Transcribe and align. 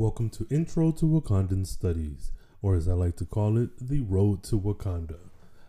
Welcome 0.00 0.30
to 0.30 0.46
Intro 0.48 0.92
to 0.92 1.04
Wakandan 1.04 1.66
Studies, 1.66 2.32
or 2.62 2.74
as 2.74 2.88
I 2.88 2.94
like 2.94 3.16
to 3.16 3.26
call 3.26 3.58
it, 3.58 3.68
the 3.78 4.00
Road 4.00 4.42
to 4.44 4.58
Wakanda. 4.58 5.18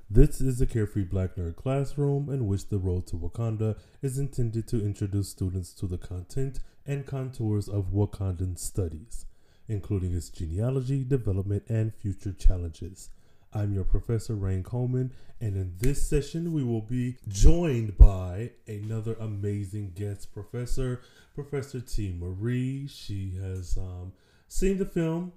This 0.09 0.39
is 0.39 0.61
a 0.61 0.65
carefree 0.65 1.04
black 1.04 1.36
nerd 1.36 1.57
classroom 1.57 2.29
in 2.29 2.47
which 2.47 2.70
the 2.70 2.78
Road 2.78 3.07
to 3.07 3.17
Wakanda 3.17 3.78
is 4.02 4.17
intended 4.17 4.70
to 4.70 4.79
introduce 4.79 5.28
students 5.28 5.73
to 5.73 5.86
the 5.86 5.98
content 5.98 6.62
and 6.88 7.05
contours 7.05 7.67
of 7.67 7.91
Wakandan 7.91 8.57
studies, 8.57 9.25
including 9.67 10.16
its 10.16 10.30
genealogy, 10.30 11.04
development, 11.04 11.63
and 11.68 11.93
future 11.93 12.32
challenges. 12.32 13.09
I'm 13.54 13.73
your 13.73 13.83
professor, 13.83 14.33
Rain 14.33 14.63
Coleman, 14.63 15.11
and 15.41 15.57
in 15.57 15.73
this 15.77 16.07
session, 16.07 16.54
we 16.54 16.63
will 16.63 16.81
be 16.81 17.17
joined 17.27 17.97
by 17.97 18.52
another 18.66 19.17
amazing 19.20 19.91
guest 19.93 20.34
professor, 20.34 21.02
Professor 21.35 21.81
T. 21.81 22.16
Marie. 22.17 22.88
She 22.88 23.34
has 23.41 23.77
um, 23.77 24.13
seen 24.48 24.77
the 24.77 24.85
film 24.85 25.34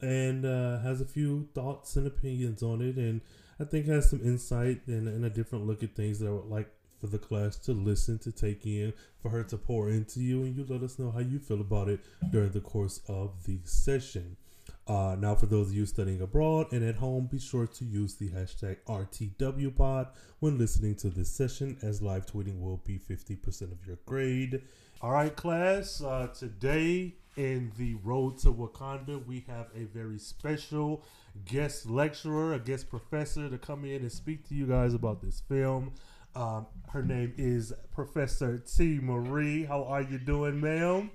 and 0.00 0.46
uh, 0.46 0.78
has 0.78 1.02
a 1.02 1.04
few 1.04 1.46
thoughts 1.54 1.96
and 1.96 2.06
opinions 2.06 2.62
on 2.62 2.80
it, 2.80 2.96
and 2.96 3.20
I 3.60 3.64
think 3.64 3.84
has 3.86 4.08
some 4.08 4.22
insight 4.24 4.80
and, 4.86 5.06
and 5.06 5.22
a 5.22 5.30
different 5.30 5.66
look 5.66 5.82
at 5.82 5.94
things 5.94 6.20
that 6.20 6.28
I 6.28 6.32
would 6.32 6.48
like 6.48 6.72
for 7.02 7.08
the 7.08 7.18
class 7.18 7.56
to 7.58 7.72
listen, 7.72 8.18
to 8.20 8.32
take 8.32 8.64
in, 8.64 8.94
for 9.20 9.28
her 9.28 9.44
to 9.44 9.58
pour 9.58 9.90
into 9.90 10.20
you, 10.20 10.44
and 10.44 10.56
you 10.56 10.64
let 10.66 10.82
us 10.82 10.98
know 10.98 11.10
how 11.10 11.20
you 11.20 11.38
feel 11.38 11.60
about 11.60 11.90
it 11.90 12.00
during 12.30 12.52
the 12.52 12.60
course 12.60 13.02
of 13.08 13.44
the 13.44 13.58
session. 13.64 14.38
Uh, 14.86 15.16
now, 15.18 15.34
for 15.34 15.46
those 15.46 15.68
of 15.68 15.74
you 15.74 15.86
studying 15.86 16.20
abroad 16.20 16.66
and 16.72 16.84
at 16.84 16.96
home, 16.96 17.28
be 17.30 17.38
sure 17.38 17.66
to 17.68 17.84
use 17.84 18.14
the 18.16 18.30
hashtag 18.30 18.78
RTWPod 18.88 20.08
when 20.40 20.58
listening 20.58 20.96
to 20.96 21.08
this 21.08 21.30
session, 21.30 21.76
as 21.82 22.02
live 22.02 22.26
tweeting 22.26 22.60
will 22.60 22.78
be 22.84 22.98
50% 22.98 23.72
of 23.72 23.86
your 23.86 23.98
grade. 24.06 24.62
All 25.00 25.12
right, 25.12 25.34
class, 25.34 26.02
uh, 26.02 26.28
today 26.36 27.14
in 27.36 27.72
the 27.78 27.94
Road 28.02 28.38
to 28.38 28.52
Wakanda, 28.52 29.24
we 29.24 29.44
have 29.48 29.68
a 29.74 29.84
very 29.84 30.18
special 30.18 31.04
guest 31.44 31.88
lecturer, 31.88 32.54
a 32.54 32.58
guest 32.58 32.90
professor 32.90 33.48
to 33.48 33.58
come 33.58 33.84
in 33.84 34.02
and 34.02 34.12
speak 34.12 34.48
to 34.48 34.54
you 34.54 34.66
guys 34.66 34.94
about 34.94 35.22
this 35.22 35.40
film. 35.48 35.92
Um, 36.34 36.66
her 36.90 37.02
name 37.02 37.34
is 37.36 37.72
Professor 37.94 38.58
T. 38.58 38.98
Marie. 39.00 39.64
How 39.64 39.84
are 39.84 40.02
you 40.02 40.18
doing, 40.18 40.60
ma'am? 40.60 41.10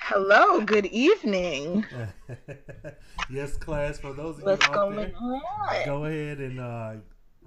Hello, 0.00 0.60
good 0.60 0.86
evening. 0.86 1.84
yes, 3.30 3.56
class. 3.56 3.98
For 3.98 4.12
those 4.12 4.38
of 4.38 4.44
What's 4.44 4.66
you 4.66 4.74
out 4.74 4.94
there, 4.94 5.12
on? 5.18 5.40
go 5.84 6.04
ahead 6.04 6.38
and 6.38 6.60
uh, 6.60 6.94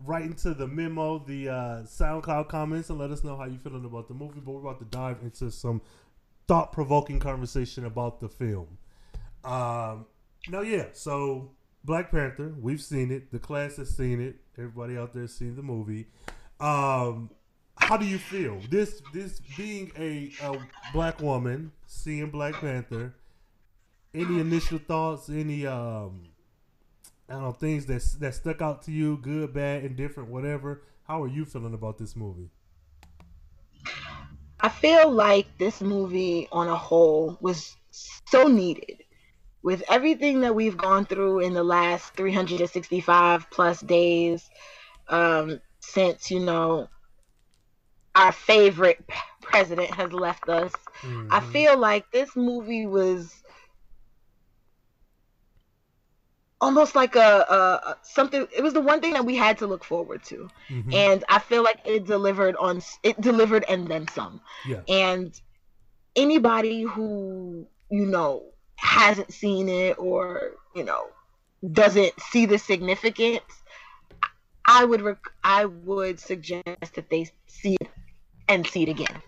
write 0.03 0.23
into 0.23 0.53
the 0.53 0.67
memo, 0.67 1.19
the 1.19 1.49
uh, 1.49 1.53
SoundCloud 1.83 2.47
comments, 2.49 2.89
and 2.89 2.97
let 2.97 3.11
us 3.11 3.23
know 3.23 3.37
how 3.37 3.45
you're 3.45 3.59
feeling 3.59 3.85
about 3.85 4.07
the 4.07 4.13
movie. 4.15 4.39
But 4.39 4.51
we're 4.53 4.61
about 4.61 4.79
to 4.79 4.85
dive 4.85 5.17
into 5.21 5.51
some 5.51 5.81
thought-provoking 6.47 7.19
conversation 7.19 7.85
about 7.85 8.19
the 8.19 8.29
film. 8.29 8.77
Um, 9.43 10.05
no, 10.49 10.61
yeah. 10.61 10.87
So 10.93 11.51
Black 11.83 12.11
Panther, 12.11 12.53
we've 12.59 12.81
seen 12.81 13.11
it. 13.11 13.31
The 13.31 13.39
class 13.39 13.75
has 13.77 13.95
seen 13.95 14.19
it. 14.19 14.37
Everybody 14.57 14.97
out 14.97 15.13
there 15.13 15.23
has 15.23 15.33
seen 15.35 15.55
the 15.55 15.61
movie. 15.63 16.07
Um, 16.59 17.29
how 17.79 17.97
do 17.97 18.05
you 18.07 18.17
feel 18.17 18.59
this 18.71 19.03
this 19.13 19.39
being 19.55 19.91
a, 19.97 20.31
a 20.41 20.57
black 20.93 21.21
woman 21.21 21.71
seeing 21.87 22.29
Black 22.29 22.53
Panther? 22.55 23.15
Any 24.13 24.39
initial 24.39 24.77
thoughts? 24.77 25.29
Any 25.29 25.65
um, 25.65 26.29
I 27.27 27.33
don't 27.33 27.43
know 27.43 27.51
things 27.51 27.85
that 27.87 28.03
that 28.19 28.35
stuck 28.35 28.61
out 28.61 28.83
to 28.83 28.91
you, 28.91 29.17
good, 29.17 29.53
bad, 29.53 29.83
indifferent, 29.83 30.29
whatever. 30.29 30.83
How 31.07 31.23
are 31.23 31.27
you 31.27 31.45
feeling 31.45 31.73
about 31.73 31.97
this 31.97 32.15
movie? 32.15 32.49
I 34.59 34.69
feel 34.69 35.11
like 35.11 35.45
this 35.57 35.81
movie 35.81 36.47
on 36.51 36.67
a 36.67 36.75
whole 36.75 37.37
was 37.41 37.75
so 37.91 38.47
needed. 38.47 39.03
With 39.61 39.83
everything 39.89 40.41
that 40.41 40.55
we've 40.55 40.77
gone 40.77 41.05
through 41.05 41.39
in 41.39 41.53
the 41.53 41.63
last 41.63 42.13
365 42.15 43.49
plus 43.51 43.81
days, 43.81 44.49
um, 45.09 45.61
since, 45.79 46.31
you 46.31 46.39
know, 46.39 46.89
our 48.15 48.31
favorite 48.31 49.03
president 49.47 49.91
has 49.91 50.11
left 50.13 50.49
us, 50.49 50.73
I 51.31 51.39
Mhm. 51.39 51.43
feel 51.51 51.77
like 51.77 52.11
this 52.11 52.35
movie 52.35 52.85
was 52.87 53.43
almost 56.59 56.95
like 56.95 57.15
a, 57.15 57.19
a, 57.49 57.97
something 58.03 58.47
it 58.55 58.63
was 58.63 58.73
the 58.73 58.81
one 58.81 58.99
thing 59.01 59.13
that 59.13 59.25
we 59.25 59.35
had 59.35 59.57
to 59.59 59.67
look 59.67 59.83
forward 59.83 60.23
to 60.23 60.49
Mhm. 60.69 60.93
and 60.93 61.23
i 61.29 61.39
feel 61.39 61.63
like 61.63 61.79
it 61.85 62.05
delivered 62.05 62.55
on 62.57 62.81
it 63.03 63.19
delivered 63.21 63.63
and 63.69 63.87
then 63.87 64.07
some 64.07 64.41
yeah, 64.65 64.81
and 64.87 65.39
anybody 66.15 66.83
who 66.83 67.67
you 67.89 68.05
know 68.05 68.43
hasn't 68.77 69.31
seen 69.33 69.69
it 69.69 69.97
or 69.99 70.53
you 70.75 70.83
know 70.83 71.07
doesn't 71.71 72.13
see 72.21 72.45
the 72.45 72.57
significance 72.57 73.43
i 74.67 74.83
would 74.85 75.01
rec- 75.01 75.33
i 75.43 75.65
would 75.65 76.19
suggest 76.19 76.63
that 76.95 77.09
they 77.09 77.29
see 77.47 77.75
it 77.79 77.89
and 78.47 78.65
see 78.67 78.83
it 78.83 78.89
again 78.89 79.21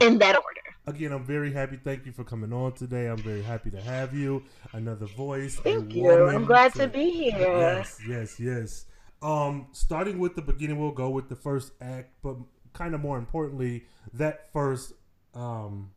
in 0.00 0.18
that 0.18 0.36
order 0.36 0.60
Again, 0.84 1.12
I'm 1.12 1.24
very 1.24 1.52
happy. 1.52 1.78
Thank 1.82 2.06
you 2.06 2.12
for 2.12 2.24
coming 2.24 2.52
on 2.52 2.72
today. 2.72 3.06
I'm 3.06 3.18
very 3.18 3.40
happy 3.42 3.70
to 3.70 3.80
have 3.80 4.12
you. 4.14 4.42
Another 4.72 5.06
voice. 5.06 5.54
thank 5.56 5.94
you 5.94 6.28
i'm 6.28 6.44
glad 6.44 6.74
to 6.74 6.88
be 6.88 7.08
here 7.08 7.38
Yes, 7.38 8.00
yes, 8.08 8.40
yes. 8.40 8.86
Um, 9.22 9.68
starting 9.70 10.18
with 10.18 10.34
the 10.34 10.42
beginning, 10.42 10.80
we'll 10.80 10.90
go 10.90 11.08
with 11.08 11.28
the 11.28 11.36
first 11.36 11.72
act, 11.80 12.14
but 12.20 12.34
kind 12.72 12.94
of 12.96 13.00
more 13.00 13.16
importantly, 13.16 13.84
that 14.12 14.52
first 14.52 14.92
um 15.34 15.92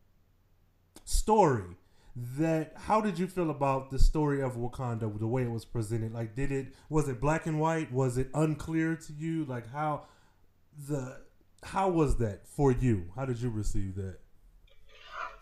story. 1.03 1.63
That 2.15 2.73
how 2.77 3.01
did 3.01 3.17
you 3.19 3.27
feel 3.27 3.49
about 3.49 3.89
the 3.89 3.99
story 3.99 4.41
of 4.41 4.53
Wakanda, 4.55 5.17
the 5.19 5.27
way 5.27 5.43
it 5.43 5.51
was 5.51 5.65
presented? 5.65 6.13
Like, 6.13 6.35
did 6.35 6.51
it 6.51 6.67
was 6.89 7.09
it 7.09 7.19
black 7.19 7.47
and 7.47 7.59
white? 7.59 7.91
Was 7.91 8.17
it 8.19 8.29
unclear 8.35 8.95
to 8.95 9.13
you? 9.13 9.45
Like 9.45 9.69
how 9.71 10.03
the 10.87 11.24
how 11.65 11.89
was 11.89 12.17
that 12.17 12.47
for 12.47 12.71
you? 12.71 13.05
How 13.15 13.25
did 13.25 13.41
you 13.41 13.49
receive 13.49 13.95
that? 13.95 14.19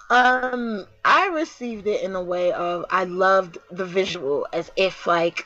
Um, 0.09 0.85
I 1.03 1.27
received 1.27 1.87
it 1.87 2.01
in 2.01 2.15
a 2.15 2.21
way 2.21 2.51
of 2.51 2.85
I 2.89 3.03
loved 3.03 3.57
the 3.71 3.85
visual 3.85 4.47
as 4.53 4.71
if 4.75 5.05
like 5.07 5.45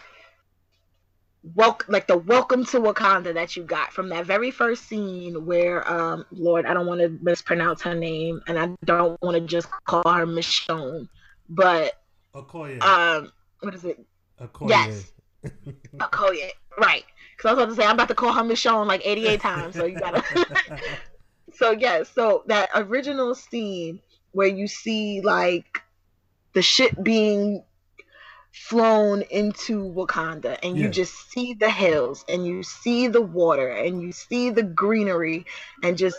welcome 1.55 1.93
like 1.93 2.07
the 2.07 2.17
welcome 2.17 2.65
to 2.65 2.79
Wakanda 2.79 3.33
that 3.33 3.55
you 3.55 3.63
got 3.63 3.93
from 3.93 4.09
that 4.09 4.25
very 4.25 4.51
first 4.51 4.88
scene 4.88 5.45
where 5.45 5.89
um 5.89 6.25
Lord, 6.31 6.65
I 6.65 6.73
don't 6.73 6.88
want 6.88 7.01
to 7.01 7.17
mispronounce 7.21 7.81
her 7.83 7.95
name 7.95 8.41
and 8.47 8.59
I 8.59 8.69
don't 8.85 9.19
want 9.21 9.35
to 9.35 9.41
just 9.41 9.67
call 9.85 10.03
her 10.03 10.25
Michonne, 10.25 11.07
but 11.49 11.94
Okoye. 12.35 12.81
um 12.83 13.31
what 13.61 13.73
is 13.73 13.85
it? 13.85 13.99
Okoye. 14.39 14.69
yes. 14.69 15.11
Okoye. 15.97 16.49
Right. 16.77 17.05
Cuz 17.37 17.45
I 17.45 17.53
was 17.53 17.63
about 17.63 17.69
to 17.69 17.75
say 17.75 17.85
I'm 17.87 17.95
about 17.95 18.07
to 18.09 18.15
call 18.15 18.33
her 18.33 18.43
Michonne 18.43 18.87
like 18.87 19.01
88 19.05 19.41
times, 19.41 19.75
so 19.75 19.85
you 19.85 19.97
got 19.97 20.15
to 20.15 20.45
so 21.53 21.71
yes, 21.71 22.09
so 22.13 22.43
that 22.47 22.69
original 22.75 23.35
scene 23.35 23.99
where 24.31 24.47
you 24.47 24.67
see 24.67 25.21
like 25.21 25.81
the 26.53 26.61
ship 26.61 26.93
being 27.03 27.63
flown 28.53 29.21
into 29.23 29.83
Wakanda 29.83 30.57
and 30.63 30.77
you 30.77 30.87
Yeah. 30.87 30.89
just 30.89 31.13
see 31.31 31.53
the 31.53 31.69
hills 31.69 32.23
and 32.27 32.45
you 32.45 32.63
see 32.63 33.07
the 33.07 33.21
water 33.21 33.69
and 33.69 34.01
you 34.01 34.11
see 34.11 34.49
the 34.49 34.63
greenery 34.63 35.45
and 35.83 35.97
just 35.97 36.17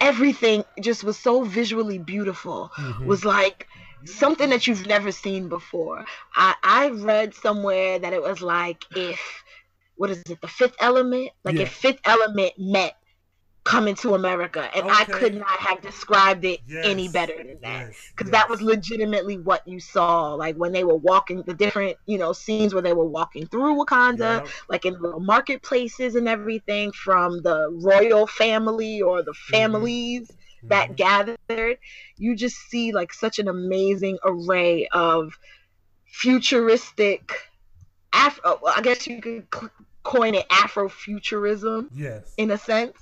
everything 0.00 0.64
just 0.80 1.04
was 1.04 1.18
so 1.18 1.42
visually 1.44 1.98
beautiful 1.98 2.70
Mhm. 2.78 3.06
was 3.06 3.24
like 3.24 3.66
something 4.04 4.50
that 4.50 4.66
you've 4.66 4.86
never 4.86 5.12
seen 5.12 5.48
before. 5.48 6.04
I 6.34 6.54
I 6.62 6.88
read 6.90 7.34
somewhere 7.34 7.98
that 7.98 8.12
it 8.12 8.22
was 8.22 8.42
like 8.42 8.84
if 8.94 9.20
what 9.96 10.10
is 10.10 10.22
it, 10.22 10.40
the 10.40 10.48
fifth 10.48 10.76
element? 10.80 11.30
Like 11.44 11.52
Yeah. 11.52 11.60
if 11.60 11.70
fifth 11.70 12.00
element 12.04 12.52
met 12.58 12.94
coming 13.64 13.94
to 13.96 14.14
America. 14.14 14.68
And 14.74 14.84
I 14.88 15.04
could 15.06 15.34
not 15.34 15.48
have 15.60 15.80
described 15.82 16.44
it 16.44 16.60
any 16.82 17.08
better 17.08 17.34
than 17.36 17.58
that. 17.62 17.86
yes, 17.86 18.12
Because 18.16 18.30
that 18.32 18.48
was 18.48 18.62
legitimately 18.62 19.38
what 19.38 19.66
you 19.66 19.80
saw. 19.80 20.34
Like 20.34 20.56
when 20.56 20.72
they 20.72 20.84
were 20.84 20.96
walking 20.96 21.42
the 21.46 21.54
different, 21.54 21.96
you 22.06 22.18
know, 22.18 22.32
scenes 22.32 22.72
where 22.74 22.82
they 22.82 22.92
were 22.92 23.08
walking 23.08 23.46
through 23.46 23.76
Wakanda, 23.76 24.42
Yep. 24.42 24.54
like 24.68 24.84
in 24.86 25.00
little 25.00 25.20
marketplaces 25.20 26.14
and 26.16 26.28
everything 26.28 26.92
from 26.92 27.42
the 27.42 27.68
royal 27.82 28.26
family 28.26 29.00
or 29.02 29.22
the 29.22 29.34
Mm-hmm. 29.50 29.86
That 30.64 30.90
Mhm. 30.90 30.96
gathered, 30.96 31.78
you 32.16 32.36
just 32.36 32.56
see 32.56 32.92
like 32.92 33.12
such 33.12 33.38
an 33.38 33.48
amazing 33.48 34.18
array 34.24 34.86
of 34.92 35.38
futuristic 36.06 37.32
Afro. 38.12 38.58
well, 38.62 38.74
I 38.76 38.82
guess 38.82 39.06
you 39.06 39.20
could 39.20 39.46
coin 40.02 40.34
it 40.34 40.48
Afrofuturism 40.48 41.88
Yes. 41.94 42.34
in 42.36 42.50
a 42.50 42.58
sense. 42.58 42.98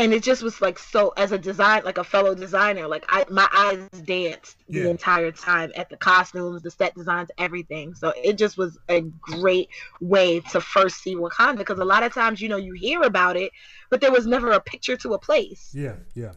And 0.00 0.14
it 0.14 0.22
just 0.22 0.44
was 0.44 0.60
like 0.60 0.78
so 0.78 1.12
as 1.16 1.32
a 1.32 1.38
design, 1.38 1.82
like 1.84 1.98
a 1.98 2.04
fellow 2.04 2.32
designer, 2.32 2.86
like 2.86 3.04
I 3.08 3.24
my 3.30 3.48
eyes 3.52 3.88
danced 4.02 4.56
Yeah. 4.68 4.84
the 4.84 4.90
entire 4.90 5.32
time 5.32 5.72
at 5.74 5.90
the 5.90 5.96
costumes, 5.96 6.62
the 6.62 6.70
set 6.70 6.94
designs, 6.94 7.30
everything. 7.36 7.94
So 7.94 8.12
it 8.16 8.34
just 8.38 8.56
was 8.56 8.78
a 8.88 9.00
great 9.00 9.70
way 10.00 10.38
to 10.52 10.60
first 10.60 10.98
see 11.02 11.16
Wakanda 11.16 11.56
because 11.58 11.80
a 11.80 11.84
lot 11.84 12.04
of 12.04 12.14
times, 12.14 12.40
you 12.40 12.48
know, 12.48 12.58
you 12.58 12.74
hear 12.74 13.02
about 13.02 13.36
it, 13.36 13.50
but 13.90 14.00
there 14.00 14.12
was 14.12 14.24
never 14.24 14.52
a 14.52 14.60
picture 14.60 14.96
to 14.98 15.14
a 15.14 15.18
place. 15.18 15.72
Yeah, 15.74 15.96
yeah, 16.14 16.34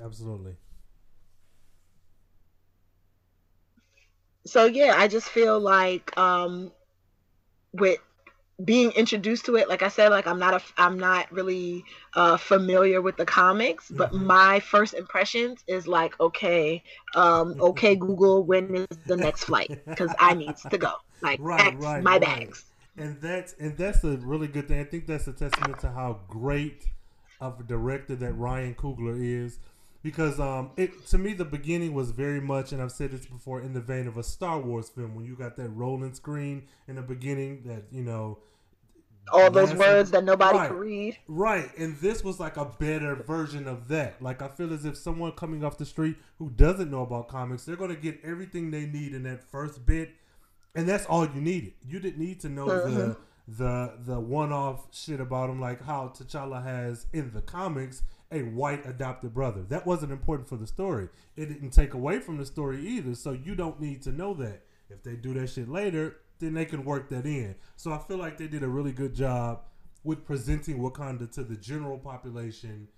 absolutely. 0.00 0.56
so 4.46 4.66
yeah, 4.66 4.94
I 4.96 5.08
just 5.08 5.28
feel 5.28 5.58
like 5.60 6.16
um, 6.18 6.72
with 7.72 7.98
being 8.64 8.92
introduced 8.92 9.46
to 9.46 9.56
it 9.56 9.68
like 9.68 9.82
i 9.82 9.88
said 9.88 10.10
like 10.10 10.26
i'm 10.26 10.38
not 10.38 10.54
a 10.54 10.62
i'm 10.78 10.98
not 10.98 11.30
really 11.32 11.84
uh 12.14 12.36
familiar 12.36 13.02
with 13.02 13.16
the 13.16 13.24
comics 13.24 13.90
but 13.90 14.12
Mhm. 14.12 14.26
my 14.26 14.60
first 14.60 14.94
impressions 14.94 15.64
is 15.66 15.88
like 15.88 16.18
okay 16.20 16.82
um 17.16 17.54
okay 17.60 17.96
google 17.96 18.44
when 18.44 18.74
is 18.76 18.98
the 19.06 19.16
next 19.16 19.44
flight 19.44 19.70
because 19.94 20.14
i 20.20 20.34
needs 20.34 20.66
to 20.66 20.78
go 20.78 20.92
like 21.22 21.40
Right, 21.40 21.58
X, 21.58 21.74
right, 21.74 22.02
my 22.02 22.18
right. 22.18 22.20
bags 22.20 22.64
and 22.96 23.20
that's 23.20 23.54
and 23.54 23.76
that's 23.76 24.04
a 24.04 24.16
really 24.18 24.46
good 24.46 24.68
thing. 24.68 24.80
I 24.80 24.84
think 24.84 25.06
that's 25.06 25.26
a 25.26 25.32
testament 25.32 25.80
to 25.80 25.90
how 25.90 26.20
great 26.28 26.86
of 27.40 27.58
a 27.60 27.64
director 27.64 28.14
that 28.16 28.34
Ryan 28.34 28.74
Coogler 28.74 29.18
is, 29.20 29.58
because 30.04 30.38
um, 30.38 30.70
it 30.76 31.06
to 31.06 31.18
me 31.18 31.32
the 31.32 31.46
beginning 31.46 31.94
was 31.94 32.10
very 32.10 32.40
much, 32.40 32.70
and 32.72 32.80
I've 32.80 32.92
said 32.92 33.10
this 33.10 33.24
before, 33.24 33.62
in 33.62 33.72
the 33.72 33.80
vein 33.80 34.06
of 34.06 34.18
a 34.18 34.22
Star 34.22 34.60
Wars 34.60 34.90
film 34.90 35.14
when 35.16 35.24
you 35.24 35.34
got 35.34 35.56
that 35.56 35.70
rolling 35.70 36.12
screen 36.14 36.68
in 36.86 36.96
the 36.96 37.02
beginning 37.02 37.62
that 37.64 37.84
you 37.90 38.02
know. 38.02 38.38
all 39.32 39.50
those 39.50 39.72
words 39.74 40.10
that 40.10 40.22
nobody 40.22 40.58
Right. 40.58 40.68
could 40.68 40.78
read 40.78 41.18
Right, 41.26 41.70
and 41.78 41.96
this 41.96 42.22
was 42.22 42.38
like 42.38 42.58
a 42.58 42.66
better 42.66 43.14
version 43.16 43.66
of 43.66 43.88
that. 43.88 44.20
Like 44.20 44.42
I 44.42 44.48
feel 44.48 44.74
as 44.74 44.84
if 44.84 44.98
someone 44.98 45.32
coming 45.32 45.64
off 45.64 45.78
the 45.78 45.86
street 45.86 46.16
who 46.38 46.50
doesn't 46.50 46.90
know 46.90 47.00
about 47.00 47.28
comics, 47.28 47.64
they're 47.64 47.74
gonna 47.74 47.96
get 47.96 48.20
everything 48.22 48.70
they 48.70 48.84
need 48.84 49.14
in 49.14 49.22
that 49.22 49.42
first 49.50 49.86
bit, 49.86 50.10
and 50.74 50.86
that's 50.86 51.06
all 51.06 51.24
you 51.24 51.40
needed. 51.40 51.72
You 51.82 51.98
didn't 51.98 52.18
need 52.20 52.40
to 52.40 52.50
know 52.50 52.66
the 52.66 53.16
the 53.48 53.94
the 54.04 54.20
one 54.20 54.52
off 54.52 54.88
shit 54.92 55.20
about 55.20 55.48
him, 55.48 55.60
like 55.60 55.82
how 55.82 56.08
T'Challa 56.14 56.62
has 56.62 57.06
in 57.14 57.32
the 57.32 57.40
comics 57.40 58.02
a 58.32 58.40
white 58.42 58.86
adopted 58.86 59.32
brother. 59.34 59.62
That 59.62 59.86
wasn't 59.86 60.12
important 60.12 60.48
for 60.48 60.56
the 60.56 60.66
story. 60.66 61.08
It 61.36 61.46
didn't 61.46 61.70
take 61.70 61.94
away 61.94 62.20
from 62.20 62.38
the 62.38 62.46
story 62.46 62.86
either. 62.86 63.14
So 63.14 63.32
you 63.32 63.54
don't 63.54 63.80
need 63.80 64.02
to 64.02 64.12
know 64.12 64.34
that. 64.34 64.62
If 64.90 65.02
they 65.02 65.14
do 65.14 65.34
that 65.34 65.48
shit 65.48 65.68
later, 65.68 66.16
then 66.38 66.54
they 66.54 66.64
can 66.64 66.84
work 66.84 67.08
that 67.10 67.26
in. 67.26 67.54
So 67.76 67.92
I 67.92 67.98
feel 67.98 68.18
like 68.18 68.38
they 68.38 68.48
did 68.48 68.62
a 68.62 68.68
really 68.68 68.92
good 68.92 69.14
job 69.14 69.62
with 70.02 70.24
presenting 70.26 70.78
Wakanda 70.78 71.30
to 71.32 71.42
the 71.42 71.56
general 71.56 71.98
population 71.98 72.88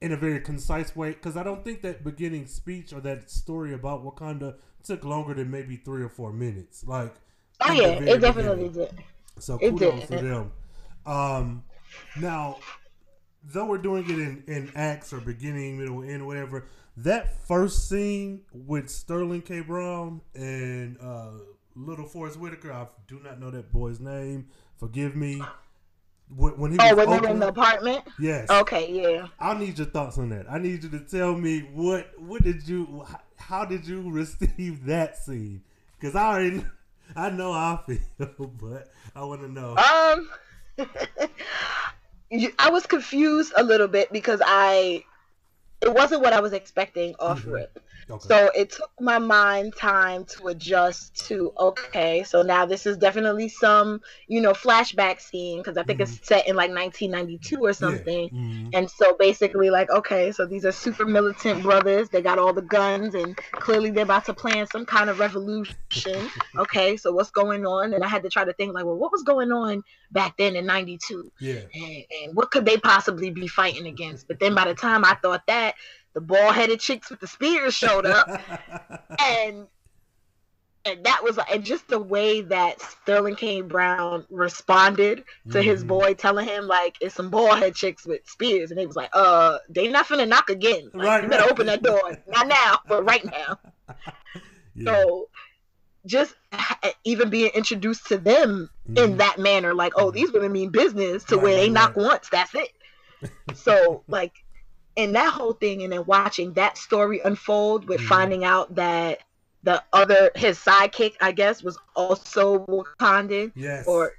in 0.00 0.12
a 0.12 0.16
very 0.16 0.40
concise 0.40 0.94
way. 0.96 1.10
Because 1.10 1.36
I 1.36 1.42
don't 1.42 1.64
think 1.64 1.82
that 1.82 2.02
beginning 2.04 2.46
speech 2.46 2.92
or 2.92 3.00
that 3.00 3.30
story 3.30 3.74
about 3.74 4.04
Wakanda 4.04 4.56
took 4.82 5.04
longer 5.04 5.34
than 5.34 5.50
maybe 5.50 5.76
three 5.76 6.02
or 6.02 6.08
four 6.08 6.32
minutes. 6.32 6.84
Like, 6.84 7.14
oh 7.60 7.72
yeah 7.72 7.88
it 7.88 8.20
definitely 8.20 8.68
beginning. 8.68 8.88
did 8.96 9.04
So 9.38 9.58
It 9.60 9.70
kudos 9.70 10.06
did. 10.06 10.18
to 10.18 10.24
them. 10.24 10.52
Um, 11.06 11.64
now, 12.20 12.58
though 13.42 13.66
we're 13.66 13.78
doing 13.78 14.04
it 14.04 14.18
in, 14.18 14.44
in 14.46 14.72
acts 14.74 15.12
or 15.12 15.20
beginning, 15.20 15.78
middle, 15.78 16.02
end, 16.02 16.26
whatever, 16.26 16.66
that 16.96 17.46
first 17.46 17.88
scene 17.88 18.42
with 18.52 18.90
Sterling 18.90 19.42
K. 19.42 19.60
Brown 19.60 20.20
and 20.34 20.96
uh, 21.00 21.30
Little 21.74 22.06
Forrest 22.06 22.38
Whitaker, 22.38 22.72
I 22.72 22.86
do 23.06 23.20
not 23.22 23.40
know 23.40 23.50
that 23.50 23.72
boy's 23.72 24.00
name. 24.00 24.48
Forgive 24.76 25.14
me. 25.14 25.40
When, 26.36 26.72
he 26.72 26.78
oh 26.78 26.94
was 26.94 27.06
when 27.06 27.10
they 27.10 27.20
were 27.20 27.28
in 27.28 27.38
the 27.38 27.48
apartment 27.48 28.04
yes, 28.18 28.50
okay 28.50 28.92
yeah 28.92 29.28
I 29.40 29.56
need 29.58 29.78
your 29.78 29.86
thoughts 29.86 30.18
on 30.18 30.28
that. 30.28 30.44
I 30.50 30.58
need 30.58 30.82
you 30.82 30.90
to 30.90 31.00
tell 31.00 31.34
me 31.34 31.60
what 31.72 32.12
what 32.20 32.42
did 32.42 32.68
you 32.68 33.06
how 33.38 33.64
did 33.64 33.86
you 33.86 34.10
receive 34.10 34.84
that 34.84 35.16
scene? 35.16 35.62
Because 35.98 36.14
I 36.14 36.26
already 36.26 36.64
I 37.16 37.30
know 37.30 37.54
how 37.54 37.82
I 37.88 37.92
feel, 38.18 38.46
but 38.60 38.90
I 39.16 39.24
want 39.24 39.40
to 39.40 39.48
know. 39.48 39.74
Um, 39.76 40.28
I 42.58 42.70
was 42.70 42.86
confused 42.86 43.52
a 43.56 43.62
little 43.62 43.88
bit 43.88 44.12
because 44.12 44.40
I, 44.44 45.04
it 45.82 45.92
wasn't 45.94 46.22
what 46.22 46.32
I 46.32 46.40
was 46.40 46.52
expecting 46.52 47.14
off 47.20 47.44
Mhm. 47.44 47.52
rip. 47.52 47.78
Okay. 48.10 48.26
So 48.28 48.50
it 48.54 48.70
took 48.70 48.90
my 49.00 49.18
mind 49.18 49.74
time 49.76 50.24
to 50.36 50.48
adjust 50.48 51.26
to 51.28 51.52
okay, 51.58 52.22
so 52.24 52.42
now 52.42 52.64
this 52.64 52.86
is 52.86 52.96
definitely 52.96 53.48
some 53.48 54.00
you 54.28 54.40
know 54.40 54.52
flashback 54.52 55.20
scene 55.20 55.58
because 55.58 55.76
I 55.76 55.82
think 55.82 56.00
it's 56.00 56.18
set 56.26 56.48
in 56.48 56.56
like 56.56 56.70
1992 56.70 57.58
or 57.64 57.72
something. 57.72 58.28
Yeah. 58.32 58.40
Mhm. 58.40 58.70
And 58.74 58.90
so 58.90 59.16
basically, 59.18 59.70
like, 59.70 59.90
okay, 59.90 60.32
so 60.32 60.46
these 60.46 60.64
are 60.64 60.72
super 60.72 61.04
militant 61.04 61.62
brothers. 61.62 62.08
They 62.08 62.22
got 62.22 62.38
all 62.38 62.52
the 62.52 62.62
guns, 62.62 63.14
and 63.14 63.36
clearly 63.52 63.90
they're 63.90 64.04
about 64.04 64.24
to 64.26 64.34
plan 64.34 64.66
some 64.66 64.86
kind 64.86 65.10
of 65.10 65.18
revolution. 65.18 65.74
Okay, 66.58 66.96
so 66.96 67.12
what's 67.12 67.30
going 67.30 67.64
on? 67.66 67.94
And 67.94 68.02
I 68.02 68.08
had 68.08 68.22
to 68.24 68.28
try 68.28 68.44
to 68.44 68.52
think, 68.52 68.74
like, 68.74 68.84
well, 68.84 68.96
what 68.96 69.12
was 69.12 69.22
going 69.22 69.52
on 69.52 69.82
back 70.10 70.36
then 70.36 70.56
in 70.56 70.66
'92, 70.66 71.30
Yeah. 71.40 71.60
and, 71.72 72.04
and 72.22 72.36
what 72.36 72.50
could 72.50 72.64
they 72.64 72.76
possibly 72.78 73.30
be 73.30 73.46
fighting 73.46 73.86
against? 73.86 74.26
But 74.26 74.40
then 74.40 74.54
by 74.54 74.64
the 74.66 74.74
time 74.74 75.04
I 75.04 75.14
thought 75.22 75.46
that, 75.46 75.74
the 76.18 76.26
bald-headed 76.26 76.80
chicks 76.80 77.10
with 77.10 77.20
the 77.20 77.28
spears 77.28 77.74
showed 77.74 78.04
up, 78.04 78.28
and 79.20 79.68
and 80.84 81.04
that 81.04 81.22
was 81.22 81.38
and 81.52 81.64
just 81.64 81.86
the 81.88 81.98
way 81.98 82.40
that 82.40 82.80
Sterling 82.80 83.36
K. 83.36 83.60
Brown 83.60 84.26
responded 84.30 85.24
to 85.50 85.62
his 85.62 85.84
Mhm. 85.84 85.86
boy 85.86 86.14
telling 86.14 86.46
him 86.48 86.66
like 86.66 86.96
it's 87.00 87.14
some 87.14 87.30
bald 87.30 87.58
head 87.58 87.74
chicks 87.74 88.04
with 88.06 88.20
spears 88.26 88.70
and 88.72 88.80
he 88.80 88.86
was 88.86 88.96
like 88.96 89.10
uh 89.12 89.58
they 89.68 89.88
not 89.88 90.06
finna 90.06 90.26
knock 90.28 90.50
again 90.50 90.90
like, 90.94 91.04
Right, 91.04 91.22
you 91.22 91.28
better 91.28 91.44
right. 91.44 91.52
open 91.52 91.66
that 91.66 91.82
door 91.82 92.00
not 92.26 92.48
now 92.48 92.78
but 92.88 93.04
right 93.04 93.24
now 93.30 93.58
Yeah. 94.74 94.92
so 94.92 95.28
just 96.06 96.34
even 97.04 97.30
being 97.30 97.50
introduced 97.54 98.06
to 98.08 98.18
them 98.18 98.70
in 98.96 99.16
Mhm. 99.16 99.18
that 99.18 99.38
manner 99.38 99.74
like 99.74 99.92
oh 99.96 100.10
Mhm. 100.10 100.14
these 100.14 100.32
women 100.32 100.52
mean 100.52 100.70
business 100.70 101.24
to 101.24 101.36
Right, 101.36 101.42
where 101.42 101.54
they 101.54 101.68
right, 101.68 101.72
knock 101.72 101.96
once 101.96 102.28
that's 102.30 102.54
it 102.54 102.70
so 103.54 104.04
like 104.08 104.32
and 104.98 105.14
that 105.14 105.32
whole 105.32 105.54
thing 105.54 105.82
and 105.82 105.92
then 105.94 106.04
watching 106.04 106.52
that 106.54 106.76
story 106.76 107.20
unfold 107.24 107.88
with 107.88 108.00
Mhm. 108.00 108.08
finding 108.08 108.44
out 108.44 108.74
that 108.74 109.20
the 109.62 109.82
other 109.92 110.30
his 110.36 110.58
sidekick 110.58 111.14
i 111.20 111.32
guess 111.32 111.62
was 111.62 111.78
also 111.96 112.64
wakandan 112.66 113.50
yes. 113.56 113.86
or 113.86 114.12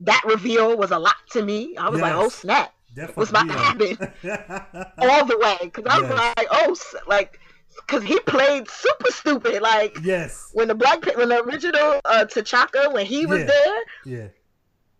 that 0.00 0.22
reveal 0.26 0.76
was 0.76 0.90
a 0.90 0.98
lot 0.98 1.14
to 1.30 1.42
me 1.42 1.76
i 1.76 1.88
was 1.88 2.00
like 2.00 2.14
oh 2.14 2.28
snap 2.28 2.72
Definitely. 2.94 3.14
what's 3.20 3.30
about 3.30 3.48
to 3.48 3.52
happen? 3.54 4.92
all 5.10 5.24
the 5.24 5.38
way 5.38 5.56
because 5.62 5.84
i 5.88 6.00
was 6.00 6.10
Yes. 6.10 6.34
like 6.36 6.48
oh 6.50 6.76
like 7.06 7.40
because 7.86 8.02
he 8.02 8.18
played 8.20 8.68
super 8.68 9.10
stupid 9.10 9.62
like 9.62 9.96
yes. 10.02 10.50
when 10.52 10.68
the 10.68 10.74
black 10.74 11.04
when 11.16 11.28
the 11.30 11.40
original 11.42 12.00
uh 12.04 12.24
T'Chaka 12.26 12.92
when 12.92 13.06
he 13.06 13.24
was 13.26 13.40
Yeah. 13.40 13.46
there 13.46 13.80
Yeah. 14.04 14.28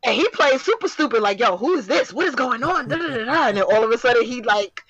And 0.04 0.14
he 0.14 0.28
played 0.30 0.60
super 0.60 0.88
stupid 0.88 1.22
like 1.22 1.38
yo 1.38 1.56
who 1.56 1.74
is 1.74 1.86
this? 1.86 2.12
What 2.12 2.26
is 2.26 2.34
going 2.34 2.62
on? 2.62 2.88
Da, 2.88 2.96
da, 2.96 3.24
da, 3.24 3.48
and 3.48 3.56
then 3.56 3.64
all 3.64 3.84
of 3.84 3.90
a 3.90 3.98
sudden 3.98 4.24
he 4.24 4.42
like 4.42 4.82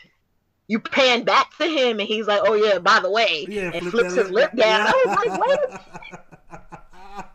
you 0.69 0.81
pan 0.81 1.25
back 1.25 1.57
to 1.59 1.67
him 1.67 2.01
and 2.01 2.09
he's 2.09 2.27
like 2.27 2.41
oh 2.45 2.55
yeah 2.55 2.79
by 2.79 3.01
the 3.01 3.11
way. 3.11 3.47
Yeah. 3.49 3.73
and 3.75 3.91
flips 3.91 4.15
his 4.15 4.31
lip 4.31 4.53
down. 4.57 4.87
I 4.89 5.05
was 5.07 5.17
like 5.17 5.41
wait 5.41 5.59
a 5.59 6.69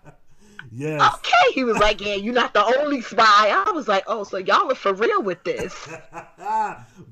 yes. 0.72 1.16
okay. 1.16 1.54
He 1.54 1.63
was 1.63 1.78
like 1.78 2.01
yeah 2.01 2.16
you're 2.16 2.34
not 2.34 2.54
the 2.54 2.66
only 2.80 3.01
spy. 3.01 3.24
I 3.24 3.72
was 3.72 3.88
like 3.88 4.06
oh 4.08 4.24
so 4.24 4.38
y'all 4.38 4.72
are 4.72 4.75
for 4.75 4.94
real 4.94 5.22
with 5.22 5.44
this. 5.44 5.88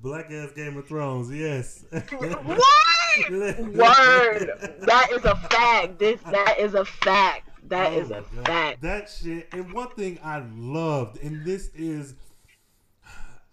Black 0.02 0.32
ass 0.32 0.52
Game 0.56 0.78
of 0.78 0.88
Thrones. 0.88 1.32
Yes. 1.32 1.86
what? 1.92 3.30
Word. 3.30 4.50
That 4.82 5.10
is 5.12 5.24
a 5.26 5.36
fact. 5.36 6.00
This 6.00 6.20
that 6.22 6.56
is 6.60 6.74
a 6.74 6.86
fact 6.86 7.45
That 7.70 7.94
Oh 7.94 8.00
is 8.00 8.12
a 8.12 8.24
God. 8.36 8.46
fact 8.46 8.82
That 8.82 9.10
shit. 9.10 9.48
And 9.52 9.74
one 9.74 9.90
thing 9.92 10.20
I 10.24 10.44
loved, 10.56 11.22
and 11.24 11.44
this 11.46 11.70
is, 11.76 12.16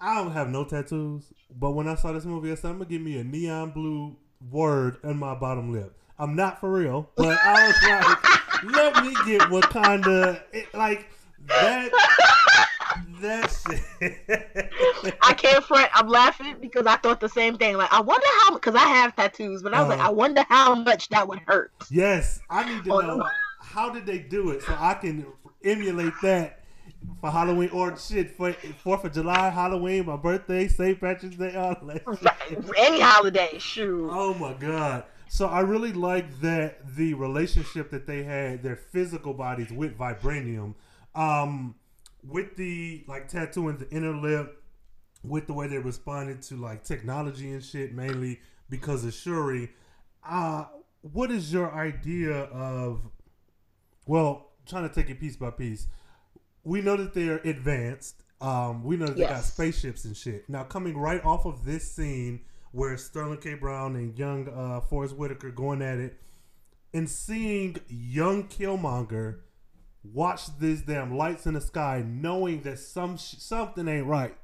I 0.01 0.17
don't 0.17 0.33
have 0.33 0.49
no 0.49 0.65
tattoos, 0.65 1.33
but 1.51 1.71
when 1.73 1.89
I 1.89 1.95
saw 1.95 2.13
this 2.13 2.25
movie, 2.25 2.51
I 2.53 2.55
said, 2.55 2.71
I'm 2.71 2.79
gonna 2.79 2.91
give 2.91 3.03
me 3.03 3.19
a 3.19 3.25
neon 3.25 3.71
blue 3.71 4.17
word 4.51 4.99
on 5.05 5.19
my 5.19 5.35
bottom 5.35 5.73
lip. 5.73 5.97
I'm 6.19 6.37
not 6.37 6.61
for 6.61 6.71
real, 6.71 7.11
but 7.17 7.39
I 7.43 7.67
was 7.67 7.83
like, 7.83 8.73
let 8.75 9.03
me 9.03 9.15
get 9.27 9.41
Wakanda. 9.51 10.43
It, 10.53 10.73
like 10.75 11.09
that. 11.49 11.91
That 13.21 13.51
shit. 13.51 15.15
I 15.23 15.33
can't 15.35 15.65
front. 15.65 15.89
I'm 15.95 16.09
laughing 16.09 16.57
because 16.61 16.87
I 16.87 16.97
thought 16.97 17.21
the 17.21 17.29
same 17.29 17.57
thing. 17.57 17.77
Like, 17.77 17.93
I 17.93 18.01
wonder 18.01 18.27
how, 18.41 18.55
because 18.55 18.75
I 18.75 18.81
have 18.85 19.17
tattoos, 19.17 19.63
but 19.63 19.73
I 19.75 19.81
was 19.81 19.89
like, 19.89 19.99
Uh-huh. 19.99 20.09
I 20.09 20.13
wonder 20.13 20.45
how 20.49 20.75
much 20.75 21.09
that 21.11 21.27
would 21.29 21.41
hurt. 21.47 21.73
Yes, 21.91 22.41
I 22.51 22.69
need 22.69 22.85
to 22.85 22.93
Oh, 22.93 23.01
know 23.01 23.17
no. 23.19 23.29
How 23.73 23.91
did 23.91 24.07
they 24.07 24.19
do 24.19 24.51
it 24.51 24.63
so 24.63 24.77
I 24.79 24.95
can 24.95 25.27
emulate 25.65 26.13
that 26.23 26.61
for 27.21 27.31
Halloween 27.31 27.71
or 27.71 27.97
shit 27.97 28.37
for 28.37 28.53
Fourth 28.83 29.05
of 29.05 29.13
July, 29.13 29.49
Halloween, 29.49 30.07
my 30.07 30.17
birthday, 30.17 30.69
St. 30.69 31.01
Patrick's 31.01 31.37
Day, 31.37 31.55
all 31.57 31.77
that. 31.87 32.73
Any 32.77 33.01
holiday, 33.01 33.59
shoot. 33.59 34.11
Oh 34.13 34.35
my 34.35 34.53
god! 34.55 35.05
So 35.29 35.47
I 35.47 35.61
really 35.61 35.93
like 35.93 36.41
that 36.41 36.97
the 36.97 37.15
relationship 37.15 37.91
that 37.91 38.07
they 38.07 38.23
had, 38.23 38.63
their 38.63 38.77
physical 38.77 39.33
bodies 39.33 39.73
with 39.73 39.97
vibranium, 39.97 40.75
um, 41.15 41.75
with 42.23 42.57
the 42.57 43.05
like 43.09 43.29
tattooing 43.29 43.79
the 43.79 43.89
inner 43.91 44.15
lip, 44.15 44.63
with 45.23 45.47
the 45.47 45.55
way 45.55 45.69
they 45.69 45.79
responded 45.79 46.43
to 46.43 46.57
like 46.57 46.85
technology 46.85 47.51
and 47.51 47.65
shit, 47.65 47.95
mainly 47.95 48.41
because 48.69 49.05
of 49.05 49.15
Shuri. 49.15 49.71
Uh, 50.29 50.67
what 51.01 51.31
is 51.31 51.53
your 51.53 51.73
idea 51.73 52.35
of? 52.35 53.01
Well, 54.07 54.51
trying 54.67 54.89
to 54.89 54.95
take 54.95 55.11
it 55.11 55.21
piece 55.21 55.37
by 55.37 55.51
piece. 55.51 55.89
We 56.65 56.81
know 56.81 56.97
that 56.97 57.15
they're 57.15 57.39
advanced. 57.39 58.23
Um, 58.41 58.83
we 58.85 58.97
know 58.97 59.07
that 59.07 59.17
they 59.17 59.23
got 59.23 59.45
spaceships 59.45 60.05
and 60.05 60.17
shit. 60.17 60.49
Now, 60.49 60.65
coming 60.65 60.97
right 60.97 61.25
off 61.25 61.45
of 61.47 61.65
this 61.65 61.91
scene 61.91 62.41
where 62.73 62.97
Sterling 62.97 63.39
K. 63.39 63.55
Brown 63.55 63.97
and 63.97 64.19
young 64.19 64.49
uh, 64.49 64.81
Forrest 64.81 65.17
Whitaker 65.17 65.51
going 65.51 65.83
at 65.83 65.99
it, 65.99 66.19
and 66.93 67.09
seeing 67.09 67.77
young 67.89 68.49
Killmonger 68.49 69.41
watch 70.05 70.59
these 70.59 70.83
damn 70.83 71.17
lights 71.17 71.47
in 71.47 71.55
the 71.55 71.61
sky, 71.61 72.05
knowing 72.07 72.63
that 72.63 72.79
some 72.79 73.17
sh- 73.17 73.37
something 73.39 73.87
ain't 73.87 74.07
right. 74.07 74.37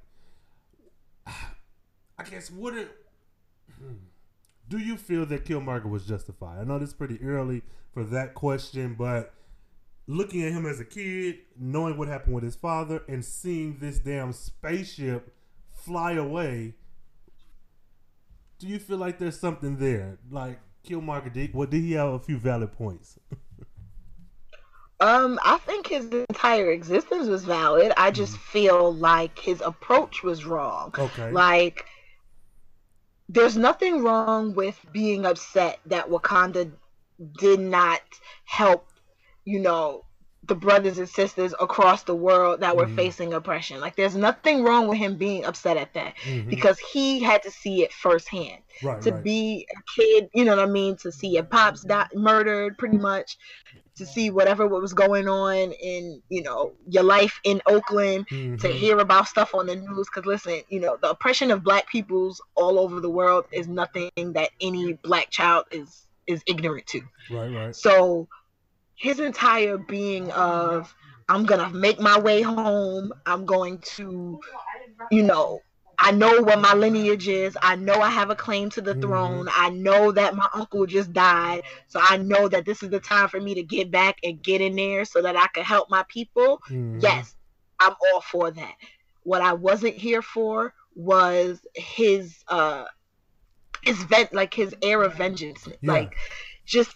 I 1.27 2.25
guess 2.29 2.51
would 2.51 2.77
it? 2.77 2.91
Do 4.69 4.79
you 4.79 4.97
feel 4.97 5.25
that 5.27 5.45
Killmonger 5.45 5.89
was 5.89 6.05
justified? 6.05 6.59
I 6.61 6.65
know 6.65 6.79
this 6.79 6.91
is 6.91 6.95
pretty 6.95 7.21
early 7.23 7.63
for 7.93 8.05
that 8.05 8.35
question, 8.35 8.95
but 8.99 9.35
looking 10.09 10.43
at 10.43 10.53
him 10.53 10.67
as 10.67 10.81
a 10.81 10.85
kid, 10.85 11.39
knowing 11.59 11.97
what 11.99 12.09
happened 12.09 12.35
with 12.35 12.45
his 12.45 12.57
father, 12.57 13.05
and 13.09 13.25
seeing 13.25 13.79
this 13.79 14.01
damn 14.01 14.33
spaceship 14.33 15.33
fly 15.73 16.13
away, 16.15 16.75
do 18.59 18.67
you 18.67 18.79
feel 18.81 18.99
like 18.99 19.19
there's 19.19 19.39
something 19.39 19.79
there? 19.79 20.19
Like 20.31 20.61
Killmonger 20.87 21.33
did, 21.33 21.55
what 21.55 21.71
did 21.71 21.83
he 21.83 21.93
have 21.93 22.09
a 22.11 22.19
few 22.19 22.39
valid 22.39 22.73
points? 22.73 23.19
Um, 25.01 25.39
I 25.45 25.59
think 25.59 25.87
his 25.89 26.07
entire 26.07 26.71
existence 26.73 27.29
was 27.29 27.45
valid. 27.45 27.93
I 27.97 28.11
just 28.11 28.37
Mm-hmm. 28.37 28.39
feel 28.39 28.93
like 28.95 29.39
his 29.39 29.61
approach 29.61 30.23
was 30.25 30.45
wrong. 30.45 30.95
Okay. 30.99 31.31
Like, 31.31 31.87
there's 33.29 33.57
nothing 33.57 34.03
wrong 34.03 34.55
with 34.55 34.85
being 34.93 35.27
upset 35.27 35.81
that 35.87 36.09
Wakanda 36.09 36.73
did 37.39 37.61
not 37.61 38.01
help, 38.45 38.89
you 39.49 39.61
know, 39.61 40.05
the 40.47 40.55
brothers 40.55 40.99
and 40.99 41.09
sisters 41.09 41.55
across 41.61 42.05
the 42.05 42.15
world 42.15 42.61
that 42.61 42.77
were 42.77 42.87
Mhm. 42.87 42.97
facing 42.97 43.33
oppression. 43.35 43.81
Like, 43.81 43.97
there's 43.97 44.15
nothing 44.17 44.63
wrong 44.63 44.89
with 44.89 44.99
him 44.99 45.17
being 45.17 45.45
upset 45.45 45.77
at 45.77 45.95
that 45.95 46.15
Mhm. 46.25 46.49
because 46.51 46.79
he 46.79 47.21
had 47.21 47.43
to 47.45 47.51
see 47.51 47.83
it 47.83 47.93
firsthand 47.93 48.63
right, 48.83 49.03
to 49.03 49.13
right. 49.13 49.25
be 49.25 49.67
a 49.77 50.01
kid, 50.01 50.31
you 50.35 50.45
know 50.45 50.57
what 50.57 50.65
I 50.69 50.71
mean, 50.71 50.97
to 50.99 51.13
see 51.13 51.29
your 51.29 51.45
pops 51.45 51.85
die, 51.85 52.07
murdered 52.15 52.79
pretty 52.79 52.99
much, 52.99 53.37
to 53.97 54.07
see 54.07 54.31
whatever 54.31 54.67
what 54.67 54.83
was 54.83 54.95
going 54.95 55.29
on 55.29 55.73
in, 55.73 56.23
you 56.29 56.43
know, 56.43 56.73
your 56.89 57.03
life 57.03 57.41
in 57.45 57.61
Oakland, 57.67 58.27
to 58.61 58.69
Mhm. 58.69 58.79
hear 58.79 58.99
about 58.99 59.29
stuff 59.29 59.55
on 59.55 59.67
the 59.67 59.77
news. 59.77 60.09
Because 60.13 60.27
listen, 60.27 60.63
you 60.69 60.81
know, 60.81 60.99
the 61.03 61.11
oppression 61.11 61.51
of 61.51 61.65
black 61.65 61.89
peoples 61.89 62.41
all 62.57 62.79
over 62.79 63.01
the 63.01 63.11
world 63.11 63.47
is 63.53 63.69
nothing 63.69 64.11
that 64.17 64.51
any 64.61 64.95
black 65.03 65.31
child 65.31 65.65
is 65.73 66.07
is 66.29 66.43
ignorant 66.47 66.87
to. 66.89 67.01
Right, 67.31 67.51
right. 67.51 67.77
So 67.77 68.29
his 68.99 69.21
entire 69.21 69.79
being 69.79 70.31
of 70.33 70.95
I'm 71.29 71.45
gonna 71.45 71.71
make 71.71 72.01
my 72.01 72.19
way 72.19 72.43
home. 72.43 73.13
I'm 73.27 73.47
going 73.47 73.79
to, 73.97 74.41
you 75.11 75.23
know, 75.23 75.61
I 75.99 76.13
know 76.13 76.43
what 76.43 76.61
my 76.61 76.75
lineage 76.75 77.29
is. 77.29 77.57
I 77.63 77.77
know 77.77 78.01
I 78.01 78.11
have 78.11 78.31
a 78.31 78.37
claim 78.37 78.71
to 78.71 78.83
the 78.83 78.95
Mhm. 78.95 79.01
throne. 79.01 79.49
I 79.53 79.71
know 79.71 80.13
that 80.13 80.37
my 80.37 80.49
uncle 80.55 80.87
just 80.87 81.13
died. 81.13 81.63
So 81.89 82.01
I 82.03 82.19
know 82.19 82.49
that 82.49 82.65
this 82.67 82.83
is 82.83 82.91
the 82.91 83.01
time 83.01 83.29
for 83.29 83.41
me 83.41 83.55
to 83.55 83.63
get 83.63 83.91
back 83.91 84.17
and 84.25 84.43
get 84.43 84.61
in 84.61 84.77
there 84.77 85.05
so 85.05 85.23
that 85.23 85.37
I 85.37 85.47
can 85.55 85.65
help 85.65 85.91
my 85.91 86.05
people. 86.09 86.61
Mhm. 86.71 87.03
Yes, 87.03 87.35
I'm 87.81 87.95
all 88.13 88.21
for 88.21 88.51
that. 88.53 88.75
What 89.25 89.43
I 89.43 89.55
wasn't 89.55 89.95
here 89.97 90.23
for 90.23 90.75
was 90.95 91.61
his 91.75 92.37
uh 92.49 92.85
his 93.83 94.03
vent 94.05 94.33
like 94.33 94.55
his 94.55 94.75
air 94.83 95.03
of 95.03 95.15
vengeance. 95.15 95.67
Yeah. 95.81 95.93
Like 95.93 96.15
just 96.67 96.95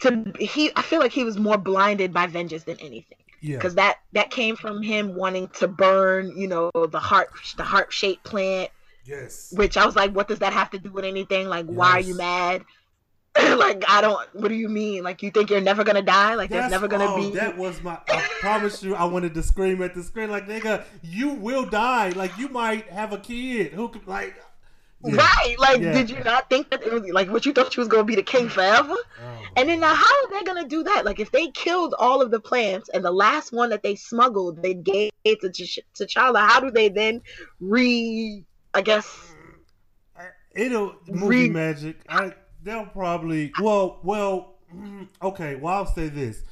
to 0.00 0.32
he 0.38 0.70
I 0.76 0.82
feel 0.82 1.00
like 1.00 1.12
he 1.12 1.24
was 1.24 1.38
more 1.38 1.58
blinded 1.58 2.12
by 2.12 2.26
vengeance 2.26 2.64
than 2.64 2.78
anything 2.80 3.18
Yeah. 3.40 3.56
because 3.56 3.74
that 3.74 3.98
that 4.12 4.30
came 4.30 4.56
from 4.56 4.82
him 4.82 5.14
wanting 5.14 5.48
to 5.60 5.68
burn 5.68 6.32
you 6.36 6.48
know 6.48 6.70
the 6.74 7.00
heart 7.00 7.30
the 7.56 7.64
heart 7.64 7.92
shaped 7.92 8.24
plant 8.24 8.70
Yes. 9.04 9.52
which 9.56 9.76
i 9.76 9.84
was 9.86 9.96
like 9.96 10.12
what 10.12 10.28
does 10.28 10.38
that 10.40 10.52
have 10.52 10.70
to 10.70 10.78
do 10.78 10.90
with 10.90 11.04
anything 11.04 11.48
like 11.48 11.66
why 11.66 11.92
are 11.92 12.00
you 12.00 12.16
mad 12.16 12.62
like 13.36 13.82
i 13.88 14.00
don't 14.00 14.28
what 14.34 14.48
do 14.48 14.54
you 14.54 14.68
mean 14.68 15.02
like 15.04 15.22
you 15.22 15.30
think 15.30 15.50
you're 15.50 15.60
never 15.60 15.84
gonna 15.84 16.02
die 16.02 16.34
like 16.34 16.50
there's 16.50 16.62
That's- 16.64 16.70
never 16.72 16.88
gonna 16.88 17.06
oh, 17.12 17.16
be 17.16 17.30
That 17.36 17.56
was 17.56 17.82
my. 17.82 17.98
I 18.08 18.20
promise 18.40 18.82
you, 18.82 18.94
I 18.94 19.04
wanted 19.04 19.34
to 19.34 19.42
scream 19.42 19.82
at 19.82 19.94
the 19.94 20.02
screen 20.02 20.30
like, 20.30 20.46
"Nigga, 20.48 20.84
you 21.02 21.30
will 21.34 21.64
die. 21.66 22.08
Like 22.10 22.36
you 22.38 22.48
might 22.48 22.88
have 22.88 23.12
a 23.12 23.18
kid 23.18 23.72
who 23.72 23.88
could 23.88 24.06
like." 24.06 24.34
Yeah. 25.02 25.16
right 25.16 25.54
like 25.58 25.80
Yeah. 25.80 25.92
did 25.92 26.10
you 26.10 26.22
not 26.24 26.50
think 26.50 26.70
that 26.70 26.82
it 26.82 26.92
was 26.92 27.02
like 27.10 27.30
what 27.30 27.46
you 27.46 27.52
thought 27.54 27.72
she 27.72 27.80
was 27.80 27.88
gonna 27.88 28.04
be 28.04 28.16
the 28.16 28.22
king 28.22 28.48
forever 28.48 28.94
Oh, 29.22 29.42
And 29.56 29.68
then 29.68 29.80
now, 29.80 29.94
how 29.94 30.04
are 30.04 30.30
they 30.30 30.44
gonna 30.44 30.68
do 30.68 30.82
that? 30.84 31.04
Like, 31.04 31.18
if 31.18 31.30
they 31.32 31.48
killed 31.50 31.94
all 31.98 32.22
of 32.22 32.30
the 32.30 32.38
plants 32.40 32.88
and 32.90 33.04
the 33.04 33.10
last 33.10 33.52
one 33.52 33.70
that 33.70 33.82
they 33.82 33.96
smuggled, 33.96 34.62
they 34.62 34.74
gave 34.74 35.10
to 35.24 35.48
T'Ch- 35.48 35.80
T'Challa, 35.98 36.46
how 36.48 36.60
do 36.60 36.70
they 36.70 36.88
then 36.88 37.20
re? 37.58 38.44
I 38.74 38.82
guess 38.82 39.34
It'll 40.52 40.94
movie 41.08 41.26
Re- 41.26 41.50
magic. 41.50 42.00
I 42.08 42.34
they'll 42.62 42.86
probably 42.86 43.52
well 43.60 44.00
well 44.02 44.56
mm, 44.74 45.08
okay. 45.22 45.54
Well, 45.56 45.74
I'll 45.74 45.86
say 45.86 46.08
this: 46.08 46.42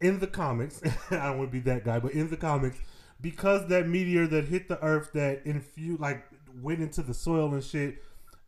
in 0.00 0.18
the 0.18 0.26
comics, 0.26 0.80
I 1.10 1.16
don't 1.28 1.38
want 1.38 1.50
to 1.50 1.52
be 1.52 1.60
that 1.60 1.84
guy, 1.84 1.98
but 2.00 2.12
in 2.12 2.28
the 2.28 2.36
comics, 2.36 2.78
because 3.20 3.68
that 3.68 3.88
meteor 3.88 4.26
that 4.28 4.46
hit 4.46 4.68
the 4.68 4.82
Earth 4.82 5.10
that 5.14 5.42
infused 5.46 6.00
like 6.00 6.24
went 6.60 6.80
into 6.80 7.02
the 7.02 7.14
soil 7.14 7.52
and 7.54 7.62
shit. 7.62 8.02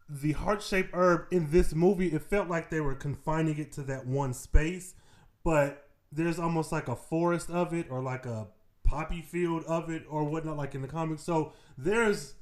The 0.08 0.32
heart 0.32 0.62
shaped 0.62 0.90
herb 0.94 1.26
in 1.30 1.50
this 1.50 1.74
movie, 1.74 2.08
it 2.08 2.22
felt 2.22 2.48
like 2.48 2.70
they 2.70 2.80
were 2.80 2.94
confining 2.94 3.58
it 3.58 3.72
to 3.72 3.82
that 3.82 4.06
one 4.06 4.32
space, 4.32 4.94
but 5.44 5.88
there's 6.10 6.38
almost 6.38 6.72
like 6.72 6.88
a 6.88 6.96
forest 6.96 7.50
of 7.50 7.74
it 7.74 7.86
or 7.90 8.02
like 8.02 8.24
a 8.24 8.46
poppy 8.84 9.20
field 9.20 9.64
of 9.64 9.90
it 9.90 10.04
or 10.08 10.24
whatnot, 10.24 10.56
like 10.56 10.74
in 10.74 10.80
the 10.80 10.88
comics. 10.88 11.22
So 11.22 11.52
there's 11.76 12.34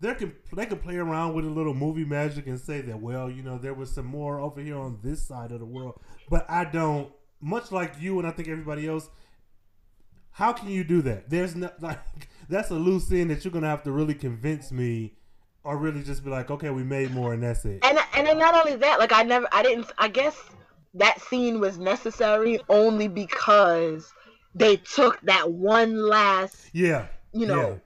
they 0.00 0.14
can 0.14 0.34
they 0.54 0.66
can 0.66 0.78
play 0.78 0.96
around 0.96 1.34
with 1.34 1.44
a 1.44 1.48
little 1.48 1.74
movie 1.74 2.04
magic 2.04 2.46
and 2.46 2.58
say 2.58 2.80
that 2.80 3.00
well 3.00 3.30
you 3.30 3.42
know 3.42 3.58
there 3.58 3.74
was 3.74 3.92
some 3.92 4.06
more 4.06 4.40
over 4.40 4.60
here 4.60 4.78
on 4.78 4.98
this 5.02 5.22
side 5.22 5.52
of 5.52 5.60
the 5.60 5.66
world 5.66 6.00
but 6.28 6.48
i 6.50 6.64
don't 6.64 7.12
much 7.40 7.70
like 7.70 7.94
you 8.00 8.18
and 8.18 8.26
i 8.26 8.30
think 8.30 8.48
everybody 8.48 8.88
else 8.88 9.10
how 10.32 10.52
can 10.52 10.68
you 10.68 10.84
do 10.84 11.02
that? 11.02 11.30
There's 11.30 11.56
not 11.56 11.80
like 11.82 12.28
that's 12.48 12.70
a 12.70 12.74
loose 12.74 13.10
end 13.12 13.30
that 13.30 13.44
you're 13.44 13.52
gonna 13.52 13.68
have 13.68 13.82
to 13.84 13.92
really 13.92 14.14
convince 14.14 14.72
me 14.72 15.14
or 15.62 15.76
really 15.76 16.02
just 16.02 16.24
be 16.24 16.30
like 16.30 16.50
okay 16.50 16.70
we 16.70 16.82
made 16.82 17.12
more 17.12 17.34
and 17.34 17.42
that's 17.42 17.64
it. 17.64 17.84
And 17.84 17.98
and 18.14 18.26
then 18.26 18.38
not 18.38 18.54
only 18.54 18.76
that, 18.76 18.98
like 18.98 19.12
I 19.12 19.22
never, 19.22 19.46
I 19.52 19.62
didn't, 19.62 19.86
I 19.98 20.08
guess 20.08 20.36
that 20.94 21.20
scene 21.20 21.60
was 21.60 21.78
necessary 21.78 22.60
only 22.68 23.08
because 23.08 24.12
they 24.54 24.76
took 24.76 25.20
that 25.22 25.50
one 25.50 25.96
last, 25.96 26.70
yeah. 26.72 27.06
you 27.32 27.46
know, 27.46 27.80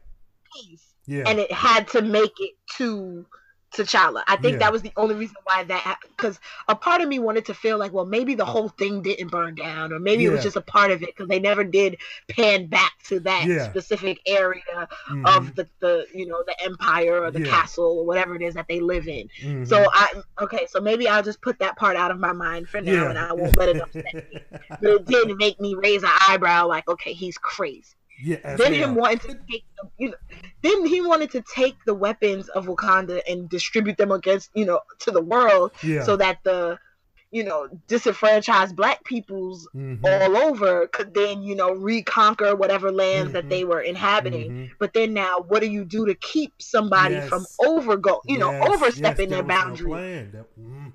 piece 0.55 0.95
yeah. 1.07 1.25
and 1.27 1.39
it 1.39 1.53
had 1.53 1.89
to 1.89 2.03
make 2.03 2.33
it 2.41 2.55
to 2.77 3.27
T'Challa. 3.75 4.23
I 4.29 4.37
think 4.37 4.59
Yeah. 4.59 4.61
that 4.61 4.73
was 4.73 4.83
the 4.83 4.93
only 4.97 5.15
reason 5.17 5.37
why 5.45 5.65
that 5.65 5.99
because 6.17 6.39
a 6.69 6.77
part 6.77 7.01
of 7.01 7.09
me 7.09 7.19
wanted 7.19 7.47
to 7.47 7.55
feel 7.55 7.79
like, 7.79 7.93
well, 7.93 8.07
maybe 8.07 8.35
the 8.35 8.45
whole 8.45 8.69
thing 8.69 9.03
didn't 9.03 9.29
burn 9.29 9.55
down, 9.57 9.93
or 9.93 9.99
maybe 9.99 10.25
it 10.25 10.31
was 10.31 10.43
just 10.43 10.57
a 10.57 10.63
part 10.63 10.91
of 10.93 11.03
it 11.03 11.09
because 11.09 11.29
they 11.29 11.41
never 11.41 11.65
did 11.65 11.97
pan 12.31 12.69
back 12.69 12.93
to 13.05 13.21
that 13.21 13.49
Yeah. 13.49 13.59
specific 13.59 14.21
area 14.27 14.89
Mhm, 15.09 15.25
of 15.25 15.55
the, 15.57 15.69
the 15.81 16.07
you 16.15 16.27
know 16.27 16.43
the 16.47 16.55
empire 16.65 17.23
or 17.23 17.31
the 17.33 17.41
Yeah. 17.41 17.43
castle 17.43 17.99
or 18.01 18.07
whatever 18.07 18.35
it 18.37 18.43
is 18.43 18.55
that 18.55 18.67
they 18.69 18.81
live 18.81 19.09
in. 19.09 19.29
mhm. 19.43 19.65
So 19.65 19.87
I 19.93 20.23
okay, 20.43 20.67
so 20.69 20.81
maybe 20.81 21.09
I'll 21.09 21.23
just 21.23 21.43
put 21.43 21.59
that 21.61 21.77
part 21.77 21.97
out 21.97 22.11
of 22.11 22.19
my 22.19 22.33
mind 22.33 22.69
for 22.69 22.81
now, 22.81 23.09
and 23.09 23.19
I 23.19 23.33
won't 23.33 23.57
let 23.59 23.69
it 23.69 23.79
upset 23.79 24.15
me. 24.31 24.45
But 24.81 24.91
it 24.93 25.07
did 25.07 25.37
make 25.39 25.61
me 25.61 25.75
raise 25.77 26.03
an 26.03 26.11
eyebrow, 26.29 26.69
like, 26.69 26.89
okay, 26.89 27.13
he's 27.13 27.39
crazy 27.39 27.95
yeah 28.23 28.57
then 28.57 28.73
him 28.73 28.95
wanting 28.95 29.19
to 29.19 29.35
take 29.51 29.65
the, 29.79 29.91
you 29.99 30.09
know 30.11 30.17
then 30.63 30.87
he 30.87 31.01
wanted 31.01 31.31
to 31.31 31.43
take 31.55 31.77
the 31.87 31.95
weapons 31.95 32.49
of 32.51 32.67
Wakanda 32.67 33.21
and 33.29 33.49
distribute 33.49 33.97
them 33.97 34.11
against 34.13 34.51
you 34.55 34.65
know 34.65 34.81
to 35.01 35.11
the 35.11 35.23
world 35.23 35.73
yeah. 35.83 36.03
so 36.03 36.17
that 36.17 36.39
the 36.45 36.79
you 37.31 37.43
know 37.43 37.69
disenfranchised 37.89 38.77
black 38.77 39.03
peoples 39.05 39.69
Mhm, 39.75 39.99
all 40.05 40.37
over 40.37 40.87
could 40.87 41.15
then 41.15 41.43
you 41.43 41.57
know 41.57 41.73
reconquer 41.73 42.55
whatever 42.55 42.93
lands 42.93 43.31
Mhm. 43.31 43.33
that 43.35 43.49
they 43.51 43.65
were 43.65 43.81
inhabiting. 43.81 44.51
Mhm. 44.53 44.71
but 44.79 44.93
then 44.93 45.15
now 45.15 45.41
what 45.41 45.61
do 45.61 45.67
you 45.69 45.85
do 45.85 46.07
to 46.07 46.15
keep 46.15 46.53
somebody 46.61 47.15
Yes. 47.17 47.29
from 47.29 47.45
overgo 47.61 48.21
you 48.27 48.39
know 48.39 48.53
overstepping 48.71 49.31
yes, 49.31 49.37
their 49.37 49.43
was 49.45 49.81
no 49.81 50.93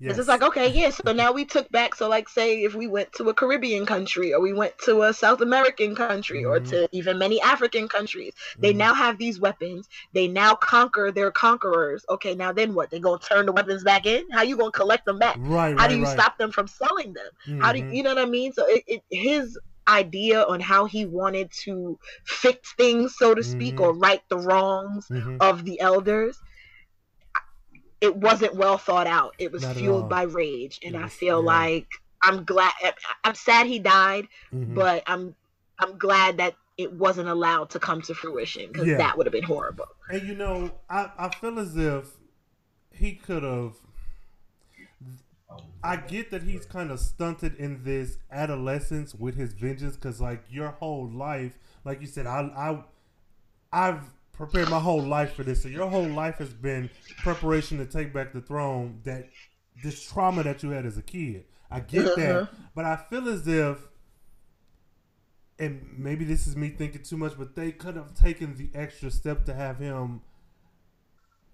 boundaries 0.00 0.26
plan. 0.26 0.44
That- 0.44 0.50
mm. 0.50 0.50
It's 0.50 0.52
just 0.52 0.52
like, 0.52 0.66
okay, 0.66 0.86
yeah, 0.88 0.98
so 1.02 1.12
now 1.12 1.32
we 1.32 1.44
took 1.44 1.70
back. 1.70 1.94
So, 1.94 2.08
like, 2.08 2.28
say 2.28 2.62
if 2.64 2.74
we 2.74 2.88
went 2.88 3.12
to 3.14 3.30
a 3.30 3.34
Caribbean 3.34 3.86
country 3.86 4.34
or 4.34 4.40
we 4.40 4.52
went 4.64 4.78
to 4.86 5.14
a 5.14 5.24
South 5.24 5.42
American 5.42 6.06
country 6.06 6.44
or 6.44 6.60
Mhm. 6.60 6.72
to 6.72 6.88
even 6.92 7.18
many 7.18 7.40
African 7.42 7.88
countries, 7.88 8.34
they 8.62 8.72
Mhm. 8.72 8.84
now 8.84 8.94
have 8.94 9.18
these 9.18 9.40
weapons. 9.40 9.88
They 10.14 10.28
now 10.28 10.54
conquer 10.54 11.12
their 11.12 11.30
conquerors. 11.32 12.04
Okay, 12.10 12.34
now 12.34 12.52
then 12.52 12.74
what? 12.74 12.90
They 12.90 13.00
gonna 13.00 13.18
turn 13.20 13.46
the 13.46 13.52
weapons 13.52 13.84
back 13.84 14.06
in? 14.06 14.24
How 14.32 14.42
you 14.42 14.56
gonna 14.56 14.72
collect 14.72 15.06
them 15.06 15.18
back? 15.18 15.40
right 15.50 15.74
How 15.76 15.86
right, 15.86 15.88
do 15.88 15.96
you 15.98 16.06
right. 16.06 16.18
stop 16.18 16.38
them 16.38 16.52
from 16.52 16.68
selling 16.68 17.14
them? 17.14 17.30
How 17.58 17.72
do 17.72 17.80
you, 17.80 17.84
Mhm. 17.86 17.98
you 17.98 18.02
know 18.04 18.14
what 18.14 18.22
I 18.22 18.26
mean? 18.30 18.52
So, 18.52 18.64
it, 18.68 18.84
it 18.86 19.02
his 19.10 19.58
idea 19.88 20.42
on 20.44 20.60
how 20.60 20.86
he 20.86 21.06
wanted 21.06 21.50
to 21.64 21.98
fix 22.24 22.74
things, 22.74 23.14
so 23.16 23.34
to 23.34 23.42
speak, 23.42 23.80
Mhm. 23.80 23.88
or 23.88 23.94
right 23.96 24.22
the 24.28 24.38
wrongs 24.38 25.10
Mhm. 25.10 25.40
of 25.40 25.64
the 25.64 25.80
elders 25.80 26.38
it 28.00 28.14
wasn't 28.16 28.54
well 28.54 28.78
thought 28.78 29.06
out 29.06 29.34
it 29.38 29.50
was 29.52 29.62
Not 29.62 29.76
fueled 29.76 30.08
by 30.08 30.22
rage 30.22 30.80
and 30.84 30.94
It 30.94 31.02
i 31.02 31.08
feel 31.08 31.40
yeah. 31.40 31.46
like 31.46 31.86
i'm 32.22 32.44
glad 32.44 32.72
i'm 33.24 33.34
sad 33.34 33.66
he 33.66 33.78
died 33.78 34.28
Mhm. 34.52 34.74
but 34.74 35.02
i'm 35.06 35.34
i'm 35.78 35.96
glad 35.98 36.36
that 36.38 36.54
it 36.76 36.92
wasn't 36.92 37.28
allowed 37.28 37.70
to 37.70 37.80
come 37.80 38.00
to 38.02 38.14
fruition 38.14 38.68
because 38.68 38.86
Yeah. 38.86 38.98
that 38.98 39.16
would 39.16 39.26
have 39.26 39.32
been 39.32 39.42
horrible 39.44 39.86
And 40.10 40.26
you 40.26 40.34
know, 40.34 40.70
I, 40.88 41.10
I 41.18 41.28
feel 41.28 41.58
as 41.58 41.76
if 41.76 42.10
he 42.92 43.12
could 43.14 43.42
have. 43.42 43.74
I 45.82 45.96
get 45.96 46.30
that 46.30 46.42
he's 46.42 46.66
kind 46.66 46.90
of 46.90 46.98
stunted 47.00 47.54
in 47.56 47.84
this 47.84 48.18
adolescence 48.30 49.14
with 49.14 49.36
his 49.36 49.52
vengeance 49.54 49.94
because, 49.94 50.20
like, 50.20 50.44
your 50.50 50.70
whole 50.70 51.08
life, 51.08 51.58
like 51.84 52.00
you 52.00 52.06
said, 52.06 52.26
I, 52.26 52.82
I, 53.72 53.88
I've 53.88 54.10
prepared 54.38 54.70
my 54.70 54.78
whole 54.78 55.02
life 55.02 55.34
for 55.34 55.42
this. 55.42 55.62
So 55.62 55.68
your 55.68 55.90
whole 55.90 56.08
life 56.08 56.36
has 56.36 56.54
been 56.54 56.88
preparation 57.18 57.76
to 57.78 57.84
take 57.84 58.14
back 58.14 58.32
the 58.32 58.40
throne. 58.40 59.00
That 59.04 59.28
this 59.82 60.02
trauma 60.02 60.44
that 60.44 60.62
you 60.62 60.70
had 60.70 60.86
as 60.86 60.96
a 60.96 61.02
kid, 61.02 61.44
I 61.70 61.80
get 61.80 62.06
uh-huh. 62.06 62.14
that, 62.16 62.48
but 62.74 62.84
I 62.84 62.96
feel 62.96 63.28
as 63.28 63.46
if, 63.46 63.78
and 65.58 65.84
maybe 65.98 66.24
this 66.24 66.46
is 66.46 66.56
me 66.56 66.70
thinking 66.70 67.02
too 67.02 67.16
much, 67.16 67.34
but 67.36 67.56
they 67.56 67.72
could 67.72 67.96
have 67.96 68.14
taken 68.14 68.56
the 68.56 68.70
extra 68.78 69.10
step 69.10 69.44
to 69.46 69.54
have 69.54 69.78
him 69.78 70.22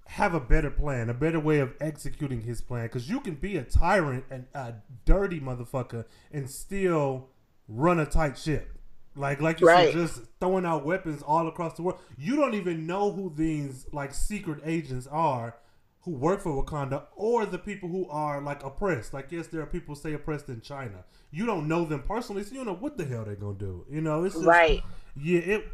have 0.07 0.35
a 0.35 0.41
better 0.41 0.71
plan, 0.71 1.09
a 1.09 1.14
better 1.14 1.41
way 1.41 1.61
of 1.61 1.73
executing 1.81 2.43
his 2.43 2.61
plan. 2.61 2.85
Because 2.85 3.09
you 3.09 3.21
can 3.21 3.35
be 3.35 3.57
a 3.57 3.62
tyrant 3.62 4.25
and 4.31 4.45
a 4.55 4.75
dirty 5.07 5.41
motherfucker 5.41 6.05
and 6.31 6.49
still 6.50 7.31
run 7.67 7.99
a 7.99 8.05
tight 8.05 8.37
ship. 8.37 8.79
Like, 9.16 9.40
like 9.40 9.61
you 9.61 9.66
Right. 9.66 9.92
said, 9.92 9.94
just 9.94 10.23
throwing 10.40 10.64
out 10.66 10.85
weapons 10.85 11.23
all 11.23 11.47
across 11.49 11.75
the 11.76 11.83
world. 11.83 12.00
You 12.18 12.37
don't 12.37 12.54
even 12.54 12.87
know 12.87 13.12
who 13.12 13.33
these 13.35 13.87
like 13.92 14.12
secret 14.12 14.61
agents 14.64 15.06
are 15.06 15.56
who 16.02 16.11
work 16.12 16.40
for 16.42 16.62
Wakanda 16.62 17.04
or 17.16 17.47
the 17.47 17.59
people 17.59 17.88
who 17.88 18.06
are 18.11 18.40
like 18.40 18.62
oppressed. 18.62 19.14
Like, 19.14 19.28
yes, 19.30 19.47
there 19.47 19.62
are 19.62 19.66
people 19.66 19.94
say 19.94 20.12
oppressed 20.12 20.49
in 20.49 20.61
China. 20.61 21.04
You 21.30 21.47
don't 21.47 21.66
know 21.68 21.85
them 21.85 22.02
personally, 22.02 22.42
so 22.42 22.50
you 22.50 22.56
don't 22.59 22.66
know 22.66 22.75
what 22.80 22.99
the 22.99 23.04
hell 23.04 23.25
they're 23.25 23.37
gonna 23.37 23.54
do. 23.59 23.87
You 23.88 24.00
know, 24.00 24.25
it's 24.25 24.35
just, 24.35 24.47
Right. 24.47 24.83
Yeah, 25.16 25.40
it. 25.40 25.68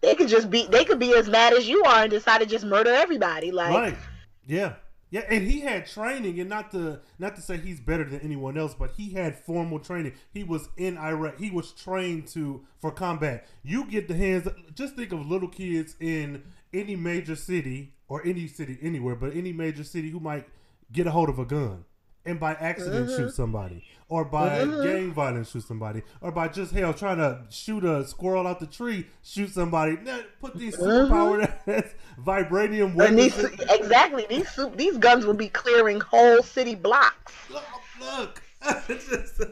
They 0.00 0.14
could 0.14 0.28
just 0.28 0.48
be 0.50 0.66
they 0.66 0.84
could 0.84 0.98
be 0.98 1.14
as 1.14 1.28
mad 1.28 1.52
as 1.52 1.68
you 1.68 1.82
are 1.84 2.02
and 2.02 2.10
decide 2.10 2.38
to 2.38 2.46
just 2.46 2.64
murder 2.64 2.90
everybody. 2.90 3.50
Like 3.50 3.74
right 3.74 3.96
yeah 4.46 4.74
yeah 5.10 5.22
and 5.28 5.46
he 5.46 5.60
had 5.60 5.86
training 5.86 6.38
and 6.40 6.48
not 6.48 6.70
to 6.70 7.00
not 7.18 7.36
to 7.36 7.42
say 7.42 7.56
he's 7.56 7.80
better 7.80 8.04
than 8.04 8.20
anyone 8.20 8.58
else 8.58 8.74
but 8.74 8.92
he 8.96 9.10
had 9.10 9.34
formal 9.36 9.78
training. 9.78 10.12
He 10.32 10.44
was 10.44 10.68
in 10.76 10.98
iraq. 10.98 11.38
He 11.38 11.50
was 11.50 11.72
trained 11.72 12.26
to 12.28 12.64
for 12.80 12.90
combat. 12.90 13.46
You 13.62 13.86
get 13.86 14.08
the 14.08 14.14
hands 14.14 14.48
just 14.74 14.96
think 14.96 15.12
of 15.12 15.28
little 15.28 15.48
kids 15.48 15.96
in 16.00 16.42
any 16.72 16.96
major 16.96 17.36
city 17.36 17.94
or 18.08 18.24
any 18.26 18.46
city 18.46 18.78
anywhere 18.82 19.14
but 19.14 19.34
any 19.34 19.52
major 19.52 19.84
city 19.84 20.10
who 20.10 20.20
might 20.20 20.46
get 20.92 21.06
a 21.06 21.10
hold 21.10 21.28
of 21.28 21.38
a 21.38 21.44
gun 21.44 21.84
and 22.28 22.38
by 22.38 22.52
accident 22.54 23.08
shoot 23.08 23.18
mm-hmm. 23.18 23.28
somebody 23.30 23.84
or 24.08 24.24
by 24.24 24.60
mm-hmm. 24.60 24.82
gang 24.82 25.12
violence 25.12 25.50
shoot 25.50 25.64
somebody 25.64 26.02
or 26.20 26.30
by 26.30 26.48
just 26.48 26.72
hell 26.72 26.94
trying 26.94 27.16
to 27.16 27.42
shoot 27.50 27.84
a 27.84 28.06
squirrel 28.06 28.46
out 28.46 28.60
the 28.60 28.66
tree 28.66 29.06
shoot 29.22 29.50
somebody 29.50 29.98
put 30.40 30.56
these 30.56 30.76
mm-hmm. 30.76 31.12
superpowered 31.12 31.52
ass 31.66 31.94
vibranium 32.24 32.86
and 32.86 32.96
weapons 32.96 33.36
these 33.36 33.60
exactly 33.70 34.26
these 34.28 34.58
these 34.76 34.98
guns 34.98 35.24
will 35.24 35.34
be 35.34 35.48
clearing 35.48 36.00
whole 36.00 36.42
city 36.42 36.74
blocks. 36.74 37.32
Look, 37.50 37.64
look. 38.00 38.42
Just- 38.88 39.42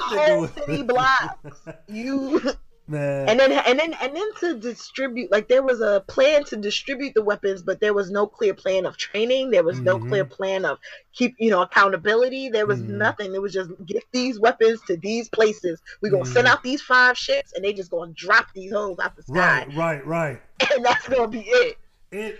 Whole 0.00 0.48
city 0.48 0.82
blocks. 0.82 1.60
You 1.88 2.40
man. 2.86 3.28
and 3.28 3.38
then 3.40 3.52
and 3.52 3.78
then 3.78 3.94
and 4.00 4.16
then 4.16 4.34
to 4.40 4.58
distribute 4.58 5.30
like 5.30 5.48
there 5.48 5.62
was 5.62 5.80
a 5.80 6.04
plan 6.08 6.44
to 6.44 6.56
distribute 6.56 7.14
the 7.14 7.22
weapons 7.22 7.62
but 7.62 7.80
there 7.80 7.94
was 7.94 8.10
no 8.10 8.26
clear 8.26 8.54
plan 8.54 8.84
of 8.86 8.96
training 8.96 9.50
there 9.50 9.62
was 9.64 9.80
no 9.80 9.98
Mhm. 9.98 10.08
clear 10.08 10.24
plan 10.24 10.64
of 10.64 10.78
keep 11.12 11.34
you 11.38 11.50
know 11.50 11.62
accountability 11.62 12.48
there 12.48 12.66
was 12.66 12.80
Mhm. 12.80 12.88
nothing 12.98 13.34
it 13.34 13.40
was 13.42 13.52
just 13.52 13.70
get 13.86 14.04
these 14.12 14.38
weapons 14.38 14.80
to 14.86 14.96
these 14.96 15.28
places 15.30 15.80
we're 16.02 16.10
gonna 16.10 16.26
send 16.26 16.46
Mhm. 16.46 16.50
out 16.50 16.62
these 16.62 16.82
five 16.82 17.16
ships 17.16 17.52
and 17.54 17.64
they 17.64 17.72
just 17.72 17.90
gonna 17.90 18.12
drop 18.12 18.46
these 18.54 18.72
holes 18.72 18.98
out 18.98 19.16
the 19.16 19.22
sky 19.22 19.64
right, 19.66 19.74
right, 19.76 20.06
right. 20.06 20.42
and 20.74 20.84
that's 20.84 21.08
gonna 21.08 21.28
be 21.28 21.40
it 21.40 21.78
It 22.12 22.38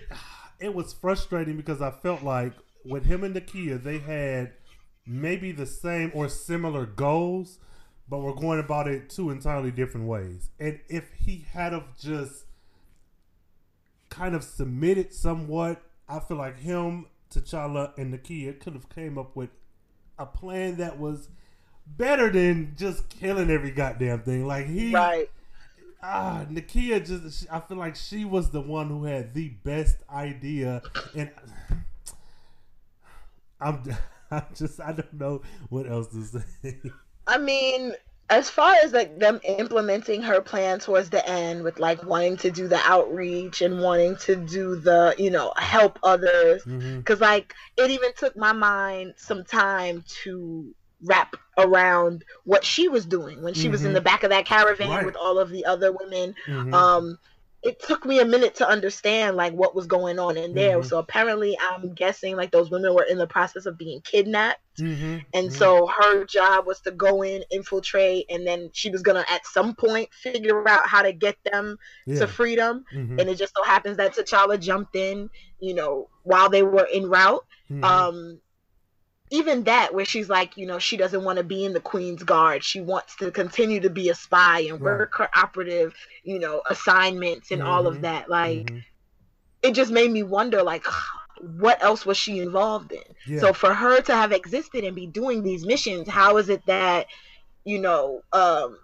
it 0.61 0.75
was 0.75 0.93
frustrating 0.93 1.57
because 1.57 1.81
I 1.83 1.91
felt 1.91 2.23
like 2.23 2.53
with 2.85 3.07
him 3.07 3.25
and 3.25 3.35
Nakia, 3.35 3.83
they 3.83 3.99
had 3.99 4.53
maybe 5.07 5.53
the 5.53 5.67
same 5.67 6.11
or 6.15 6.29
similar 6.29 6.87
goals, 6.87 7.59
but 8.09 8.19
we're 8.19 8.35
going 8.35 8.59
about 8.59 8.89
it 8.89 9.11
two 9.11 9.31
entirely 9.31 9.71
different 9.71 10.07
ways. 10.07 10.51
And 10.59 10.81
if 10.89 11.05
he 11.19 11.47
had 11.53 11.73
of 11.73 11.85
just 12.01 12.45
kind 14.09 14.35
of 14.35 14.45
submitted 14.45 15.13
somewhat, 15.13 15.83
I 16.09 16.21
feel 16.21 16.37
like 16.37 16.59
him, 16.59 17.07
T'Challa, 17.31 17.97
and 17.99 18.13
Nakia 18.13 18.59
could 18.61 18.75
have 18.75 18.89
came 18.89 19.19
up 19.19 19.35
with 19.35 19.51
a 20.19 20.27
plan 20.27 20.77
that 20.77 20.99
was 20.99 21.29
better 21.87 22.31
than 22.31 22.75
just 22.77 23.09
killing 23.09 23.51
every 23.51 23.71
goddamn 23.71 24.23
thing. 24.23 24.47
Like 24.47 24.67
he 24.67 24.93
right 24.93 25.29
ah, 26.05 26.47
Nakia 26.51 27.05
just 27.05 27.47
I 27.51 27.61
feel 27.61 27.79
like 27.79 27.97
she 27.97 28.25
was 28.25 28.51
the 28.51 28.61
one 28.61 28.89
who 28.89 29.05
had 29.05 29.35
the 29.35 29.49
best 29.49 29.97
idea 30.13 30.83
and 31.15 31.31
I'm 33.61 33.83
I 34.31 34.43
just 34.55 34.81
I 34.81 34.93
don't 34.93 35.15
know 35.15 35.43
what 35.69 35.89
else 35.89 36.09
to 36.09 36.25
say. 36.25 36.81
I 37.27 37.39
mean, 37.39 37.95
as 38.31 38.49
far 38.51 38.75
as 38.83 38.93
like 38.93 39.19
them 39.19 39.41
implementing 39.45 40.23
her 40.23 40.41
plan 40.41 40.79
towards 40.81 41.11
the 41.11 41.27
end 41.29 41.63
with 41.63 41.79
like 41.79 42.03
wanting 42.05 42.37
to 42.39 42.51
do 42.51 42.69
the 42.69 42.81
outreach 42.85 43.61
and 43.61 43.81
wanting 43.81 44.17
to 44.17 44.37
do 44.37 44.77
the, 44.77 45.15
you 45.19 45.31
know, 45.31 45.53
help 45.57 45.99
others 46.03 46.65
Mhm. 46.65 47.05
cuz 47.05 47.21
like 47.21 47.55
it 47.77 47.91
even 47.91 48.13
took 48.17 48.37
my 48.37 48.53
mind 48.53 49.15
some 49.17 49.45
time 49.45 50.05
to 50.23 50.75
wrap 51.03 51.37
around 51.59 52.25
what 52.45 52.65
she 52.65 52.89
was 52.89 53.05
doing 53.05 53.43
when 53.43 53.53
she 53.53 53.69
was 53.69 53.85
in 53.85 53.91
Mhm. 53.91 53.95
the 53.95 54.01
back 54.01 54.23
of 54.23 54.31
that 54.31 54.47
caravan 54.47 54.89
Right. 54.89 55.07
with 55.07 55.17
all 55.17 55.39
of 55.39 55.51
the 55.51 55.67
other 55.67 55.93
women. 55.93 56.35
Mhm. 56.47 56.73
Um 56.73 57.19
it 57.65 57.81
took 57.81 58.05
me 58.05 58.21
a 58.21 58.25
minute 58.25 58.55
to 58.57 58.69
understand 58.69 59.37
like 59.37 59.53
what 59.55 59.75
was 59.75 59.87
going 59.87 60.19
on 60.19 60.37
in 60.37 60.55
there. 60.55 60.79
Mhm. 60.79 60.85
So 60.85 60.99
apparently 60.99 61.57
I'm 61.59 61.95
guessing 61.95 62.37
like 62.37 62.51
those 62.51 62.71
women 62.71 62.95
were 62.95 63.05
in 63.05 63.17
the 63.19 63.27
process 63.27 63.65
of 63.67 63.79
being 63.79 64.03
kidnapped 64.03 64.61
Mhm. 64.79 65.25
and 65.33 65.49
Mhm. 65.49 65.53
so 65.53 65.87
her 65.87 66.25
job 66.25 66.67
was 66.67 66.81
to 66.83 66.91
go 66.91 67.23
in, 67.23 67.43
infiltrate, 67.51 68.27
and 68.29 68.47
then 68.47 68.71
she 68.73 68.91
was 68.91 69.03
gonna 69.03 69.25
at 69.29 69.47
some 69.47 69.75
point 69.75 70.13
figure 70.13 70.69
out 70.69 70.87
how 70.87 71.03
to 71.03 71.13
get 71.13 71.37
them 71.45 71.79
yeah. 72.07 72.19
to 72.21 72.27
freedom. 72.27 72.85
Mhm. 72.95 73.21
And 73.21 73.31
it 73.31 73.37
just 73.37 73.55
so 73.57 73.63
happens 73.65 73.97
that 73.97 74.15
T'Challa 74.15 74.61
jumped 74.61 74.95
in, 74.97 75.31
you 75.59 75.75
know, 75.75 76.09
while 76.23 76.51
they 76.51 76.63
were 76.63 76.87
en 76.93 77.07
route. 77.09 77.45
Mhm. 77.71 77.85
Um, 77.85 78.41
even 79.35 79.65
that, 79.65 79.93
where 79.95 80.05
she's 80.05 80.29
like, 80.29 80.57
you 80.57 80.67
know, 80.67 80.79
she 80.79 80.97
doesn't 80.97 81.25
want 81.25 81.39
to 81.39 81.45
be 81.45 81.65
in 81.65 81.73
the 81.73 81.81
Queen's 81.81 82.23
Guard. 82.23 82.63
She 82.63 82.81
wants 82.81 83.17
to 83.17 83.31
continue 83.31 83.81
to 83.81 83.91
be 83.91 84.09
a 84.09 84.15
spy 84.15 84.61
and 84.61 84.81
work 84.81 85.15
her 85.17 85.29
operative, 85.35 85.95
you 86.23 86.39
know, 86.39 86.63
assignments 86.71 87.51
and 87.51 87.61
all 87.63 87.85
Mhm. 87.85 87.89
of 87.89 88.01
that. 88.03 88.31
Like, 88.31 88.71
Mhm. 88.71 88.85
it 89.63 89.73
just 89.73 89.91
made 89.91 90.11
me 90.11 90.23
wonder, 90.23 90.63
like, 90.63 90.85
what 91.41 91.83
else 91.83 92.07
was 92.07 92.17
she 92.17 92.39
involved 92.39 92.93
in? 92.93 93.03
Yeah. 93.27 93.41
So 93.41 93.53
for 93.53 93.75
her 93.75 94.01
to 94.03 94.15
have 94.15 94.33
existed 94.33 94.85
and 94.85 94.95
be 94.95 95.07
doing 95.07 95.43
these 95.43 95.67
missions, 95.67 96.09
how 96.09 96.37
is 96.37 96.49
it 96.49 96.65
that, 96.67 97.07
you 97.65 97.81
know, 97.81 98.23
um, 98.33 98.79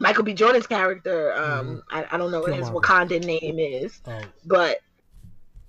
Michael 0.00 0.24
B. 0.24 0.32
Jordan's 0.32 0.66
character, 0.66 1.32
um, 1.34 1.82
I, 1.90 2.06
I 2.10 2.16
don't 2.16 2.32
know 2.32 2.40
what 2.40 2.54
his 2.54 2.68
Killmonger. 2.68 2.82
Wakandan 2.82 3.24
name 3.24 3.58
is, 3.58 4.00
oh, 4.06 4.20
but 4.46 4.78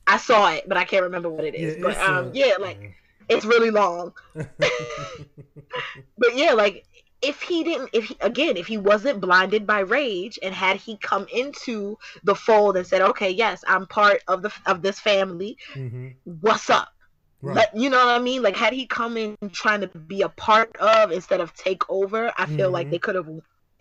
I 0.08 0.18
saw 0.18 0.52
it, 0.54 0.68
but 0.68 0.78
I 0.78 0.86
can't 0.86 1.04
remember 1.04 1.30
what 1.30 1.44
it 1.46 1.54
is. 1.54 1.76
yeah, 1.76 1.84
but 1.84 1.98
um, 2.02 2.28
uh, 2.28 2.32
yeah, 2.34 2.54
like 2.60 2.96
it's 3.30 3.46
really 3.46 3.72
long. 3.72 4.14
But 6.18 6.36
yeah, 6.36 6.54
like 6.54 6.86
if 7.22 7.42
he 7.42 7.64
didn't, 7.64 7.90
if 7.94 8.06
he, 8.06 8.18
again, 8.22 8.58
if 8.58 8.68
he 8.68 8.78
wasn't 8.78 9.22
blinded 9.22 9.66
by 9.68 9.80
rage, 9.80 10.40
and 10.42 10.54
had 10.54 10.78
he 10.78 10.98
come 10.98 11.28
into 11.34 11.98
the 12.24 12.36
fold 12.36 12.78
and 12.78 12.86
said, 12.86 13.02
"Okay, 13.02 13.30
yes, 13.32 13.64
I'm 13.68 13.88
part 13.88 14.22
of 14.28 14.42
the 14.42 14.52
of 14.66 14.82
this 14.82 15.00
family. 15.00 15.58
Mhm. 15.76 16.16
What's 16.26 16.70
up?" 16.70 16.90
Right. 17.42 17.56
But 17.56 17.70
you 17.76 17.90
know 17.90 17.98
what 18.06 18.16
I 18.16 18.20
mean? 18.20 18.42
Like 18.44 18.56
had 18.58 18.74
he 18.74 18.88
come 18.88 19.18
in 19.18 19.36
trying 19.52 19.82
to 19.82 19.88
be 19.88 20.22
a 20.22 20.30
part 20.30 20.76
of 20.78 21.12
instead 21.12 21.42
of 21.42 21.54
take 21.54 21.84
over, 21.90 22.32
I 22.38 22.46
feel 22.48 22.72
like 22.72 22.90
Mhm. 22.90 22.92
they 22.92 23.00
could 23.00 23.16
have 23.16 23.28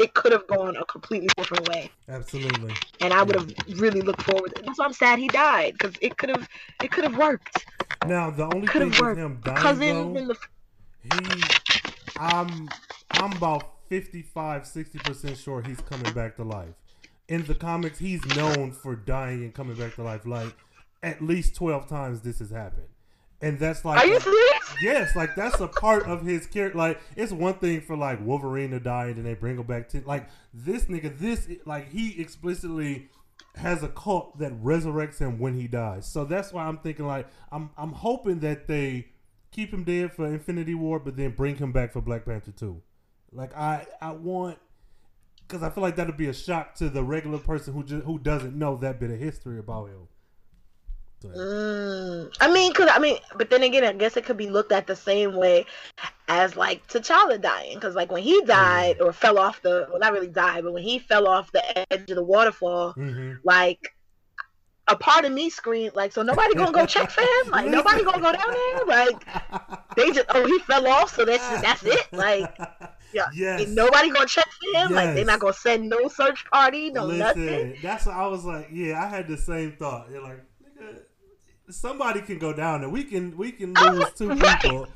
it 0.01 0.15
could 0.15 0.33
have 0.33 0.47
gone 0.47 0.77
a 0.77 0.85
completely 0.87 1.29
different 1.37 1.69
way. 1.69 1.91
Absolutely. 2.09 2.75
And 3.01 3.13
I 3.13 3.23
would 3.23 3.37
have 3.37 3.53
really 3.79 4.01
looked 4.01 4.23
forward. 4.23 4.55
To 4.55 4.61
it. 4.61 4.67
That's 4.67 4.79
why 4.79 4.87
I'm 4.87 4.93
sad 4.95 5.19
he 5.19 5.29
died 5.29 5.75
because 5.79 5.95
it 6.01 6.17
could 6.17 6.31
have 6.31 6.49
it 6.83 6.91
could 6.91 7.05
have 7.05 7.17
worked. 7.19 7.67
Now 8.07 8.31
the 8.31 8.45
only 8.45 8.67
Could 8.67 8.81
thing 8.81 8.93
have 8.93 8.93
with 8.93 9.01
worked. 9.01 9.21
him 9.21 9.41
dying 9.45 9.59
Cousin 9.59 10.15
though, 10.15 10.21
in 10.21 10.29
the 10.29 10.37
he 11.03 11.43
I'm 12.19 12.69
I'm 13.11 13.33
about 13.33 13.65
55 13.89 14.63
60% 14.63 15.37
sure 15.37 15.63
he's 15.63 15.81
coming 15.83 16.13
back 16.15 16.37
to 16.37 16.45
life. 16.45 16.75
In 17.29 17.45
the 17.45 17.55
comics 17.55 17.99
he's 17.99 18.25
known 18.35 18.73
for 18.73 18.97
dying 18.97 19.45
and 19.45 19.55
coming 19.55 19.77
back 19.77 19.97
to 19.97 20.03
life 20.03 20.25
like 20.25 20.55
at 21.03 21.21
least 21.21 21.55
12 21.57 21.87
times 21.89 22.23
this 22.23 22.39
has 22.39 22.51
happened. 22.51 22.89
And 23.43 23.59
that's 23.59 23.85
like 23.85 23.99
Are 23.99 24.07
you 24.07 24.21
serious? 24.21 24.75
Yes, 24.83 25.17
like 25.17 25.35
that's 25.35 25.61
a 25.61 25.69
part 25.69 26.05
of 26.07 26.23
his 26.23 26.47
character. 26.47 26.77
Like 26.77 27.01
it's 27.17 27.33
one 27.33 27.55
thing 27.55 27.81
for 27.81 27.97
like 27.97 28.25
Wolverine 28.25 28.71
to 28.71 28.81
die 28.81 29.07
and 29.07 29.17
then 29.17 29.25
they 29.25 29.35
bring 29.35 29.57
him 29.57 29.67
back 29.67 29.89
to 29.91 30.03
like 30.07 30.29
this 30.53 30.85
nigga. 30.85 31.19
This 31.19 31.49
like 31.65 31.91
he 31.91 32.21
explicitly 32.21 33.09
has 33.57 33.83
a 33.83 33.89
cult 33.89 34.39
that 34.39 34.53
resurrects 34.63 35.19
him 35.19 35.39
when 35.39 35.55
he 35.55 35.67
dies. 35.67 36.07
So 36.07 36.25
that's 36.25 36.53
why 36.53 36.65
I'm 36.65 36.79
thinking 36.79 37.07
like 37.07 37.29
I'm 37.51 37.71
I'm 37.79 37.93
hoping 37.93 38.41
that 38.41 38.67
they 38.69 39.09
keep 39.51 39.73
him 39.73 39.85
dead 39.85 40.13
for 40.13 40.27
Infinity 40.27 40.75
War, 40.75 40.99
but 40.99 41.17
then 41.17 41.31
bring 41.31 41.57
him 41.57 41.73
back 41.73 41.93
for 41.93 42.01
Black 42.01 42.25
Panther 42.27 42.53
two. 42.53 42.83
Like 43.33 43.57
I 43.57 43.87
I 44.01 44.13
want 44.13 44.59
because 45.51 45.63
I 45.63 45.71
feel 45.71 45.83
like 45.83 45.97
that'll 45.97 46.13
be 46.13 46.29
a 46.29 46.35
shock 46.35 46.75
to 46.77 46.89
the 46.89 47.03
regular 47.03 47.39
person 47.39 47.75
who 47.75 47.83
just 47.85 48.05
who 48.05 48.19
doesn't 48.19 48.57
know 48.57 48.77
that 48.77 49.01
bit 49.01 49.11
of 49.11 49.19
history 49.19 49.59
about 49.59 49.89
him. 49.89 50.09
Mm, 51.25 52.35
I 52.41 52.51
mean, 52.51 52.73
cause 52.73 52.89
I 52.91 52.99
mean, 52.99 53.19
but 53.37 53.51
then 53.51 53.63
again, 53.63 53.85
I 53.85 53.93
guess 53.93 54.17
it 54.17 54.25
could 54.25 54.39
be 54.39 54.49
looked 54.49 54.73
at 54.73 54.87
the 54.87 54.97
same 54.97 55.35
way 55.35 55.67
as 56.29 56.57
like 56.57 56.87
T'Challa 56.87 57.41
dying, 57.41 57.75
because 57.75 57.95
like 57.95 58.11
when 58.11 58.23
he 58.23 58.41
died 58.43 58.97
mm-hmm. 58.97 59.09
or 59.09 59.13
fell 59.13 59.39
off 59.39 59.61
the, 59.61 59.87
well, 59.91 59.99
not 59.99 60.13
really 60.13 60.29
died, 60.29 60.65
but 60.65 60.73
when 60.73 60.83
he 60.83 60.99
fell 60.99 61.29
off 61.29 61.53
the 61.53 61.93
edge 61.93 62.11
of 62.11 62.17
the 62.17 62.25
waterfall, 62.25 62.95
mm-hmm. 62.95 63.35
like 63.45 63.95
a 64.89 64.97
part 64.97 65.25
of 65.25 65.33
me 65.33 65.51
screamed 65.51 65.95
like, 65.95 66.13
so 66.13 66.23
nobody 66.23 66.55
gonna 66.55 66.73
go 66.73 66.87
check 66.87 67.11
for 67.11 67.21
him? 67.21 67.51
Like 67.51 67.67
nobody 67.67 68.03
gonna 68.03 68.23
go 68.23 68.33
down 68.33 68.51
there? 68.51 68.85
Like 68.87 69.97
they 69.97 70.11
just, 70.13 70.27
oh, 70.31 70.47
he 70.47 70.59
fell 70.61 70.87
off, 70.87 71.15
so 71.15 71.27
that's 71.27 71.47
that's 71.61 71.85
it. 71.85 72.13
Like 72.13 72.57
yeah, 73.13 73.27
yes. 73.35 73.69
nobody 73.69 74.11
gonna 74.11 74.27
check 74.27 74.47
for 74.47 74.81
him. 74.81 74.89
Yes. 74.89 74.93
Like 74.93 75.15
they're 75.15 75.25
not 75.27 75.41
gonna 75.41 75.53
send 75.53 75.89
no 75.89 76.09
search 76.09 76.45
party, 76.51 76.91
no 76.91 77.05
Listen, 77.05 77.19
nothing. 77.19 77.77
That's 77.83 78.07
what 78.07 78.17
I 78.17 78.27
was 78.27 78.45
like. 78.45 78.69
Yeah, 78.73 79.05
I 79.05 79.07
had 79.07 79.29
the 79.29 79.37
same 79.37 79.73
thought. 79.73 80.09
You're 80.11 80.23
like, 80.23 80.45
somebody 81.73 82.21
can 82.23 82.39
go 82.39 82.53
down 82.53 82.83
and 82.83 82.93
We 82.93 83.05
can 83.05 83.37
we 83.37 83.53
can 83.53 83.75
oh, 83.77 83.91
lose 83.91 84.13
two 84.15 84.31
right. 84.31 84.61
people. 84.61 84.89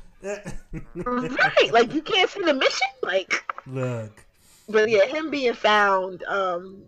right, 0.95 1.71
like 1.71 1.93
you 1.93 2.01
can't 2.01 2.29
see 2.29 2.41
the 2.41 2.53
mission. 2.53 2.87
Like 3.03 3.53
look, 3.67 4.25
but 4.67 4.89
yeah, 4.89 5.05
him 5.05 5.29
being 5.29 5.53
found. 5.53 6.23
um 6.23 6.85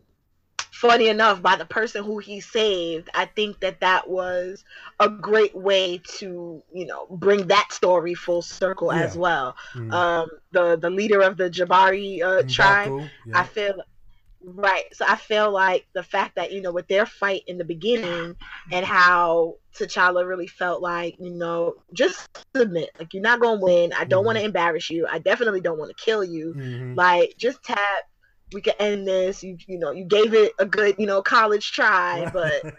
funny 0.77 1.07
enough 1.07 1.41
by 1.41 1.55
the 1.55 1.65
person 1.65 2.03
who 2.03 2.19
he 2.19 2.39
saved 2.39 3.09
i 3.15 3.25
think 3.25 3.59
that 3.61 3.79
that 3.79 4.07
was 4.07 4.63
a 4.99 5.09
great 5.09 5.55
way 5.55 5.99
to 6.07 6.61
you 6.71 6.85
know 6.85 7.07
bring 7.09 7.47
that 7.47 7.71
story 7.71 8.13
full 8.13 8.43
circle 8.43 8.93
yeah. 8.93 9.01
as 9.01 9.17
well 9.17 9.55
mm. 9.73 9.91
um 9.91 10.29
the 10.51 10.77
the 10.77 10.89
leader 10.89 11.21
of 11.21 11.35
the 11.35 11.49
jabari 11.49 12.21
uh, 12.21 12.43
tribe 12.47 13.09
yeah. 13.25 13.39
i 13.39 13.43
feel 13.43 13.81
Right. 14.49 14.85
So 14.93 15.03
I 15.05 15.17
feel 15.17 15.51
like 15.51 15.87
the 15.91 16.03
fact 16.03 16.35
that, 16.35 16.53
you 16.53 16.61
know, 16.61 16.71
with 16.71 16.87
their 16.87 17.05
fight 17.05 17.41
in 17.47 17.57
the 17.57 17.65
beginning 17.65 18.37
and 18.71 18.85
how 18.85 19.55
T'Challa 19.77 20.25
really 20.25 20.47
felt 20.47 20.81
like, 20.81 21.17
you 21.19 21.31
know, 21.31 21.75
just 21.91 22.29
submit. 22.55 22.91
Like, 22.97 23.13
you're 23.13 23.21
not 23.21 23.41
going 23.41 23.59
to 23.59 23.65
win. 23.65 23.91
I 23.91 24.05
don't 24.05 24.19
mm-hmm. 24.19 24.25
want 24.25 24.37
to 24.37 24.45
embarrass 24.45 24.89
you. 24.89 25.05
I 25.05 25.19
definitely 25.19 25.59
don't 25.59 25.77
want 25.77 25.95
to 25.95 26.01
kill 26.01 26.23
you. 26.23 26.53
Mm-hmm. 26.55 26.95
Like, 26.95 27.33
just 27.37 27.61
tap. 27.61 28.05
We 28.53 28.61
can 28.61 28.75
end 28.79 29.05
this. 29.05 29.43
You, 29.43 29.57
you 29.67 29.79
know, 29.79 29.91
you 29.91 30.05
gave 30.05 30.33
it 30.33 30.53
a 30.59 30.65
good, 30.65 30.95
you 30.97 31.07
know, 31.07 31.21
college 31.21 31.73
try, 31.73 32.31
but 32.33 32.73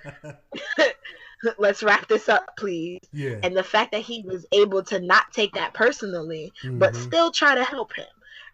let's 1.59 1.83
wrap 1.83 2.09
this 2.09 2.31
up, 2.31 2.49
please. 2.57 3.01
Yeah. 3.13 3.41
And 3.43 3.55
the 3.55 3.63
fact 3.63 3.93
that 3.93 4.01
he 4.01 4.23
was 4.23 4.47
able 4.53 4.83
to 4.85 5.01
not 5.01 5.35
take 5.35 5.53
that 5.53 5.75
personally, 5.75 6.51
mm-hmm. 6.65 6.79
but 6.79 6.97
still 6.97 7.31
try 7.31 7.55
to 7.55 7.63
help 7.63 7.95
him 7.95 8.07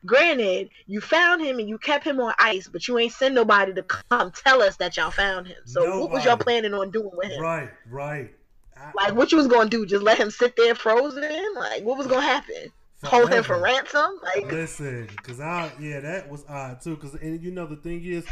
Granted, 0.07 0.71
you 0.87 1.01
found 1.01 1.43
him 1.43 1.59
and 1.59 1.69
you 1.69 1.79
kept 1.79 2.05
him 2.05 2.21
on 2.21 2.35
ice, 2.38 2.69
but 2.69 2.87
you 2.87 2.99
ain't 2.99 3.12
send 3.12 3.35
nobody 3.35 3.73
to 3.73 3.83
come 3.83 4.31
tell 4.33 4.61
us 4.61 4.77
that 4.77 4.97
y'all 4.97 5.11
found 5.11 5.47
him. 5.47 5.57
So 5.64 5.81
nobody. 5.81 6.01
what 6.01 6.11
was 6.11 6.25
y'all 6.25 6.37
planning 6.37 6.75
on 6.75 6.90
doing 6.90 7.11
with 7.14 7.29
him? 7.29 7.40
Right, 7.40 7.71
right. 7.90 8.31
I, 8.77 8.90
like 8.95 9.14
what 9.14 9.33
you 9.33 9.38
was 9.38 9.47
gonna 9.47 9.71
do? 9.71 9.87
Just 9.87 10.03
let 10.03 10.19
him 10.19 10.31
sit 10.31 10.57
there 10.57 10.75
frozen? 10.75 11.23
Like 11.55 11.85
what 11.85 11.97
was 11.97 12.07
gonna 12.07 12.23
happen? 12.23 12.73
Hold 13.05 13.33
him 13.33 13.45
for 13.45 13.61
ransom? 13.61 14.19
Like 14.23 14.51
listen, 14.51 15.09
because 15.17 15.40
I 15.40 15.71
yeah 15.81 16.01
that 16.01 16.31
was 16.31 16.45
odd 16.49 16.81
too. 16.81 16.97
Because 16.97 17.14
and 17.14 17.40
you 17.43 17.51
know 17.51 17.67
the 17.67 17.77
thing 17.77 18.05
is, 18.05 18.25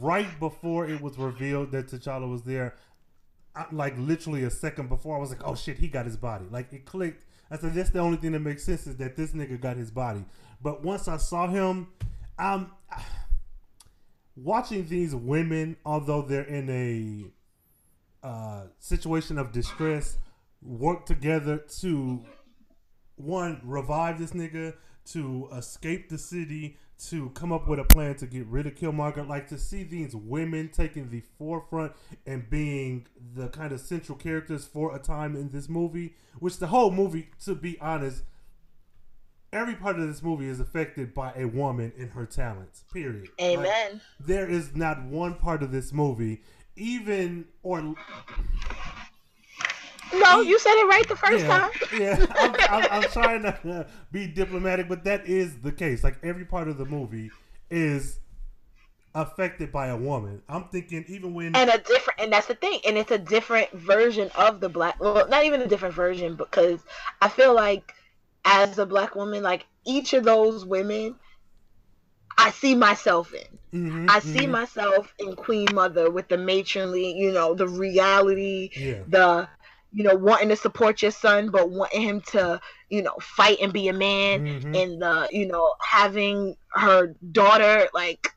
right 0.00 0.28
before 0.40 0.88
it 0.88 1.00
was 1.00 1.18
revealed 1.18 1.72
that 1.72 1.88
T'Challa 1.88 2.28
was 2.28 2.42
there, 2.42 2.74
I, 3.54 3.66
like 3.70 3.94
literally 3.98 4.44
a 4.44 4.50
second 4.50 4.88
before, 4.88 5.16
I 5.16 5.20
was 5.20 5.30
like, 5.30 5.42
oh 5.44 5.54
shit, 5.54 5.78
he 5.78 5.88
got 5.88 6.06
his 6.06 6.16
body. 6.16 6.46
Like 6.50 6.72
it 6.72 6.84
clicked. 6.84 7.24
I 7.50 7.58
said 7.58 7.74
that's 7.74 7.90
the 7.90 8.00
only 8.00 8.16
thing 8.16 8.32
that 8.32 8.40
makes 8.40 8.64
sense 8.64 8.86
is 8.86 8.96
that 8.96 9.16
this 9.16 9.32
nigga 9.32 9.60
got 9.60 9.76
his 9.76 9.90
body. 9.90 10.24
But 10.62 10.82
once 10.82 11.08
I 11.08 11.16
saw 11.16 11.46
him, 11.48 11.88
um, 12.38 12.72
watching 14.36 14.86
these 14.88 15.14
women, 15.14 15.76
although 15.84 16.22
they're 16.22 16.42
in 16.42 16.70
a 16.70 18.26
uh, 18.26 18.66
situation 18.78 19.38
of 19.38 19.52
distress, 19.52 20.18
work 20.62 21.06
together 21.06 21.58
to 21.80 22.24
one 23.16 23.60
revive 23.64 24.18
this 24.18 24.32
nigga, 24.32 24.74
to 25.06 25.48
escape 25.52 26.08
the 26.08 26.18
city, 26.18 26.78
to 27.08 27.28
come 27.30 27.52
up 27.52 27.68
with 27.68 27.78
a 27.78 27.84
plan 27.84 28.14
to 28.16 28.26
get 28.26 28.46
rid 28.46 28.66
of 28.66 28.74
Killmonger. 28.74 29.28
Like 29.28 29.48
to 29.48 29.58
see 29.58 29.82
these 29.82 30.14
women 30.14 30.70
taking 30.70 31.10
the 31.10 31.22
forefront 31.38 31.92
and 32.26 32.48
being 32.48 33.06
the 33.34 33.48
kind 33.48 33.72
of 33.72 33.80
central 33.80 34.16
characters 34.16 34.64
for 34.64 34.94
a 34.94 34.98
time 34.98 35.36
in 35.36 35.50
this 35.50 35.68
movie, 35.68 36.14
which 36.38 36.58
the 36.58 36.68
whole 36.68 36.90
movie, 36.90 37.28
to 37.44 37.54
be 37.54 37.78
honest, 37.80 38.22
every 39.54 39.76
part 39.76 39.98
of 39.98 40.06
this 40.06 40.22
movie 40.22 40.48
is 40.48 40.60
affected 40.60 41.14
by 41.14 41.32
a 41.34 41.46
woman 41.46 41.92
and 41.98 42.10
her 42.10 42.26
talents. 42.26 42.84
Period. 42.92 43.28
Amen. 43.40 43.92
Like, 43.92 44.02
there 44.20 44.50
is 44.50 44.74
not 44.74 45.02
one 45.04 45.36
part 45.36 45.62
of 45.62 45.70
this 45.70 45.92
movie, 45.92 46.42
even 46.76 47.46
or. 47.62 47.94
No, 50.12 50.40
you 50.42 50.58
said 50.58 50.74
it 50.74 50.86
right 50.86 51.08
the 51.08 51.16
first 51.16 51.44
yeah, 51.44 51.58
time. 51.58 51.70
yeah, 51.98 52.26
I'm, 52.36 52.54
I'm, 52.68 52.88
I'm 52.90 53.10
trying 53.10 53.42
to 53.42 53.86
be 54.12 54.26
diplomatic, 54.26 54.88
but 54.88 55.04
that 55.04 55.26
is 55.26 55.58
the 55.60 55.72
case. 55.72 56.04
Like 56.04 56.18
every 56.22 56.44
part 56.44 56.68
of 56.68 56.76
the 56.76 56.84
movie 56.84 57.30
is 57.70 58.18
affected 59.14 59.72
by 59.72 59.88
a 59.88 59.96
woman. 59.96 60.42
I'm 60.48 60.68
thinking 60.68 61.04
even 61.08 61.34
when 61.34 61.56
and 61.56 61.70
a 61.70 61.78
different 61.78 62.20
and 62.20 62.32
that's 62.32 62.46
the 62.46 62.54
thing, 62.54 62.80
and 62.86 62.98
it's 62.98 63.10
a 63.10 63.18
different 63.18 63.72
version 63.72 64.30
of 64.36 64.60
the 64.60 64.68
black. 64.68 65.00
Well, 65.00 65.26
not 65.28 65.44
even 65.44 65.62
a 65.62 65.66
different 65.66 65.94
version 65.94 66.36
because 66.36 66.80
I 67.20 67.28
feel 67.28 67.54
like 67.54 67.94
as 68.44 68.78
a 68.78 68.86
black 68.86 69.14
woman, 69.14 69.42
like 69.42 69.66
each 69.84 70.12
of 70.12 70.24
those 70.24 70.64
women, 70.64 71.16
I 72.36 72.50
see 72.50 72.74
myself 72.74 73.32
in. 73.32 73.58
Mm-hmm, 73.80 74.06
I 74.08 74.18
see 74.20 74.40
mm-hmm. 74.40 74.52
myself 74.52 75.12
in 75.18 75.34
Queen 75.34 75.66
Mother 75.72 76.10
with 76.10 76.28
the 76.28 76.38
matronly, 76.38 77.12
you 77.16 77.32
know, 77.32 77.54
the 77.54 77.68
reality, 77.68 78.70
yeah. 78.76 79.02
the 79.08 79.48
you 79.94 80.02
know, 80.02 80.16
wanting 80.16 80.48
to 80.48 80.56
support 80.56 81.02
your 81.02 81.12
son, 81.12 81.50
but 81.50 81.70
wanting 81.70 82.02
him 82.02 82.20
to, 82.20 82.60
you 82.90 83.00
know, 83.00 83.14
fight 83.20 83.58
and 83.62 83.72
be 83.72 83.86
a 83.88 83.92
man, 83.92 84.44
mm-hmm. 84.44 84.74
and 84.74 85.00
the, 85.00 85.28
you 85.30 85.46
know, 85.46 85.72
having 85.80 86.56
her 86.72 87.14
daughter 87.30 87.88
like 87.94 88.28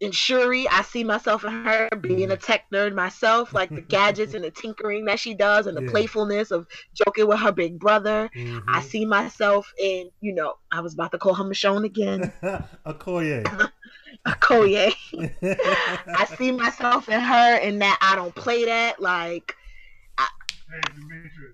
in 0.00 0.12
Shuri, 0.12 0.66
I 0.68 0.82
see 0.82 1.04
myself 1.04 1.44
in 1.44 1.50
her 1.50 1.88
being 2.00 2.30
a 2.30 2.36
tech 2.36 2.64
nerd 2.72 2.94
myself, 2.94 3.52
like 3.52 3.68
the 3.68 3.82
gadgets 3.82 4.32
and 4.32 4.42
the 4.42 4.50
tinkering 4.50 5.04
that 5.04 5.20
she 5.20 5.34
does 5.34 5.66
and 5.66 5.76
the 5.76 5.82
yeah. 5.82 5.90
playfulness 5.90 6.50
of 6.50 6.66
joking 6.94 7.28
with 7.28 7.38
her 7.38 7.52
big 7.52 7.78
brother. 7.78 8.30
Mm-hmm. 8.34 8.60
I 8.68 8.80
see 8.80 9.04
myself 9.04 9.70
in, 9.78 10.10
you 10.22 10.34
know, 10.34 10.54
I 10.72 10.80
was 10.80 10.94
about 10.94 11.12
to 11.12 11.18
call 11.18 11.34
her 11.34 11.44
Michonne 11.44 11.84
again. 11.84 12.32
Okoye. 12.86 13.44
Okoye. 14.26 14.94
I 16.16 16.24
see 16.36 16.50
myself 16.50 17.10
in 17.10 17.20
her 17.20 17.56
in 17.58 17.78
that 17.80 17.98
I 18.00 18.16
don't 18.16 18.34
play 18.34 18.64
that. 18.64 19.02
Like, 19.02 19.54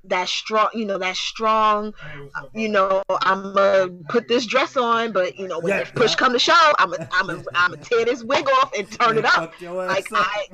that 0.04 0.28
strong, 0.28 0.68
you 0.74 0.84
know, 0.86 0.98
that 0.98 1.16
strong, 1.16 1.92
you 2.54 2.68
know, 2.68 3.02
I'm 3.22 3.54
gonna 3.54 3.88
put 4.08 4.28
this 4.28 4.46
dress 4.46 4.76
on, 4.76 5.12
but 5.12 5.38
you 5.38 5.48
know, 5.48 5.60
when 5.60 5.76
yeah, 5.76 5.84
push 5.94 6.14
come 6.14 6.32
to 6.32 6.38
shove, 6.38 6.74
I'm 6.78 6.92
a, 6.92 6.98
I'm 7.12 7.30
a, 7.30 7.34
I'm 7.54 7.70
gonna 7.70 7.76
tear 7.82 8.04
this 8.04 8.22
wig 8.22 8.48
off 8.48 8.72
and 8.76 8.90
turn 8.90 9.18
it 9.18 9.24
up. 9.24 9.50
Like 9.88 10.06
I, 10.12 10.46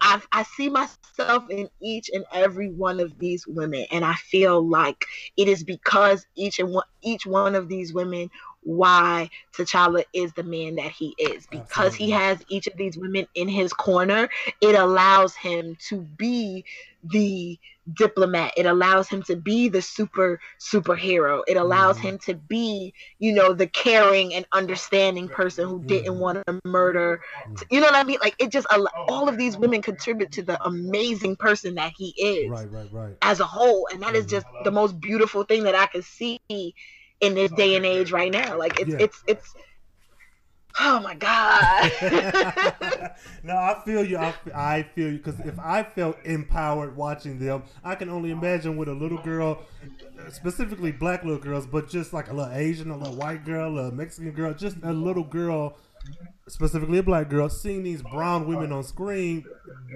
I, 0.00 0.20
I 0.32 0.42
see 0.44 0.68
myself 0.68 1.44
in 1.50 1.68
each 1.80 2.10
and 2.12 2.24
every 2.32 2.70
one 2.70 3.00
of 3.00 3.18
these 3.18 3.46
women, 3.46 3.86
and 3.90 4.04
I 4.04 4.14
feel 4.14 4.66
like 4.66 5.04
it 5.36 5.48
is 5.48 5.64
because 5.64 6.26
each 6.34 6.58
and 6.58 6.72
one, 6.72 6.84
each 7.02 7.26
one 7.26 7.54
of 7.54 7.68
these 7.68 7.92
women 7.92 8.30
why 8.62 9.30
T'Challa 9.56 10.04
is 10.12 10.32
the 10.34 10.42
man 10.42 10.76
that 10.76 10.90
he 10.90 11.14
is. 11.18 11.46
Because 11.46 11.94
Absolutely. 11.94 12.06
he 12.06 12.10
has 12.12 12.44
each 12.48 12.66
of 12.66 12.76
these 12.76 12.96
women 12.96 13.26
in 13.34 13.48
his 13.48 13.72
corner, 13.72 14.28
it 14.60 14.74
allows 14.74 15.34
him 15.34 15.76
to 15.88 16.00
be 16.00 16.64
the 17.04 17.58
diplomat. 17.94 18.52
It 18.56 18.66
allows 18.66 19.08
him 19.08 19.22
to 19.24 19.36
be 19.36 19.68
the 19.68 19.80
super 19.80 20.40
superhero. 20.58 21.42
It 21.46 21.56
allows 21.56 21.96
mm-hmm. 21.96 22.08
him 22.08 22.18
to 22.26 22.34
be, 22.34 22.92
you 23.18 23.32
know, 23.32 23.52
the 23.52 23.66
caring 23.66 24.34
and 24.34 24.44
understanding 24.52 25.28
person 25.28 25.68
who 25.68 25.82
didn't 25.82 26.12
mm-hmm. 26.12 26.20
want 26.20 26.46
to 26.46 26.60
murder. 26.64 27.20
You 27.70 27.80
know 27.80 27.86
what 27.86 27.94
I 27.94 28.04
mean? 28.04 28.18
Like 28.20 28.34
it 28.38 28.50
just 28.50 28.66
all 29.08 29.28
of 29.28 29.38
these 29.38 29.56
women 29.56 29.80
contribute 29.80 30.32
to 30.32 30.42
the 30.42 30.62
amazing 30.64 31.36
person 31.36 31.76
that 31.76 31.92
he 31.96 32.08
is. 32.18 32.50
Right, 32.50 32.70
right, 32.70 32.92
right. 32.92 33.16
As 33.22 33.40
a 33.40 33.46
whole, 33.46 33.88
and 33.92 34.02
that 34.02 34.14
is 34.14 34.26
mm-hmm. 34.26 34.36
just 34.36 34.46
the 34.64 34.70
most 34.70 35.00
beautiful 35.00 35.44
thing 35.44 35.62
that 35.64 35.74
I 35.74 35.86
can 35.86 36.02
see 36.02 36.40
in 37.20 37.34
this 37.34 37.50
day 37.52 37.76
and 37.76 37.84
age 37.84 38.12
right 38.12 38.32
now. 38.32 38.58
Like 38.58 38.80
it's 38.80 38.90
yeah. 38.90 38.98
it's 39.00 39.22
it's 39.26 39.54
oh 40.80 41.00
my 41.00 41.14
god. 41.14 41.92
no, 43.42 43.56
I 43.56 43.80
feel 43.84 44.04
you. 44.04 44.18
I, 44.18 44.34
I 44.54 44.82
feel 44.94 45.12
you 45.12 45.18
because 45.18 45.40
if 45.40 45.58
I 45.58 45.82
felt 45.82 46.16
empowered 46.24 46.96
watching 46.96 47.38
them, 47.38 47.64
I 47.84 47.94
can 47.94 48.08
only 48.08 48.30
imagine 48.30 48.76
with 48.76 48.88
a 48.88 48.94
little 48.94 49.18
girl, 49.22 49.62
specifically 50.30 50.92
black 50.92 51.24
little 51.24 51.40
girls, 51.40 51.66
but 51.66 51.88
just 51.88 52.12
like 52.12 52.30
a 52.30 52.34
little 52.34 52.52
Asian, 52.52 52.90
a 52.90 52.96
little 52.96 53.16
white 53.16 53.44
girl, 53.44 53.78
a 53.78 53.90
Mexican 53.90 54.32
girl, 54.32 54.54
just 54.54 54.76
a 54.82 54.92
little 54.92 55.24
girl. 55.24 55.76
Specifically, 56.46 56.98
a 56.98 57.02
black 57.02 57.28
girl 57.28 57.50
seeing 57.50 57.82
these 57.82 58.00
brown 58.02 58.46
women 58.46 58.72
on 58.72 58.82
screen, 58.82 59.44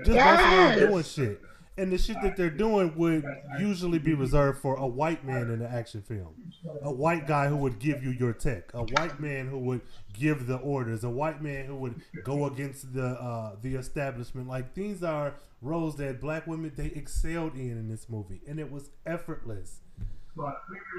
just 0.05 0.17
yes. 0.17 0.79
doing 0.79 1.03
shit, 1.05 1.41
and 1.79 1.91
the 1.91 1.99
shit 1.99 2.17
that 2.23 2.37
they're 2.37 2.51
doing 2.51 2.95
would 2.97 3.25
usually 3.59 3.99
be 3.99 4.13
reserved 4.15 4.61
for 4.61 4.77
a 4.77 4.87
white 4.87 5.25
man 5.25 5.43
in 5.51 5.63
an 5.63 5.67
action 5.67 6.03
film. 6.03 6.35
A 6.83 6.93
white 6.93 7.27
guy 7.27 7.49
who 7.49 7.57
would 7.57 7.79
give 7.79 8.03
you 8.03 8.11
your 8.11 8.33
tech. 8.33 8.73
A 8.75 8.83
white 8.83 9.19
man 9.21 9.49
who 9.49 9.59
would 9.59 9.81
give 10.13 10.47
the 10.47 10.57
orders. 10.57 11.03
A 11.05 11.11
white 11.11 11.43
man 11.43 11.67
who 11.67 11.77
would 11.77 12.03
go 12.25 12.47
against 12.47 12.93
the 12.93 13.07
uh, 13.07 13.57
the 13.63 13.77
establishment. 13.77 14.49
Like 14.49 14.75
these 14.75 15.03
are 15.03 15.35
roles 15.63 15.97
that 15.97 16.21
black 16.21 16.47
women 16.47 16.73
they 16.77 16.87
excelled 16.87 17.55
in 17.55 17.71
in 17.71 17.89
this 17.89 18.09
movie, 18.09 18.43
and 18.47 18.61
it 18.61 18.71
was 18.71 18.91
effortless. 19.07 19.81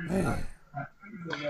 Man. 0.09 0.45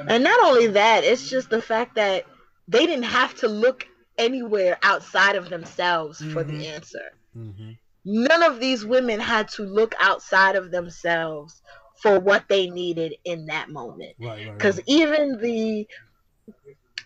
And 0.09 0.23
not 0.23 0.43
only 0.43 0.67
that, 0.67 1.05
it's 1.05 1.29
just 1.29 1.49
the 1.49 1.61
fact 1.61 1.95
that 1.95 2.25
they 2.67 2.85
didn't 2.85 3.03
have 3.03 3.35
to 3.35 3.47
look 3.47 3.87
anywhere 4.17 4.77
outside 4.83 5.35
of 5.35 5.49
themselves 5.49 6.19
mm-hmm. 6.19 6.33
for 6.33 6.43
the 6.43 6.53
mm-hmm. 6.53 6.73
answer. 6.73 7.13
Mm-hmm. 7.37 7.71
None 8.05 8.43
of 8.43 8.59
these 8.59 8.85
women 8.85 9.19
had 9.19 9.47
to 9.49 9.63
look 9.63 9.95
outside 9.99 10.55
of 10.55 10.71
themselves 10.71 11.61
for 11.95 12.19
what 12.19 12.45
they 12.49 12.69
needed 12.69 13.15
in 13.23 13.45
that 13.45 13.69
moment. 13.69 14.13
Because 14.19 14.29
right, 14.29 14.47
right, 14.47 14.75
right. 14.75 14.83
even 14.87 15.39
the 15.39 15.87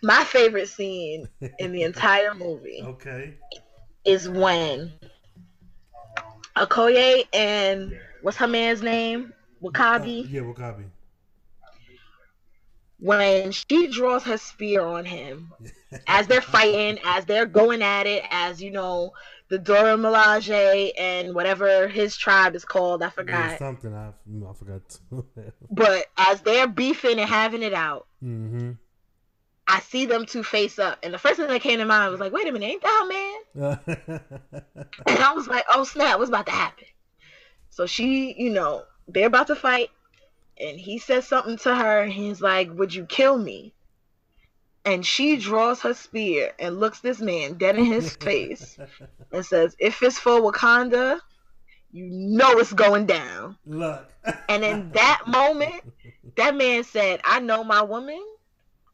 my 0.03 0.23
favorite 0.23 0.69
scene 0.69 1.27
in 1.59 1.71
the 1.71 1.83
entire 1.83 2.33
movie 2.33 2.81
okay. 2.83 3.35
is 4.05 4.29
when 4.29 4.91
Okoye 6.55 7.25
and 7.33 7.97
what's 8.21 8.37
her 8.37 8.47
man's 8.47 8.81
name? 8.81 9.33
W'Kabi. 9.61 10.31
Yeah, 10.31 10.41
W'Kabi 10.41 10.85
when 12.99 13.51
she 13.51 13.87
draws 13.87 14.23
her 14.23 14.37
spear 14.37 14.81
on 14.81 15.05
him 15.05 15.53
as 16.07 16.27
they're 16.27 16.41
fighting, 16.41 16.97
as 17.05 17.25
they're 17.25 17.45
going 17.45 17.81
at 17.81 18.07
it, 18.07 18.23
as 18.31 18.61
you 18.61 18.71
know, 18.71 19.11
the 19.49 19.57
Dora 19.57 19.95
Milaje 19.95 20.91
and 20.97 21.33
whatever 21.33 21.87
his 21.87 22.17
tribe 22.17 22.55
is 22.55 22.65
called, 22.65 23.01
I 23.01 23.09
forgot. 23.09 23.57
something 23.59 23.93
I, 23.93 24.09
I 24.09 24.53
forgot. 24.53 24.99
but 25.71 26.05
as 26.17 26.41
they're 26.41 26.67
beefing 26.67 27.19
and 27.19 27.29
having 27.29 27.63
it 27.63 27.73
out, 27.73 28.07
mm-hmm. 28.23 28.71
I 29.67 29.79
see 29.81 30.05
them 30.05 30.25
two 30.25 30.43
face 30.43 30.79
up, 30.79 30.99
and 31.03 31.13
the 31.13 31.17
first 31.17 31.37
thing 31.37 31.47
that 31.47 31.61
came 31.61 31.79
to 31.79 31.85
mind 31.85 32.11
was 32.11 32.21
like, 32.21 32.31
"Wait 32.31 32.47
a 32.47 32.51
minute, 32.51 32.65
ain't 32.65 32.81
that 32.81 33.03
a 33.03 33.63
man?" 33.63 33.79
and 35.07 35.19
I 35.19 35.33
was 35.33 35.47
like, 35.47 35.65
"Oh 35.73 35.83
snap, 35.83 36.19
what's 36.19 36.29
about 36.29 36.45
to 36.45 36.53
happen?" 36.53 36.85
So 37.69 37.85
she, 37.85 38.33
you 38.37 38.49
know, 38.49 38.83
they're 39.07 39.27
about 39.27 39.47
to 39.47 39.55
fight 39.55 39.89
and 40.59 40.79
he 40.79 40.97
says 40.97 41.27
something 41.27 41.57
to 41.57 41.75
her 41.75 42.01
and 42.01 42.11
he's 42.11 42.41
like 42.41 42.69
would 42.73 42.93
you 42.93 43.05
kill 43.05 43.37
me 43.37 43.73
and 44.87 45.05
she 45.05 45.35
draws 45.35 45.81
her 45.81 45.93
spear 45.93 46.53
and 46.57 46.79
looks 46.79 47.01
this 47.01 47.19
man 47.19 47.55
dead 47.55 47.77
in 47.77 47.85
his 47.85 48.15
face 48.15 48.79
and 49.31 49.45
says 49.45 49.75
if 49.79 50.01
it's 50.01 50.17
for 50.17 50.39
wakanda 50.39 51.19
you 51.91 52.05
know 52.09 52.51
it's 52.59 52.73
going 52.73 53.05
down. 53.05 53.57
Look. 53.65 54.11
And 54.49 54.63
in 54.63 54.91
that 54.93 55.23
moment 55.27 55.81
that 56.35 56.55
man 56.55 56.83
said 56.83 57.21
i 57.23 57.39
know 57.39 57.63
my 57.63 57.81
woman. 57.81 58.23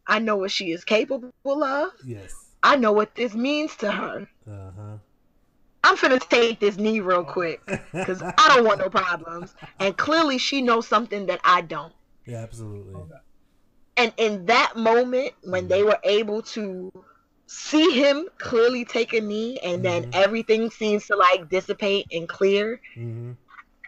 I 0.05 0.19
know 0.19 0.35
what 0.35 0.51
she 0.51 0.71
is 0.71 0.83
capable 0.83 1.63
of. 1.63 1.91
Yes. 2.05 2.33
I 2.61 2.75
know 2.75 2.91
what 2.91 3.15
this 3.15 3.33
means 3.33 3.75
to 3.77 3.91
her. 3.91 4.27
Uh-huh. 4.49 4.97
I'm 5.85 5.97
finna 5.97 6.19
take 6.29 6.59
this 6.59 6.77
knee 6.77 6.99
real 6.99 7.23
quick 7.23 7.61
because 7.93 8.21
I 8.21 8.55
don't 8.55 8.65
want 8.65 8.79
no 8.79 8.89
problems. 8.89 9.55
And 9.79 9.95
clearly, 9.95 10.37
she 10.37 10.61
knows 10.61 10.87
something 10.87 11.25
that 11.27 11.39
I 11.43 11.61
don't. 11.61 11.93
Yeah, 12.25 12.37
absolutely. 12.39 12.95
And 13.95 14.13
in 14.17 14.45
that 14.47 14.75
moment, 14.75 15.33
when 15.43 15.67
they 15.67 15.83
were 15.83 15.99
able 16.03 16.41
to 16.41 16.91
see 17.45 17.91
him 17.91 18.27
clearly 18.37 18.85
take 18.85 19.13
a 19.13 19.21
knee, 19.21 19.59
and 19.63 19.83
then 19.83 20.03
mm-hmm. 20.03 20.11
everything 20.13 20.71
seems 20.71 21.07
to 21.07 21.15
like 21.15 21.49
dissipate 21.49 22.07
and 22.11 22.27
clear, 22.27 22.81
mm-hmm 22.95 23.33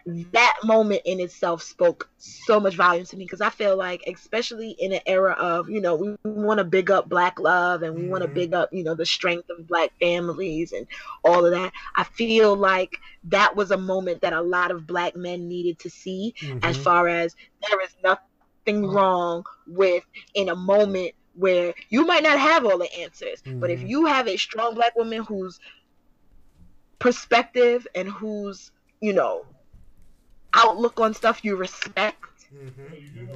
that 0.06 0.56
moment 0.62 1.02
in 1.04 1.18
itself 1.18 1.62
spoke 1.62 2.08
so 2.16 2.60
much 2.60 2.76
volume 2.76 3.04
to 3.04 3.16
me 3.16 3.24
because 3.24 3.40
I 3.40 3.50
feel 3.50 3.76
like, 3.76 4.04
especially 4.06 4.70
in 4.70 4.92
an 4.92 5.00
era 5.04 5.32
of, 5.32 5.68
you 5.68 5.80
know, 5.80 5.96
we 5.96 6.16
want 6.22 6.58
to 6.58 6.64
big 6.64 6.92
up 6.92 7.08
Black 7.08 7.40
love 7.40 7.82
and 7.82 7.94
we 7.94 8.02
mm-hmm. 8.02 8.10
want 8.12 8.22
to 8.22 8.28
big 8.28 8.54
up, 8.54 8.72
you 8.72 8.84
know, 8.84 8.94
the 8.94 9.04
strength 9.04 9.50
of 9.50 9.66
Black 9.66 9.90
families 9.98 10.72
and 10.72 10.86
all 11.24 11.44
of 11.44 11.50
that. 11.52 11.72
I 11.96 12.04
feel 12.04 12.54
like 12.54 12.98
that 13.24 13.56
was 13.56 13.72
a 13.72 13.76
moment 13.76 14.20
that 14.20 14.32
a 14.32 14.40
lot 14.40 14.70
of 14.70 14.86
Black 14.86 15.16
men 15.16 15.48
needed 15.48 15.80
to 15.80 15.90
see, 15.90 16.34
mm-hmm. 16.40 16.60
as 16.62 16.76
far 16.76 17.08
as 17.08 17.34
there 17.68 17.80
is 17.82 17.90
nothing 18.04 18.25
wrong 18.66 19.44
with 19.66 20.04
in 20.34 20.48
a 20.48 20.56
moment 20.56 21.12
where 21.34 21.74
you 21.90 22.06
might 22.06 22.22
not 22.22 22.38
have 22.38 22.64
all 22.64 22.78
the 22.78 22.92
answers, 22.98 23.42
mm-hmm. 23.42 23.60
but 23.60 23.70
if 23.70 23.80
mm-hmm. 23.80 23.88
you 23.88 24.06
have 24.06 24.26
a 24.26 24.36
strong 24.36 24.74
Black 24.74 24.96
woman 24.96 25.22
whose 25.22 25.60
perspective 26.98 27.86
and 27.94 28.08
whose, 28.08 28.70
you 29.00 29.12
know, 29.12 29.44
outlook 30.54 30.98
on 31.00 31.14
stuff 31.14 31.44
you 31.44 31.56
respect. 31.56 32.24
Mm-hmm, 32.54 33.26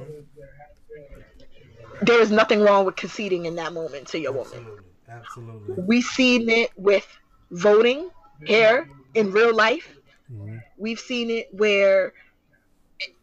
There 2.01 2.19
is 2.19 2.31
nothing 2.31 2.61
wrong 2.61 2.85
with 2.85 2.95
conceding 2.95 3.45
in 3.45 3.55
that 3.55 3.73
moment 3.73 4.07
to 4.09 4.19
your 4.19 4.37
Absolutely. 4.37 4.65
woman. 4.65 4.83
Absolutely. 5.07 5.83
We've 5.83 6.03
seen 6.03 6.49
it 6.49 6.71
with 6.75 7.07
voting 7.51 8.09
here 8.45 8.89
in 9.13 9.31
real 9.31 9.55
life. 9.55 9.95
Mm-hmm. 10.33 10.57
We've 10.77 10.99
seen 10.99 11.29
it 11.29 11.49
where 11.51 12.13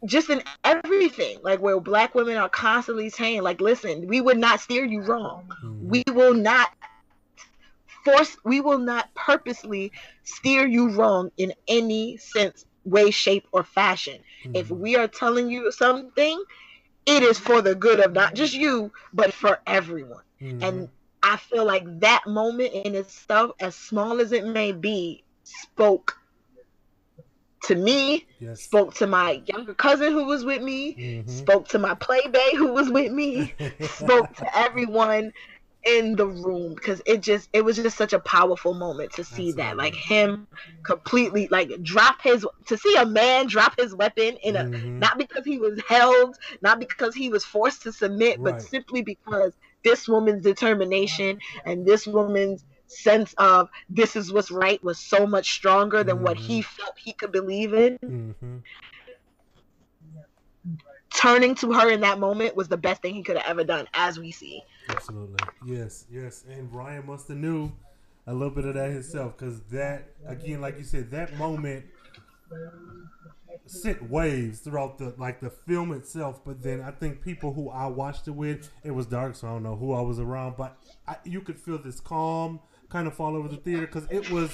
just 0.04 0.30
in 0.30 0.42
everything, 0.64 1.38
like 1.42 1.60
where 1.60 1.80
black 1.80 2.14
women 2.14 2.36
are 2.36 2.48
constantly 2.48 3.10
saying, 3.10 3.42
like, 3.42 3.60
listen, 3.60 4.06
we 4.06 4.20
would 4.20 4.38
not 4.38 4.60
steer 4.60 4.84
you 4.84 5.02
wrong. 5.02 5.50
Mm-hmm. 5.64 5.88
We 5.88 6.04
will 6.12 6.34
not 6.34 6.70
force 8.04 8.36
we 8.44 8.60
will 8.60 8.78
not 8.78 9.12
purposely 9.14 9.92
steer 10.22 10.66
you 10.66 10.90
wrong 10.90 11.30
in 11.36 11.52
any 11.66 12.16
sense 12.16 12.64
way, 12.84 13.10
shape, 13.10 13.46
or 13.52 13.62
fashion. 13.62 14.20
Mm-hmm. 14.44 14.56
If 14.56 14.70
we 14.70 14.96
are 14.96 15.08
telling 15.08 15.50
you 15.50 15.70
something, 15.72 16.42
it 17.06 17.22
is 17.22 17.38
for 17.38 17.62
the 17.62 17.74
good 17.74 18.00
of 18.00 18.12
not 18.12 18.34
just 18.34 18.54
you, 18.54 18.92
but 19.12 19.32
for 19.32 19.60
everyone. 19.66 20.22
Mm-hmm. 20.40 20.62
And 20.62 20.88
I 21.22 21.36
feel 21.36 21.64
like 21.64 22.00
that 22.00 22.26
moment 22.26 22.72
in 22.72 22.94
itself, 22.94 23.52
as 23.60 23.74
small 23.74 24.20
as 24.20 24.32
it 24.32 24.46
may 24.46 24.72
be, 24.72 25.24
spoke 25.44 26.17
to 27.64 27.74
me, 27.74 28.26
yes. 28.40 28.62
spoke 28.62 28.94
to 28.94 29.06
my 29.06 29.42
younger 29.46 29.74
cousin 29.74 30.12
who 30.12 30.24
was 30.24 30.44
with 30.44 30.62
me, 30.62 30.94
mm-hmm. 30.94 31.30
spoke 31.30 31.68
to 31.68 31.78
my 31.78 31.94
playbay 31.94 32.52
who 32.52 32.72
was 32.72 32.88
with 32.88 33.12
me, 33.12 33.54
spoke 33.80 34.34
to 34.36 34.58
everyone 34.58 35.32
in 35.84 36.16
the 36.16 36.26
room 36.26 36.74
because 36.74 37.00
it 37.06 37.20
just 37.20 37.48
it 37.52 37.64
was 37.64 37.76
just 37.76 37.96
such 37.96 38.12
a 38.12 38.18
powerful 38.18 38.74
moment 38.74 39.12
to 39.12 39.24
see 39.24 39.50
Absolutely. 39.50 39.62
that 39.62 39.76
like 39.76 39.94
him 39.94 40.46
completely 40.82 41.48
like 41.50 41.70
drop 41.82 42.20
his 42.20 42.44
to 42.66 42.76
see 42.76 42.96
a 42.96 43.06
man 43.06 43.46
drop 43.46 43.78
his 43.78 43.94
weapon 43.94 44.36
in 44.42 44.56
a 44.56 44.64
mm-hmm. 44.64 44.98
not 44.98 45.16
because 45.16 45.44
he 45.44 45.56
was 45.56 45.80
held 45.88 46.36
not 46.62 46.80
because 46.80 47.14
he 47.14 47.28
was 47.28 47.44
forced 47.44 47.82
to 47.82 47.92
submit 47.92 48.40
right. 48.40 48.54
but 48.54 48.62
simply 48.62 49.02
because 49.02 49.52
this 49.84 50.08
woman's 50.08 50.42
determination 50.42 51.38
and 51.64 51.86
this 51.86 52.06
woman's 52.06 52.64
sense 52.88 53.34
of 53.38 53.68
this 53.88 54.16
is 54.16 54.32
what's 54.32 54.50
right 54.50 54.82
was 54.82 54.98
so 54.98 55.26
much 55.26 55.52
stronger 55.52 56.02
than 56.02 56.16
mm-hmm. 56.16 56.24
what 56.24 56.36
he 56.36 56.60
mm-hmm. 56.60 56.82
felt 56.82 56.98
he 56.98 57.12
could 57.12 57.32
believe 57.32 57.72
in 57.74 57.98
mm-hmm 57.98 58.56
turning 61.18 61.54
to 61.56 61.72
her 61.72 61.90
in 61.90 62.00
that 62.00 62.18
moment 62.18 62.54
was 62.54 62.68
the 62.68 62.76
best 62.76 63.02
thing 63.02 63.14
he 63.14 63.22
could 63.22 63.36
have 63.36 63.46
ever 63.46 63.64
done, 63.64 63.88
as 63.94 64.18
we 64.18 64.30
see. 64.30 64.62
Absolutely, 64.88 65.36
yes, 65.66 66.06
yes. 66.10 66.44
And 66.48 66.72
Ryan 66.72 67.06
must 67.06 67.28
have 67.28 67.36
knew 67.36 67.72
a 68.26 68.32
little 68.32 68.50
bit 68.50 68.64
of 68.64 68.74
that 68.74 68.90
himself, 68.90 69.36
because 69.36 69.60
that 69.72 70.10
again, 70.26 70.60
like 70.60 70.78
you 70.78 70.84
said, 70.84 71.10
that 71.10 71.36
moment 71.36 71.84
sent 73.66 74.08
waves 74.08 74.60
throughout 74.60 74.98
the 74.98 75.14
like 75.18 75.40
the 75.40 75.50
film 75.50 75.92
itself. 75.92 76.40
But 76.44 76.62
then 76.62 76.80
I 76.80 76.90
think 76.90 77.22
people 77.22 77.52
who 77.52 77.68
I 77.70 77.86
watched 77.86 78.28
it 78.28 78.32
with, 78.32 78.70
it 78.84 78.90
was 78.90 79.06
dark, 79.06 79.34
so 79.34 79.48
I 79.48 79.50
don't 79.52 79.62
know 79.62 79.76
who 79.76 79.92
I 79.92 80.00
was 80.00 80.18
around, 80.18 80.56
but 80.56 80.76
I, 81.06 81.16
you 81.24 81.40
could 81.40 81.58
feel 81.58 81.78
this 81.78 82.00
calm 82.00 82.60
kind 82.88 83.06
of 83.06 83.14
fall 83.14 83.36
over 83.36 83.48
the 83.48 83.56
theater 83.56 83.86
because 83.86 84.06
it 84.10 84.30
was 84.30 84.50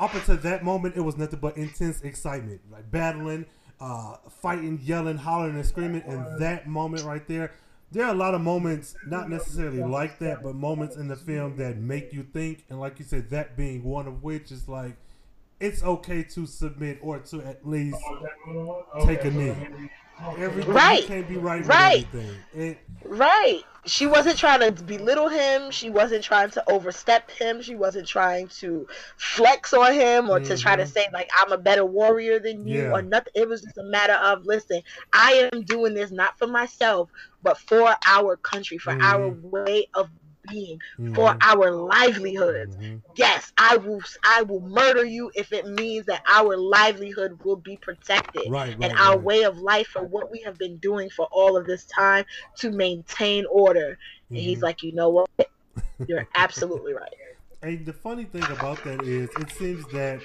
up 0.00 0.14
until 0.14 0.36
that 0.36 0.64
moment, 0.64 0.96
it 0.96 1.00
was 1.00 1.16
nothing 1.16 1.38
but 1.40 1.56
intense 1.56 2.02
excitement, 2.02 2.60
like 2.70 2.90
battling 2.90 3.46
uh, 3.82 4.16
fighting, 4.40 4.78
yelling, 4.82 5.18
hollering, 5.18 5.56
and 5.56 5.66
screaming. 5.66 6.02
And 6.06 6.40
that 6.40 6.68
moment 6.68 7.02
right 7.02 7.26
there, 7.26 7.52
there 7.90 8.04
are 8.04 8.14
a 8.14 8.16
lot 8.16 8.34
of 8.34 8.40
moments, 8.40 8.94
not 9.06 9.28
necessarily 9.28 9.82
like 9.82 10.20
that, 10.20 10.42
but 10.42 10.54
moments 10.54 10.96
in 10.96 11.08
the 11.08 11.16
film 11.16 11.56
that 11.56 11.76
make 11.76 12.12
you 12.12 12.22
think. 12.22 12.64
And 12.70 12.80
like 12.80 13.00
you 13.00 13.04
said, 13.04 13.28
that 13.30 13.56
being 13.56 13.82
one 13.82 14.06
of 14.06 14.22
which 14.22 14.52
is 14.52 14.68
like, 14.68 14.96
it's 15.58 15.82
okay 15.82 16.22
to 16.22 16.46
submit 16.46 16.98
or 17.02 17.18
to 17.18 17.42
at 17.42 17.66
least 17.66 17.98
take 19.04 19.24
a 19.24 19.30
knee. 19.30 19.54
Everything 20.38 20.72
right. 20.72 21.04
can't 21.04 21.28
be 21.28 21.36
right. 21.36 21.66
Right. 21.66 22.06
It, 22.54 22.78
right. 23.04 23.62
She 23.84 24.06
wasn't 24.06 24.38
trying 24.38 24.60
to 24.60 24.82
belittle 24.84 25.28
him. 25.28 25.70
She 25.72 25.90
wasn't 25.90 26.22
trying 26.22 26.50
to 26.50 26.70
overstep 26.70 27.30
him. 27.30 27.60
She 27.62 27.74
wasn't 27.74 28.06
trying 28.06 28.48
to 28.60 28.86
flex 29.16 29.74
on 29.74 29.92
him 29.92 30.30
or 30.30 30.38
mm-hmm. 30.38 30.48
to 30.48 30.56
try 30.56 30.76
to 30.76 30.84
mm-hmm. 30.84 30.92
say 30.92 31.08
like 31.12 31.28
I'm 31.36 31.50
a 31.50 31.58
better 31.58 31.84
warrior 31.84 32.38
than 32.38 32.66
you 32.66 32.82
yeah. 32.82 32.92
or 32.92 33.02
nothing. 33.02 33.32
It 33.34 33.48
was 33.48 33.62
just 33.62 33.78
a 33.78 33.82
matter 33.82 34.14
of 34.14 34.46
listen. 34.46 34.82
I 35.12 35.50
am 35.52 35.62
doing 35.62 35.94
this 35.94 36.12
not 36.12 36.38
for 36.38 36.46
myself, 36.46 37.10
but 37.42 37.58
for 37.58 37.94
our 38.06 38.36
country, 38.36 38.78
for 38.78 38.92
mm-hmm. 38.92 39.02
our 39.02 39.30
way 39.30 39.88
of 39.94 40.08
being 40.48 40.80
for 41.14 41.34
our 41.42 41.70
livelihoods. 41.70 42.76
Mhm. 42.76 43.02
Yes, 43.16 43.52
I 43.58 43.76
will. 43.76 44.00
I 44.24 44.42
will 44.42 44.60
murder 44.60 45.04
you 45.04 45.30
if 45.34 45.52
it 45.52 45.66
means 45.66 46.06
that 46.06 46.22
our 46.26 46.56
livelihood 46.56 47.38
will 47.44 47.56
be 47.56 47.76
protected 47.76 48.48
Right, 48.48 48.76
right, 48.78 48.90
and 48.90 48.98
our 48.98 49.16
right. 49.16 49.22
way 49.22 49.42
of 49.44 49.58
life 49.58 49.88
for 49.88 50.02
what 50.02 50.30
we 50.30 50.40
have 50.40 50.56
been 50.58 50.78
doing 50.78 51.10
for 51.10 51.28
all 51.30 51.56
of 51.56 51.66
this 51.66 51.84
time 51.84 52.24
to 52.58 52.70
maintain 52.70 53.44
order. 53.50 53.98
And 54.30 54.38
he's 54.38 54.58
Mhm. 54.58 54.62
like, 54.62 54.82
you 54.82 54.92
know 54.92 55.10
what? 55.10 55.28
You're 56.06 56.26
absolutely 56.34 56.94
right. 56.94 57.12
And 57.62 57.86
the 57.86 57.92
funny 57.92 58.24
thing 58.24 58.42
about 58.42 58.82
that 58.82 59.02
is, 59.02 59.30
it 59.38 59.50
seems 59.52 59.84
that 59.92 60.20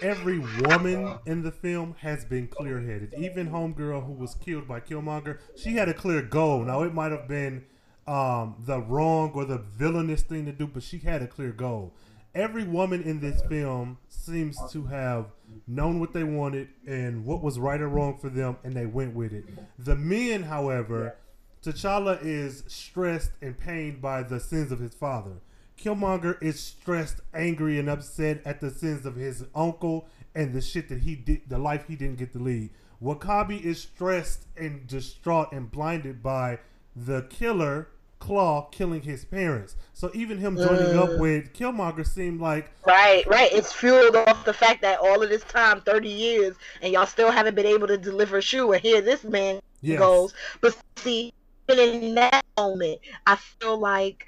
every 0.00 0.38
woman 0.38 1.18
in 1.26 1.42
the 1.42 1.52
film 1.52 1.94
has 2.00 2.24
been 2.24 2.46
clear 2.46 2.80
headed. 2.80 3.12
Even 3.18 3.50
Homegirl, 3.50 4.06
who 4.06 4.12
was 4.12 4.34
killed 4.34 4.66
by 4.66 4.80
Killmonger, 4.80 5.38
she 5.56 5.72
had 5.74 5.88
a 5.88 5.94
clear 5.94 6.22
goal. 6.22 6.64
Now, 6.64 6.82
it 6.84 6.94
might 6.94 7.12
have 7.12 7.28
been 7.28 7.66
um, 8.08 8.56
the 8.64 8.80
wrong 8.80 9.32
or 9.34 9.44
the 9.44 9.58
villainous 9.58 10.22
thing 10.22 10.46
to 10.46 10.52
do, 10.52 10.66
but 10.66 10.82
she 10.82 10.98
had 10.98 11.22
a 11.22 11.26
clear 11.26 11.52
goal. 11.52 11.94
Every 12.34 12.64
woman 12.64 13.02
in 13.02 13.20
this 13.20 13.42
film 13.42 13.98
seems 14.08 14.56
to 14.72 14.86
have 14.86 15.26
known 15.66 16.00
what 16.00 16.12
they 16.12 16.24
wanted 16.24 16.68
and 16.86 17.24
what 17.24 17.42
was 17.42 17.58
right 17.58 17.80
or 17.80 17.88
wrong 17.88 18.18
for 18.18 18.28
them, 18.28 18.56
and 18.64 18.74
they 18.74 18.86
went 18.86 19.14
with 19.14 19.32
it. 19.32 19.44
The 19.78 19.96
men, 19.96 20.44
however, 20.44 21.16
T'Challa 21.62 22.18
is 22.22 22.64
stressed 22.66 23.32
and 23.42 23.58
pained 23.58 24.00
by 24.00 24.22
the 24.22 24.40
sins 24.40 24.72
of 24.72 24.78
his 24.78 24.94
father. 24.94 25.40
Killmonger 25.78 26.40
is 26.42 26.58
stressed, 26.60 27.20
angry, 27.34 27.78
and 27.78 27.88
upset 27.88 28.40
at 28.44 28.60
the 28.60 28.70
sins 28.70 29.06
of 29.06 29.16
his 29.16 29.44
uncle 29.54 30.08
and 30.34 30.52
the 30.52 30.60
shit 30.60 30.88
that 30.88 31.00
he 31.00 31.14
did, 31.14 31.42
the 31.48 31.58
life 31.58 31.86
he 31.86 31.96
didn't 31.96 32.18
get 32.18 32.32
to 32.32 32.38
lead. 32.38 32.70
W'Kabi 33.02 33.60
is 33.60 33.80
stressed 33.82 34.46
and 34.56 34.86
distraught 34.86 35.52
and 35.52 35.70
blinded 35.70 36.22
by 36.22 36.58
the 36.96 37.22
killer 37.22 37.88
Klaue 38.20 38.70
killing 38.72 39.02
his 39.02 39.24
parents. 39.24 39.76
So 39.94 40.10
even 40.14 40.38
him 40.38 40.56
joining 40.56 40.96
up 40.96 41.10
mm. 41.10 41.18
with 41.18 41.52
Killmonger 41.52 42.06
seemed 42.06 42.40
like 42.40 42.70
Right, 42.86 43.26
right. 43.26 43.52
It's 43.52 43.72
fueled 43.72 44.16
off 44.16 44.44
the 44.44 44.52
fact 44.52 44.82
that 44.82 44.98
all 45.00 45.22
of 45.22 45.28
this 45.28 45.44
time, 45.44 45.80
30 45.82 46.08
years, 46.08 46.56
and 46.82 46.92
y'all 46.92 47.06
still 47.06 47.30
haven't 47.30 47.54
been 47.54 47.66
able 47.66 47.86
to 47.86 47.98
deliver 47.98 48.38
a 48.38 48.42
shoe. 48.42 48.72
And 48.72 48.82
here 48.82 49.00
this 49.00 49.24
man 49.24 49.60
Yes. 49.80 49.98
goes. 49.98 50.34
But 50.60 50.76
see, 50.96 51.32
even 51.68 52.02
in 52.02 52.14
that 52.16 52.44
moment, 52.56 53.00
I 53.26 53.36
feel 53.36 53.78
like 53.78 54.26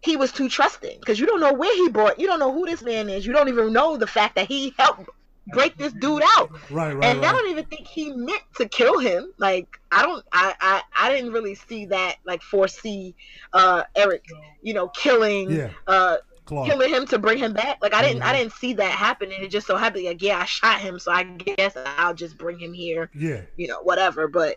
he 0.00 0.16
was 0.16 0.30
too 0.32 0.48
trusting 0.48 1.00
because 1.00 1.18
you 1.18 1.26
don't 1.26 1.40
know 1.40 1.52
where 1.52 1.74
he 1.74 1.88
brought, 1.88 2.20
you 2.20 2.26
don't 2.26 2.38
know 2.38 2.52
who 2.52 2.66
this 2.66 2.82
man 2.82 3.08
is. 3.08 3.26
You 3.26 3.32
don't 3.32 3.48
even 3.48 3.72
know 3.72 3.96
the 3.96 4.06
fact 4.06 4.36
that 4.36 4.46
he 4.46 4.72
helped 4.78 5.08
break 5.52 5.76
this 5.76 5.92
dude 5.94 6.22
out. 6.36 6.50
right, 6.70 6.94
right, 6.94 7.04
and 7.04 7.24
I 7.24 7.32
don't 7.32 7.50
even 7.50 7.64
think 7.66 7.86
he 7.86 8.12
meant 8.12 8.42
to 8.56 8.68
kill 8.68 8.98
him. 8.98 9.32
Like 9.38 9.78
I 9.90 10.02
don't, 10.02 10.24
I, 10.32 10.54
I, 10.60 10.82
I 10.96 11.10
didn't 11.12 11.32
really 11.32 11.54
see 11.54 11.86
that. 11.86 12.16
Like 12.24 12.42
foresee, 12.42 13.14
uh, 13.52 13.84
Eric, 13.96 14.24
you 14.62 14.74
know, 14.74 14.88
killing, 14.88 15.50
Yeah. 15.50 15.70
uh, 15.86 16.16
killing 16.46 16.88
him 16.92 17.06
to 17.06 17.18
bring 17.18 17.38
him 17.38 17.52
back. 17.52 17.78
Like 17.82 17.94
I 17.94 18.02
didn't, 18.02 18.22
I 18.22 18.32
Mhm. 18.34 18.38
didn't 18.38 18.52
see 18.54 18.72
that 18.74 18.90
happen. 18.90 19.30
And 19.32 19.42
it 19.44 19.50
just 19.50 19.66
so 19.66 19.76
happened, 19.76 20.04
like 20.04 20.22
yeah, 20.22 20.38
I 20.38 20.44
shot 20.46 20.80
him, 20.80 20.98
so 20.98 21.12
I 21.12 21.22
guess 21.24 21.76
I'll 21.98 22.14
just 22.14 22.38
bring 22.38 22.58
him 22.58 22.72
here. 22.72 23.10
Yeah, 23.14 23.42
You 23.56 23.68
know, 23.68 23.80
whatever. 23.82 24.28
But 24.28 24.56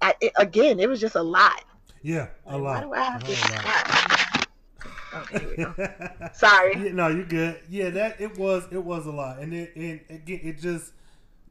I, 0.00 0.14
it, 0.20 0.32
again, 0.36 0.80
it 0.80 0.88
was 0.88 1.00
just 1.00 1.14
a 1.14 1.22
lot. 1.22 1.64
yeah, 2.02 2.28
a 2.46 2.58
Why 2.58 2.80
lot. 2.80 2.82
do 2.82 2.92
I 2.92 3.02
have 3.02 3.22
a 3.22 4.31
Oh, 5.12 5.24
this? 5.30 5.32
whole. 5.32 5.40
Okay, 5.40 5.46
we 5.46 5.56
go. 5.56 5.74
Sorry. 6.32 6.76
Yeah, 6.76 6.92
no, 6.92 7.08
you're 7.08 7.24
good. 7.24 7.60
Yeah, 7.68 7.90
that 7.90 8.20
it 8.20 8.38
was 8.38 8.64
it 8.70 8.82
was 8.82 9.06
a 9.06 9.10
lot, 9.12 9.38
and 9.38 9.52
it 9.54 9.74
and 9.76 10.00
again 10.10 10.40
it 10.42 10.58
just 10.58 10.92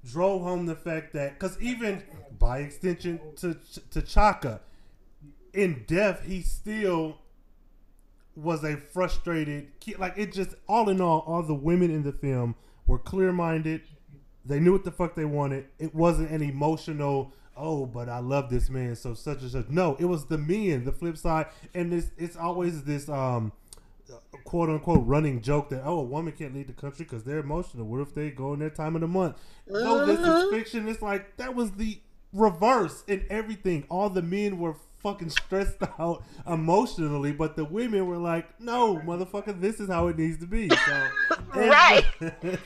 drove 0.05 0.41
home 0.41 0.65
the 0.65 0.75
fact 0.75 1.13
that 1.13 1.33
because 1.37 1.59
even 1.61 2.03
by 2.39 2.59
extension 2.59 3.19
to 3.37 3.55
to 3.91 4.01
Chaka, 4.01 4.61
in 5.53 5.83
death 5.87 6.23
he 6.25 6.41
still 6.41 7.17
was 8.35 8.63
a 8.63 8.77
frustrated 8.77 9.79
kid. 9.79 9.99
Like 9.99 10.13
it 10.17 10.31
just 10.31 10.55
all 10.67 10.89
in 10.89 11.01
all, 11.01 11.19
all 11.27 11.43
the 11.43 11.53
women 11.53 11.91
in 11.91 12.03
the 12.03 12.13
film 12.13 12.55
were 12.87 12.99
clear 12.99 13.31
minded. 13.31 13.81
They 14.45 14.59
knew 14.59 14.71
what 14.71 14.83
the 14.83 14.91
fuck 14.91 15.15
they 15.15 15.25
wanted. 15.25 15.67
It 15.77 15.93
wasn't 15.93 16.31
an 16.31 16.41
emotional. 16.41 17.33
Oh, 17.57 17.85
but 17.85 18.07
I 18.09 18.19
love 18.19 18.49
this 18.49 18.69
man, 18.69 18.95
so 18.95 19.13
such 19.13 19.41
and 19.41 19.51
such. 19.51 19.69
No, 19.69 19.95
it 19.99 20.05
was 20.05 20.25
the 20.25 20.37
men, 20.37 20.85
the 20.85 20.91
flip 20.91 21.17
side, 21.17 21.47
and 21.73 21.91
this 21.91 22.11
it's 22.17 22.35
always 22.37 22.83
this 22.83 23.09
um 23.09 23.51
quote 24.43 24.69
unquote 24.69 25.05
running 25.05 25.41
joke 25.41 25.69
that 25.69 25.81
oh 25.85 25.99
a 25.99 26.03
woman 26.03 26.33
can't 26.33 26.53
lead 26.55 26.67
the 26.67 26.73
country 26.73 27.05
because 27.05 27.23
they're 27.23 27.39
emotional. 27.39 27.85
What 27.85 28.01
if 28.01 28.13
they 28.15 28.29
go 28.31 28.53
in 28.53 28.59
their 28.59 28.69
time 28.69 28.95
of 28.95 29.01
the 29.01 29.07
month? 29.07 29.37
No, 29.67 30.05
this 30.05 30.19
is 30.19 30.25
Mhm. 30.25 30.49
fiction. 30.49 30.87
It's 30.87 31.01
like 31.01 31.37
that 31.37 31.55
was 31.55 31.71
the 31.71 31.99
reverse 32.33 33.03
in 33.07 33.25
everything. 33.29 33.85
All 33.89 34.09
the 34.09 34.21
men 34.21 34.57
were 34.57 34.75
fucking 34.99 35.29
stressed 35.29 35.77
out 35.99 36.23
emotionally, 36.47 37.31
but 37.33 37.55
the 37.55 37.65
women 37.65 38.05
were 38.07 38.17
like, 38.17 38.59
"No, 38.61 38.97
motherfucker, 38.97 39.59
this 39.59 39.79
is 39.79 39.89
how 39.89 40.07
it 40.07 40.17
needs 40.17 40.37
to 40.39 40.47
be." 40.47 40.69
So, 40.69 41.07
Right. 41.55 42.05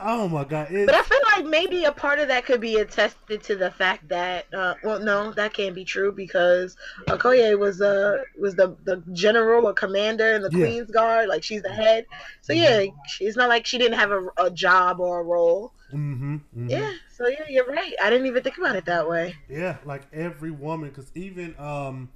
oh 0.00 0.28
my 0.28 0.44
god, 0.44 0.70
it, 0.72 0.90
But 0.90 0.94
I 0.94 1.02
feel 1.02 1.18
like 1.36 1.46
maybe 1.46 1.84
a 1.84 1.92
part 1.92 2.18
of 2.18 2.28
that 2.28 2.44
could 2.44 2.60
be 2.60 2.76
attested 2.76 3.42
to 3.44 3.56
the 3.56 3.70
fact 3.70 4.08
that, 4.08 4.46
uh, 4.52 4.74
well, 4.82 5.00
no, 5.00 5.32
that 5.32 5.52
can't 5.54 5.74
be 5.74 5.84
true 5.84 6.12
because 6.12 6.76
Okoye 7.08 7.58
was 7.58 7.80
uh 7.80 8.18
was 8.38 8.54
the 8.54 8.76
the 8.84 9.02
general 9.12 9.66
or 9.66 9.72
commander 9.74 10.34
in 10.34 10.42
the 10.42 10.50
Yeah. 10.50 10.50
Queen's 10.50 10.90
Guard, 10.90 11.28
like 11.28 11.42
she's 11.42 11.62
the 11.62 11.72
head. 11.72 12.04
So 12.42 12.52
yeah, 12.52 12.84
she- 13.06 13.24
it's 13.24 13.36
not 13.36 13.48
like 13.48 13.66
she 13.66 13.78
didn't 13.78 13.98
have 13.98 14.10
a, 14.12 14.26
a 14.38 14.50
job 14.50 15.00
or 15.00 15.20
a 15.20 15.24
role. 15.24 15.72
hmm 15.90 16.36
Yeah, 16.66 16.92
so 17.08 17.28
yeah, 17.28 17.44
you're 17.48 17.66
right. 17.66 17.94
I 18.02 18.10
didn't 18.10 18.26
even 18.26 18.42
think 18.42 18.58
about 18.58 18.76
it 18.76 18.86
that 18.86 19.08
way. 19.08 19.34
Yeah, 19.48 19.78
like 19.84 20.02
every 20.12 20.50
woman, 20.50 20.88
because 20.90 21.10
even 21.14 21.54
um, 21.58 22.10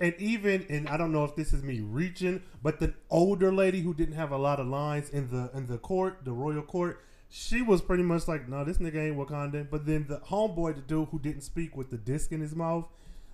and 0.00 0.14
even 0.18 0.66
and 0.68 0.88
I 0.88 0.96
don't 0.96 1.12
know 1.12 1.24
if 1.24 1.34
this 1.36 1.52
is 1.52 1.62
me 1.62 1.80
reaching, 1.80 2.42
but 2.62 2.78
the 2.80 2.94
older 3.10 3.52
lady 3.52 3.80
who 3.80 3.94
didn't 3.94 4.14
have 4.14 4.32
a 4.32 4.38
lot 4.38 4.60
of 4.60 4.66
lines 4.66 5.10
in 5.10 5.30
the 5.30 5.50
in 5.54 5.66
the 5.66 5.78
court, 5.78 6.24
the 6.24 6.32
royal 6.32 6.62
court, 6.62 7.02
she 7.36 7.62
was 7.62 7.82
pretty 7.82 8.04
much 8.04 8.28
like, 8.28 8.48
no, 8.48 8.64
this 8.64 8.78
nigga 8.78 9.08
ain't 9.08 9.16
Wakandan. 9.16 9.68
But 9.68 9.86
then 9.86 10.06
the 10.08 10.18
homeboy, 10.18 10.76
the 10.76 10.82
dude 10.82 11.08
who 11.08 11.18
didn't 11.18 11.40
speak 11.40 11.76
with 11.76 11.90
the 11.90 11.96
disc 11.96 12.30
in 12.30 12.40
his 12.40 12.54
mouth. 12.54 12.86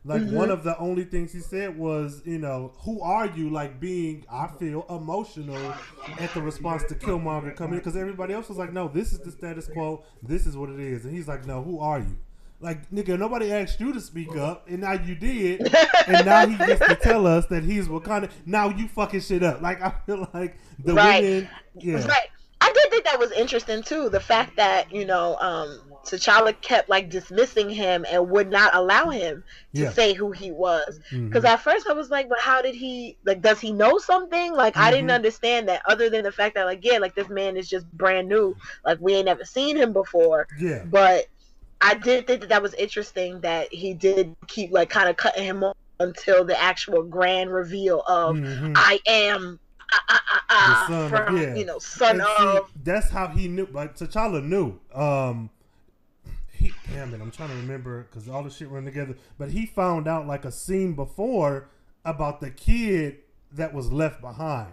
Like 0.06 0.22
Mm-hmm. 0.22 0.34
one 0.36 0.50
of 0.50 0.64
the 0.64 0.78
only 0.78 1.04
things 1.04 1.30
he 1.34 1.40
said 1.40 1.76
was, 1.78 2.22
you 2.24 2.38
know, 2.38 2.72
who 2.78 3.02
are 3.02 3.26
you? 3.26 3.50
Like 3.50 3.78
being, 3.78 4.24
I 4.32 4.46
feel 4.46 4.86
emotional 4.88 5.74
at 6.18 6.32
the 6.32 6.40
response 6.40 6.82
to 6.84 6.94
Killmonger 6.94 7.54
coming 7.54 7.78
because 7.78 7.94
everybody 7.96 8.32
else 8.32 8.48
was 8.48 8.56
like, 8.56 8.72
no, 8.72 8.88
this 8.88 9.12
is 9.12 9.18
the 9.18 9.30
status 9.30 9.66
quo. 9.66 10.02
This 10.22 10.46
is 10.46 10.56
what 10.56 10.70
it 10.70 10.80
is, 10.80 11.04
and 11.04 11.14
he's 11.14 11.28
like, 11.28 11.44
no, 11.46 11.62
who 11.62 11.80
are 11.80 11.98
you? 11.98 12.16
Like 12.60 12.90
nigga, 12.90 13.18
nobody 13.18 13.52
asked 13.52 13.78
you 13.80 13.92
to 13.92 14.00
speak 14.00 14.34
up, 14.36 14.66
and 14.70 14.80
now 14.80 14.92
you 14.94 15.14
did, 15.14 15.60
and 16.08 16.24
now 16.24 16.46
he 16.46 16.56
gets 16.56 16.86
to 16.86 16.94
tell 16.94 17.26
us 17.26 17.44
that 17.46 17.62
he's 17.64 17.86
Wakanda. 17.88 18.30
Now 18.46 18.70
you 18.70 18.88
fucking 18.88 19.20
shit 19.20 19.42
up. 19.42 19.60
Like 19.60 19.82
I 19.82 19.90
feel 20.06 20.26
like 20.32 20.56
the 20.82 20.94
Right. 20.94 21.22
women, 21.22 21.48
yeah, 21.78 22.06
Right. 22.06 22.28
I 22.60 22.72
did 22.72 22.90
think 22.90 23.04
that 23.04 23.18
was 23.18 23.32
interesting 23.32 23.82
too. 23.82 24.08
The 24.10 24.20
fact 24.20 24.56
that 24.56 24.92
you 24.92 25.04
know, 25.06 25.36
um, 25.40 25.80
T'Challa 26.06 26.58
kept 26.60 26.88
like 26.88 27.10
dismissing 27.10 27.70
him 27.70 28.04
and 28.10 28.30
would 28.30 28.50
not 28.50 28.74
allow 28.74 29.10
him 29.10 29.44
to 29.74 29.84
Yeah. 29.84 29.90
say 29.90 30.12
who 30.14 30.30
he 30.32 30.50
was. 30.50 30.98
Because 31.10 31.44
at 31.44 31.60
first 31.60 31.86
I 31.88 31.92
was 31.92 32.10
like, 32.10 32.28
but 32.28 32.40
how 32.40 32.60
did 32.62 32.74
he? 32.74 33.16
Like, 33.24 33.40
does 33.42 33.60
he 33.60 33.72
know 33.72 33.98
something? 33.98 34.52
Like, 34.54 34.76
I 34.76 34.90
didn't 34.90 35.10
Mhm. 35.10 35.14
understand 35.14 35.68
that. 35.68 35.82
Other 35.86 36.10
than 36.10 36.24
the 36.24 36.32
fact 36.32 36.54
that, 36.54 36.64
like, 36.66 36.80
yeah, 36.84 36.98
like 36.98 37.14
this 37.14 37.28
man 37.28 37.56
is 37.56 37.68
just 37.68 37.90
brand 37.92 38.28
new. 38.28 38.56
Like, 38.84 38.98
we 39.00 39.14
ain't 39.14 39.26
never 39.26 39.44
seen 39.44 39.76
him 39.76 39.92
before. 39.92 40.46
yeah, 40.58 40.82
But 40.84 41.26
I 41.80 41.94
did 41.94 42.26
think 42.26 42.40
that 42.40 42.48
that 42.50 42.62
was 42.62 42.74
interesting 42.74 43.40
that 43.40 43.72
he 43.72 43.94
did 43.94 44.34
keep 44.48 44.70
like 44.72 44.90
kind 44.90 45.08
of 45.08 45.16
cutting 45.16 45.44
him 45.44 45.64
off 45.64 45.76
until 45.98 46.44
the 46.44 46.60
actual 46.60 47.02
grand 47.02 47.50
reveal 47.52 48.02
of 48.06 48.38
Mhm. 48.38 48.72
I 48.74 48.98
am. 49.06 49.58
Ah, 49.92 50.04
ah, 50.08 50.22
ah, 50.28 50.44
ah, 50.50 50.86
The 50.88 50.94
son 51.10 51.28
of- 51.34 51.40
yeah. 51.42 51.54
you 51.54 51.64
know 51.64 51.78
son 51.78 52.20
And 52.20 52.28
see, 52.38 52.46
of 52.58 52.70
that's 52.84 53.10
how 53.10 53.28
he 53.28 53.48
knew. 53.48 53.66
Like 53.72 53.96
T'Challa 53.96 54.42
knew. 54.42 54.78
Um, 54.94 55.50
he 56.52 56.72
damn 56.92 57.14
it, 57.14 57.20
I'm 57.20 57.30
trying 57.30 57.48
to 57.50 57.56
remember 57.56 58.02
because 58.10 58.28
all 58.28 58.42
the 58.42 58.50
shit 58.50 58.68
run 58.68 58.84
together. 58.84 59.16
But 59.38 59.50
he 59.50 59.66
found 59.66 60.06
out 60.08 60.26
like 60.26 60.44
a 60.44 60.52
scene 60.52 60.92
before 60.94 61.68
about 62.04 62.40
the 62.40 62.50
kid 62.50 63.18
that 63.52 63.72
was 63.74 63.90
left 63.92 64.20
behind. 64.20 64.72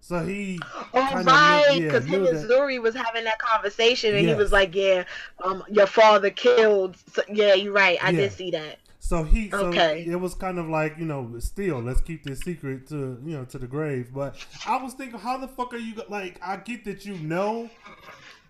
So 0.00 0.24
he 0.24 0.58
Oh 0.94 1.22
right, 1.22 1.66
yeah, 1.74 1.78
because 1.80 2.04
him 2.06 2.24
and 2.26 2.36
that- 2.38 2.48
Zuri 2.48 2.80
was 2.80 2.94
having 2.94 3.24
that 3.24 3.38
conversation, 3.38 4.14
and 4.14 4.26
he 4.26 4.34
was 4.34 4.52
like, 4.52 4.74
"Yeah, 4.74 5.04
um, 5.44 5.62
your 5.68 5.86
father 5.86 6.30
killed." 6.30 6.96
So, 7.12 7.22
yeah, 7.28 7.52
you're 7.54 7.72
right. 7.74 7.98
I 8.02 8.10
Yeah. 8.10 8.20
did 8.20 8.32
see 8.32 8.50
that. 8.52 8.78
So 9.00 9.22
he, 9.22 9.50
so 9.50 9.66
Okay. 9.68 10.04
it 10.06 10.16
was 10.16 10.34
kind 10.34 10.58
of 10.58 10.68
like 10.68 10.98
you 10.98 11.04
know, 11.06 11.32
still 11.38 11.80
let's 11.80 12.00
keep 12.00 12.24
this 12.24 12.40
secret 12.40 12.88
to 12.88 13.18
you 13.24 13.36
know 13.36 13.44
to 13.46 13.58
the 13.58 13.66
grave. 13.66 14.10
But 14.12 14.36
I 14.66 14.82
was 14.82 14.94
thinking, 14.94 15.18
how 15.20 15.38
the 15.38 15.48
fuck 15.48 15.72
are 15.72 15.78
you 15.78 15.94
like? 16.08 16.38
I 16.42 16.56
get 16.56 16.84
that 16.84 17.04
you 17.06 17.14
know, 17.18 17.70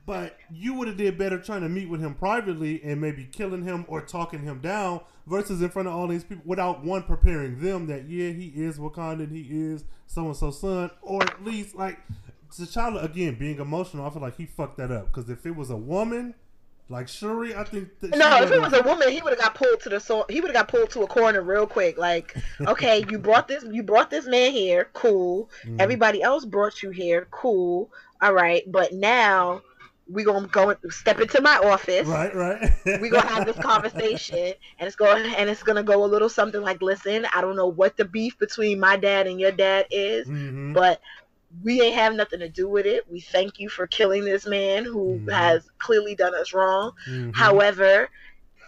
but 0.06 0.36
you 0.50 0.74
would 0.74 0.88
have 0.88 0.96
did 0.96 1.18
better 1.18 1.38
trying 1.38 1.60
to 1.60 1.68
meet 1.68 1.88
with 1.88 2.00
him 2.00 2.14
privately 2.14 2.80
and 2.82 3.00
maybe 3.00 3.24
killing 3.30 3.62
him 3.62 3.84
or 3.88 4.00
talking 4.00 4.42
him 4.42 4.60
down 4.60 5.00
versus 5.26 5.60
in 5.60 5.68
front 5.68 5.86
of 5.86 5.94
all 5.94 6.08
these 6.08 6.24
people 6.24 6.42
without 6.46 6.82
one 6.82 7.02
preparing 7.02 7.60
them 7.60 7.86
that 7.86 8.08
yeah 8.08 8.30
he 8.30 8.46
is 8.56 8.78
Wakandan, 8.78 9.30
he 9.30 9.42
is 9.50 9.84
so 10.06 10.24
and 10.26 10.36
so 10.36 10.50
son, 10.50 10.90
or 11.02 11.22
at 11.22 11.44
least 11.44 11.74
like 11.74 11.98
T'Challa 12.50 13.04
again 13.04 13.34
being 13.38 13.58
emotional. 13.60 14.06
I 14.06 14.10
feel 14.10 14.22
like 14.22 14.38
he 14.38 14.46
fucked 14.46 14.78
that 14.78 14.90
up 14.90 15.12
because 15.12 15.28
if 15.28 15.44
it 15.44 15.54
was 15.54 15.68
a 15.68 15.76
woman 15.76 16.34
Like 16.90 17.08
Shuri, 17.08 17.54
I 17.54 17.64
think. 17.64 17.88
That 18.00 18.16
No, 18.16 18.42
if 18.42 18.50
it 18.50 18.60
was 18.60 18.72
a 18.72 18.82
woman, 18.82 19.10
he 19.10 19.20
would 19.20 19.30
have 19.32 19.40
got 19.40 19.54
pulled 19.54 19.80
to 19.80 19.90
the 19.90 20.00
so 20.00 20.24
he 20.30 20.40
would 20.40 20.48
have 20.54 20.56
got 20.56 20.68
pulled 20.68 20.90
to 20.90 21.02
a 21.02 21.06
corner 21.06 21.42
real 21.42 21.66
quick. 21.66 21.98
Like, 21.98 22.34
okay, 22.62 23.04
you 23.10 23.18
brought 23.18 23.46
this 23.46 23.64
you 23.70 23.82
brought 23.82 24.08
this 24.10 24.26
man 24.26 24.52
here, 24.52 24.88
cool. 24.94 25.50
Mhm. 25.64 25.80
Everybody 25.80 26.22
else 26.22 26.44
brought 26.46 26.82
you 26.82 26.90
here, 26.90 27.28
cool. 27.30 27.90
All 28.22 28.32
right, 28.32 28.62
but 28.72 28.92
now 28.94 29.60
we 30.10 30.24
gonna 30.24 30.46
go 30.48 30.74
step 30.88 31.20
into 31.20 31.42
my 31.42 31.58
office. 31.58 32.06
Right, 32.08 32.34
right. 32.34 32.72
we 33.02 33.10
gonna 33.10 33.28
have 33.28 33.44
this 33.44 33.58
conversation 33.58 34.54
and 34.78 34.86
it's 34.86 34.96
going 34.96 35.26
and 35.34 35.50
it's 35.50 35.62
gonna 35.62 35.82
go 35.82 36.02
a 36.02 36.06
little 36.06 36.30
something 36.30 36.62
like 36.62 36.80
listen 36.80 37.26
i 37.34 37.42
don't 37.42 37.56
know 37.56 37.66
what 37.66 37.98
the 37.98 38.06
beef 38.06 38.38
between 38.38 38.80
my 38.80 38.96
dad 38.96 39.26
and 39.26 39.38
your 39.38 39.52
dad 39.52 39.84
is 39.90 40.26
Mhm. 40.26 40.72
but 40.72 41.02
we 41.64 41.80
ain't 41.80 41.94
have 41.96 42.14
nothing 42.14 42.40
to 42.40 42.48
do 42.48 42.68
with 42.68 42.86
it 42.86 43.10
we 43.10 43.20
thank 43.20 43.58
you 43.58 43.68
for 43.68 43.86
killing 43.86 44.24
this 44.24 44.46
man 44.46 44.84
who 44.84 45.20
Mhm. 45.26 45.32
has 45.32 45.68
clearly 45.78 46.14
done 46.14 46.34
us 46.34 46.52
wrong 46.52 46.92
Mhm. 47.08 47.34
however 47.34 48.08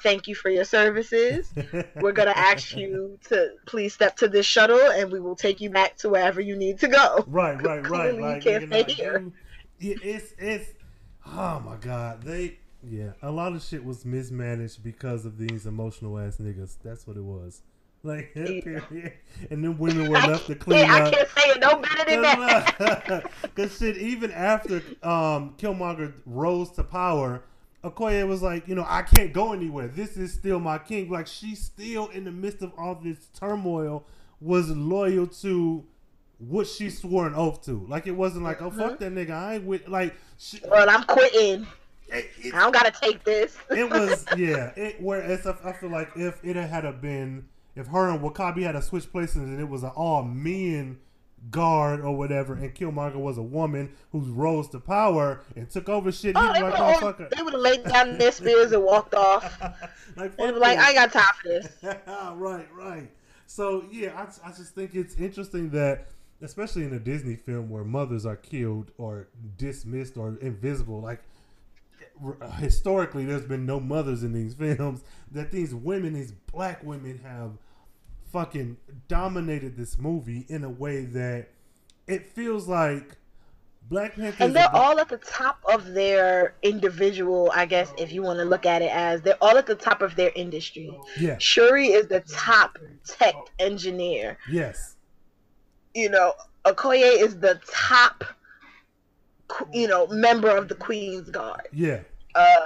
thank 0.02 0.26
you 0.26 0.34
for 0.34 0.48
your 0.48 0.64
services 0.64 1.52
we're 2.00 2.12
gonna 2.12 2.30
ask 2.34 2.74
you 2.76 3.18
to 3.28 3.50
please 3.66 3.92
step 3.92 4.16
to 4.16 4.28
this 4.28 4.46
shuttle 4.46 4.80
and 4.92 5.12
we 5.12 5.20
will 5.20 5.36
take 5.36 5.60
you 5.60 5.68
back 5.70 5.96
to 5.96 6.08
wherever 6.08 6.40
you 6.40 6.56
need 6.56 6.78
to 6.78 6.88
go 6.88 7.24
Right, 7.26 7.62
right, 7.62 7.78
right. 7.78 7.82
Clearly 7.84 8.16
you 8.16 8.22
Like, 8.22 8.42
can't 8.42 8.66
stay 8.66 8.82
like, 8.84 8.96
here. 8.96 9.24
it's 9.78 10.32
it's. 10.38 10.70
Oh 11.26 11.60
my 11.60 11.76
god, 11.76 12.22
they 12.22 12.58
yeah. 12.82 13.12
A 13.22 13.30
lot 13.30 13.52
of 13.52 13.62
shit 13.62 13.84
was 13.84 14.04
mismanaged 14.06 14.82
because 14.82 15.26
of 15.26 15.36
these 15.38 15.66
emotional 15.66 16.18
ass 16.18 16.38
niggas. 16.38 16.76
That's 16.82 17.06
what 17.06 17.16
it 17.16 17.22
was. 17.24 17.62
Like, 18.04 18.32
period. 18.34 19.12
And 19.50 19.62
then 19.62 19.76
women 19.76 20.10
were 20.10 20.16
left 20.18 20.46
to 20.46 20.54
clean 20.54 20.80
yeah, 20.80 20.94
i 20.94 21.00
up. 21.02 21.12
can't 21.12 21.28
say 21.28 21.50
it 21.50 21.60
no 21.60 21.76
better 21.76 22.10
than 22.10 22.22
that 22.22 23.30
Because 23.42 23.76
shit, 23.78 23.98
even 23.98 24.30
after 24.32 24.76
um, 25.02 25.54
Killmonger 25.58 26.14
rose 26.24 26.70
to 26.72 26.82
power, 26.84 27.42
Okoye 27.84 28.26
was 28.26 28.40
like, 28.40 28.66
you 28.66 28.74
know, 28.74 28.86
I 28.88 29.02
can't 29.02 29.32
go 29.34 29.52
anywhere. 29.52 29.88
This 29.88 30.16
is 30.16 30.32
still 30.32 30.58
my 30.58 30.78
king. 30.78 31.10
Like, 31.10 31.26
she 31.26 31.54
still, 31.54 32.08
in 32.08 32.24
the 32.24 32.30
midst 32.32 32.62
of 32.62 32.72
all 32.78 32.94
this 32.94 33.28
turmoil, 33.38 34.06
was 34.40 34.70
loyal 34.70 35.26
to 35.26 35.84
what 36.38 36.66
she 36.66 36.88
swore 36.88 37.26
an 37.26 37.34
oath 37.34 37.62
to. 37.66 37.84
Like, 37.86 38.06
it 38.06 38.12
wasn't 38.12 38.44
like, 38.44 38.62
oh, 38.62 38.70
fuck 38.70 38.98
that 39.00 39.12
nigga. 39.12 39.32
I 39.32 39.56
ain't 39.56 39.64
with, 39.64 39.88
like, 39.88 40.14
she, 40.38 40.58
well 40.70 40.88
i'm 40.88 41.04
quitting 41.04 41.66
it, 42.08 42.30
it- 42.42 42.54
i 42.54 42.60
don't 42.60 42.72
gotta 42.72 42.90
take 42.90 43.22
this 43.24 43.58
it 43.70 43.88
was 43.90 44.24
yeah. 44.38 44.72
It 44.74 44.96
whereas 45.00 45.46
I, 45.46 45.54
I 45.62 45.72
feel 45.74 45.90
like 45.90 46.08
if 46.16 46.42
it 46.42 46.56
had 46.56 47.00
been 47.02 47.46
if 47.76 47.86
her 47.88 48.08
and 48.08 48.20
W'Kabi 48.20 48.62
had 48.62 48.72
to 48.72 48.82
switch 48.82 49.10
places 49.10 49.36
and 49.36 49.60
it 49.60 49.68
was 49.68 49.82
an 49.82 49.90
all 49.90 50.22
men 50.22 50.98
guard 51.50 52.00
or 52.00 52.16
whatever, 52.16 52.54
and 52.54 52.74
Killmonger 52.74 53.16
was 53.16 53.38
a 53.38 53.42
woman 53.42 53.92
who 54.12 54.20
rose 54.20 54.68
to 54.70 54.80
power 54.80 55.40
and 55.56 55.70
took 55.70 55.88
over 55.88 56.12
shit, 56.12 56.36
Oh, 56.36 56.52
they 56.52 56.58
be 56.58 56.64
would 56.64 56.74
have 56.74 57.16
they 57.30 57.42
would 57.42 57.54
have 57.54 57.62
laid 57.62 57.84
down 57.84 58.18
their 58.18 58.32
spears 58.32 58.72
and 58.72 58.82
walked 58.82 59.14
off. 59.14 59.60
like, 60.16 60.36
They 60.36 60.52
were 60.52 60.58
like. 60.58 60.78
I 60.78 60.92
got 60.92 61.12
time 61.12 61.24
for 61.42 61.48
this. 61.48 61.68
right, 61.82 62.68
right. 62.74 63.10
So 63.46 63.84
yeah, 63.90 64.12
I, 64.16 64.48
I 64.48 64.52
just 64.52 64.74
think 64.74 64.94
it's 64.94 65.16
interesting 65.16 65.70
that, 65.70 66.08
especially 66.42 66.84
in 66.84 66.92
a 66.92 67.00
Disney 67.00 67.36
film 67.36 67.68
where 67.68 67.84
mothers 67.84 68.24
are 68.26 68.36
killed 68.36 68.92
or 68.98 69.28
dismissed 69.56 70.16
or 70.16 70.36
invisible, 70.40 71.00
like 71.00 71.22
Uh, 72.22 72.50
historically, 72.52 73.24
there's 73.24 73.46
been 73.46 73.66
no 73.66 73.80
mothers 73.80 74.22
in 74.22 74.32
these 74.32 74.54
films. 74.76 75.02
That 75.32 75.50
these 75.50 75.74
women, 75.74 76.14
these 76.14 76.32
black 76.32 76.82
women, 76.82 77.20
have 77.24 77.52
fucking 78.32 78.76
dominated 79.08 79.76
this 79.76 79.98
movie 79.98 80.46
in 80.48 80.64
a 80.64 80.70
way 80.70 81.04
that 81.04 81.48
it 82.06 82.26
feels 82.26 82.68
like 82.68 83.16
Black 83.88 84.14
Panther. 84.14 84.44
And 84.44 84.54
they're 84.54 84.72
all 84.74 85.00
at 85.00 85.08
the 85.08 85.16
top 85.16 85.58
of 85.72 85.94
their 85.94 86.54
individual, 86.62 87.50
I 87.54 87.66
guess, 87.66 87.92
if 87.98 88.12
you 88.12 88.22
want 88.22 88.38
to 88.38 88.44
look 88.44 88.64
at 88.66 88.82
it 88.82 88.90
as 88.92 89.20
they're 89.22 89.42
all 89.42 89.56
at 89.58 89.66
the 89.66 89.74
top 89.74 90.00
of 90.02 90.14
their 90.14 90.30
industry. 90.36 90.96
yeah, 91.18 91.38
Shuri 91.38 91.88
is 91.88 92.06
the 92.06 92.20
top 92.20 92.78
tech 93.04 93.34
engineer. 93.58 94.38
yes, 94.48 94.96
You 95.94 96.08
know, 96.10 96.34
Okoye 96.64 97.20
is 97.20 97.38
the 97.40 97.60
top, 97.68 98.22
you 99.72 99.88
know, 99.88 100.06
member 100.08 100.50
of 100.50 100.68
the 100.68 100.76
Queen's 100.76 101.28
Guard. 101.30 101.66
yeah. 101.72 102.00
Uh, 102.34 102.56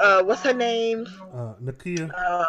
uh, 0.00 0.22
what's 0.22 0.42
her 0.42 0.52
name? 0.52 1.06
Uh, 1.32 1.54
Nakia, 1.62 2.10
Uh, 2.14 2.44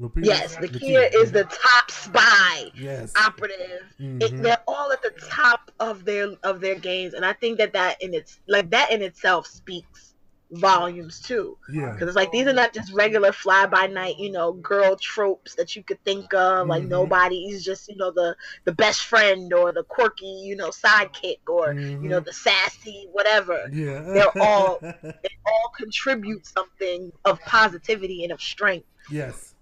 Lupita, 0.00 0.24
yes, 0.26 0.56
Nakia 0.56 1.14
is 1.14 1.30
the 1.30 1.44
top 1.44 1.90
spy. 1.90 2.70
yes. 2.74 3.12
operative. 3.16 3.82
It, 3.98 4.32
Mhm. 4.32 4.42
they're 4.42 4.62
all 4.66 4.90
at 4.92 5.02
the 5.02 5.12
top 5.30 5.70
of 5.80 6.04
their 6.04 6.30
of 6.42 6.60
their 6.60 6.74
games, 6.74 7.14
and 7.14 7.24
I 7.24 7.32
think 7.32 7.58
that 7.58 7.72
that 7.74 8.00
in 8.02 8.14
its 8.14 8.40
like 8.48 8.70
that 8.70 8.90
in 8.90 9.02
itself 9.02 9.46
speaks 9.46 10.13
volumes 10.56 11.20
too. 11.20 11.56
Yeah, 11.68 11.92
Because 11.92 12.08
it's 12.08 12.16
like 12.16 12.30
these 12.32 12.46
are 12.46 12.52
not 12.52 12.72
just 12.74 12.92
regular 12.92 13.32
fly 13.32 13.66
by 13.66 13.86
night, 13.86 14.16
you 14.18 14.30
know, 14.30 14.52
girl 14.52 14.96
tropes 14.96 15.54
that 15.56 15.74
you 15.76 15.82
could 15.84 16.02
think 16.04 16.32
of. 16.34 16.68
Like 16.68 16.84
Mhm. 16.84 16.88
nobody 16.88 17.44
is 17.46 17.64
just 17.64 17.88
you 17.88 17.96
know 17.96 18.10
the 18.10 18.36
the 18.64 18.72
best 18.72 19.02
friend 19.04 19.52
or 19.52 19.72
the 19.72 19.84
quirky 19.84 20.26
you 20.26 20.56
know 20.56 20.70
sidekick 20.70 21.40
or 21.48 21.74
you 22.00 22.08
know 22.08 22.20
Mhm. 22.20 22.24
the 22.26 22.32
sassy 22.32 23.06
whatever. 23.12 23.68
yeah. 23.72 24.00
They're 24.12 24.32
all- 24.40 24.80
They 25.22 25.30
all 25.46 25.70
contribute 25.76 26.46
something 26.46 27.12
of 27.24 27.40
positivity 27.46 28.24
and 28.24 28.32
of 28.32 28.40
strength. 28.40 28.86
yes. 29.10 29.53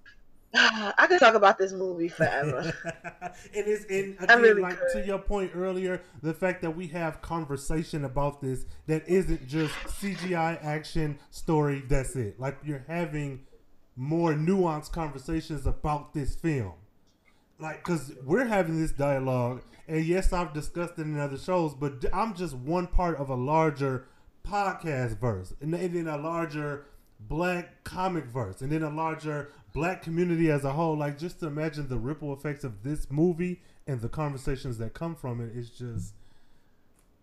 I 0.54 1.06
could 1.08 1.18
talk 1.18 1.34
about 1.34 1.56
this 1.58 1.72
movie 1.72 2.08
forever. 2.08 2.74
it 3.54 3.66
is 3.66 3.84
in 3.86 4.16
I 4.20 4.24
again, 4.24 4.42
really 4.42 4.62
like 4.62 4.78
could. 4.78 5.02
to 5.02 5.06
your 5.06 5.18
point 5.18 5.52
earlier, 5.54 6.02
the 6.22 6.34
fact 6.34 6.60
that 6.62 6.76
we 6.76 6.88
have 6.88 7.22
conversation 7.22 8.04
about 8.04 8.40
this 8.42 8.66
that 8.86 9.08
isn't 9.08 9.48
just 9.48 9.72
CGI 9.86 10.62
action 10.62 11.18
story. 11.30 11.82
That's 11.88 12.14
it. 12.16 12.38
Like 12.38 12.58
you're 12.64 12.84
having 12.86 13.46
more 13.96 14.34
nuanced 14.34 14.92
conversations 14.92 15.66
about 15.66 16.12
this 16.12 16.34
film. 16.34 16.74
Like, 17.58 17.84
because 17.84 18.12
we're 18.24 18.46
having 18.46 18.80
this 18.80 18.90
dialogue, 18.90 19.62
and 19.86 20.04
yes, 20.04 20.32
I've 20.32 20.52
discussed 20.52 20.98
it 20.98 21.02
in 21.02 21.18
other 21.18 21.38
shows, 21.38 21.74
but 21.74 22.04
I'm 22.12 22.34
just 22.34 22.54
one 22.54 22.88
part 22.88 23.16
of 23.18 23.28
a 23.30 23.36
larger 23.36 24.08
podcast 24.44 25.18
verse, 25.20 25.54
and 25.60 25.72
then 25.72 26.08
a 26.08 26.16
larger 26.16 26.86
black 27.20 27.84
comic 27.84 28.24
verse, 28.24 28.62
and 28.62 28.72
then 28.72 28.82
a 28.82 28.90
larger 28.90 29.52
black 29.72 30.02
community 30.02 30.50
as 30.50 30.64
a 30.64 30.72
whole. 30.72 30.96
Like, 30.96 31.18
just 31.18 31.40
to 31.40 31.46
imagine 31.46 31.88
the 31.88 31.98
ripple 31.98 32.32
effects 32.32 32.64
of 32.64 32.82
this 32.82 33.10
movie 33.10 33.60
and 33.86 34.00
the 34.00 34.08
conversations 34.08 34.78
that 34.78 34.94
come 34.94 35.14
from 35.14 35.40
it 35.40 35.56
is 35.56 35.70
just, 35.70 36.14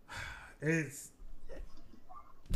it's, 0.62 1.12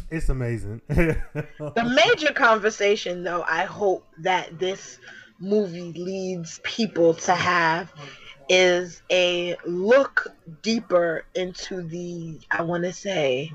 it's 0.10 0.30
amazing. 0.30 0.82
the 0.88 1.94
major 1.96 2.34
conversation 2.34 3.24
though 3.24 3.44
i 3.48 3.64
hope 3.64 4.08
that 4.18 4.58
this 4.60 5.00
movie 5.40 5.94
leads 5.94 6.60
people 6.64 7.14
to 7.14 7.34
have 7.34 7.94
is 8.50 9.02
a 9.12 9.56
look 9.66 10.28
deeper 10.62 11.26
into 11.36 11.82
the 11.84 12.40
i 12.52 12.62
want 12.62 12.84
to 12.84 12.92
say 12.92 13.52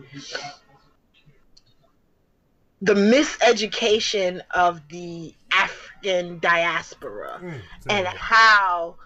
the 2.80 2.94
miseducation 2.94 4.40
of 4.54 4.88
the 4.88 5.34
african 5.52 6.38
diaspora 6.38 7.40
Mm, 7.42 7.60
and 7.90 8.06
how 8.08 8.96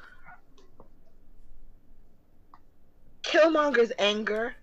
killmonger's 3.23 3.93
anger 3.99 4.55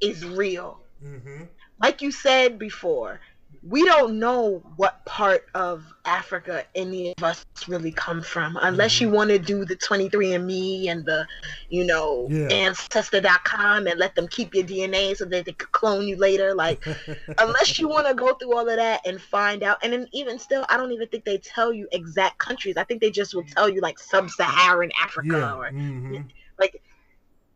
is 0.00 0.24
real 0.24 0.80
Mhm. 1.02 1.48
like 1.80 2.02
you 2.02 2.10
said 2.10 2.58
before, 2.58 3.20
we 3.68 3.84
don't 3.84 4.18
know 4.18 4.62
what 4.76 5.04
part 5.06 5.46
of 5.54 5.82
Africa 6.04 6.64
any 6.74 7.12
of 7.16 7.24
us 7.24 7.44
really 7.66 7.90
come 7.90 8.22
from, 8.22 8.56
unless 8.62 9.00
you 9.00 9.10
want 9.10 9.30
to 9.30 9.38
do 9.38 9.64
the 9.64 9.74
23andMe 9.76 10.88
and 10.88 11.04
the, 11.04 11.26
you 11.68 11.84
know, 11.84 12.28
Yeah. 12.30 12.48
Ancestor.com 12.48 13.86
and 13.86 13.98
let 13.98 14.14
them 14.14 14.28
keep 14.28 14.54
your 14.54 14.64
DNA 14.64 15.16
so 15.16 15.24
that 15.24 15.44
they 15.44 15.52
could 15.52 15.72
clone 15.72 16.06
you 16.06 16.16
later. 16.16 16.54
Like, 16.54 16.84
unless 17.38 17.78
you 17.78 17.88
want 17.88 18.06
to 18.06 18.14
go 18.14 18.34
through 18.34 18.56
all 18.56 18.68
of 18.68 18.76
that 18.76 19.00
and 19.06 19.20
find 19.20 19.62
out, 19.62 19.78
and 19.82 19.92
then 19.92 20.08
even 20.12 20.38
still, 20.38 20.64
I 20.68 20.76
don't 20.76 20.92
even 20.92 21.08
think 21.08 21.24
they 21.24 21.38
tell 21.38 21.72
you 21.72 21.88
exact 21.92 22.38
countries. 22.38 22.76
I 22.76 22.84
think 22.84 23.00
they 23.00 23.10
just 23.10 23.34
will 23.34 23.44
tell 23.44 23.68
you 23.68 23.80
like 23.80 23.98
sub-Saharan 23.98 24.92
Africa 25.02 25.38
yeah. 25.38 25.54
or 25.54 25.70
mhm. 25.70 26.24
like 26.58 26.82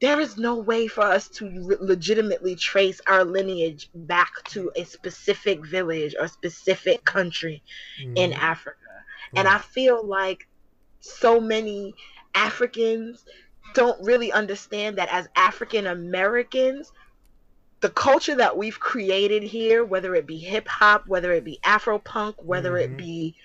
there 0.00 0.20
is 0.20 0.36
no 0.38 0.56
way 0.56 0.86
for 0.86 1.02
us 1.04 1.28
to 1.28 1.46
legitimately 1.80 2.56
trace 2.56 3.00
our 3.06 3.24
lineage 3.24 3.88
back 3.94 4.30
to 4.48 4.70
a 4.76 4.84
specific 4.84 5.64
village 5.66 6.14
or 6.18 6.28
specific 6.28 7.04
country 7.04 7.62
in 8.14 8.32
Mhm. 8.32 8.34
Africa. 8.34 8.76
And 9.36 9.48
I 9.48 9.58
feel 9.58 10.06
like 10.06 10.46
so 11.00 11.40
many 11.40 11.94
Africans 12.34 13.24
don't 13.74 14.02
really 14.04 14.32
understand 14.32 14.98
that 14.98 15.08
as 15.10 15.28
African 15.36 15.86
Americans, 15.86 16.90
the 17.80 17.90
culture 17.90 18.36
that 18.36 18.56
we've 18.56 18.78
created 18.80 19.42
here, 19.42 19.84
whether 19.84 20.14
it 20.14 20.26
be 20.26 20.38
hip 20.38 20.68
hop, 20.68 21.04
whether 21.06 21.32
it 21.32 21.44
be 21.44 21.58
Afro 21.64 21.98
punk, 21.98 22.36
whether 22.42 22.76
Mhm. 22.76 22.78
it 22.78 22.96
be, 22.96 23.36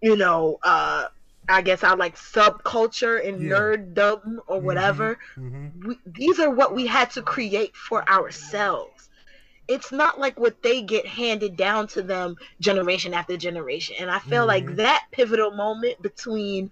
you 0.00 0.16
know, 0.16 0.58
uh, 0.64 1.06
I 1.52 1.60
guess 1.62 1.84
I 1.84 1.94
like 1.94 2.16
subculture 2.16 3.26
and 3.26 3.40
Yeah. 3.42 3.50
nerddom 3.52 4.38
or 4.46 4.60
whatever 4.60 5.18
Mhm. 5.36 5.84
we, 5.86 5.98
these 6.06 6.40
are 6.40 6.50
what 6.50 6.74
we 6.74 6.86
had 6.86 7.10
to 7.12 7.22
create 7.22 7.76
for 7.76 8.08
ourselves. 8.08 9.08
it's 9.68 9.92
not 9.92 10.18
like 10.18 10.38
what 10.40 10.60
they 10.62 10.82
get 10.82 11.06
handed 11.06 11.56
down 11.56 11.86
to 11.86 12.02
them 12.02 12.36
generation 12.60 13.14
after 13.14 13.36
generation. 13.36 13.94
And 14.00 14.10
I 14.10 14.18
feel 14.18 14.40
mm-hmm. 14.40 14.66
like 14.66 14.76
that 14.76 15.06
pivotal 15.12 15.52
moment 15.52 16.02
between 16.02 16.70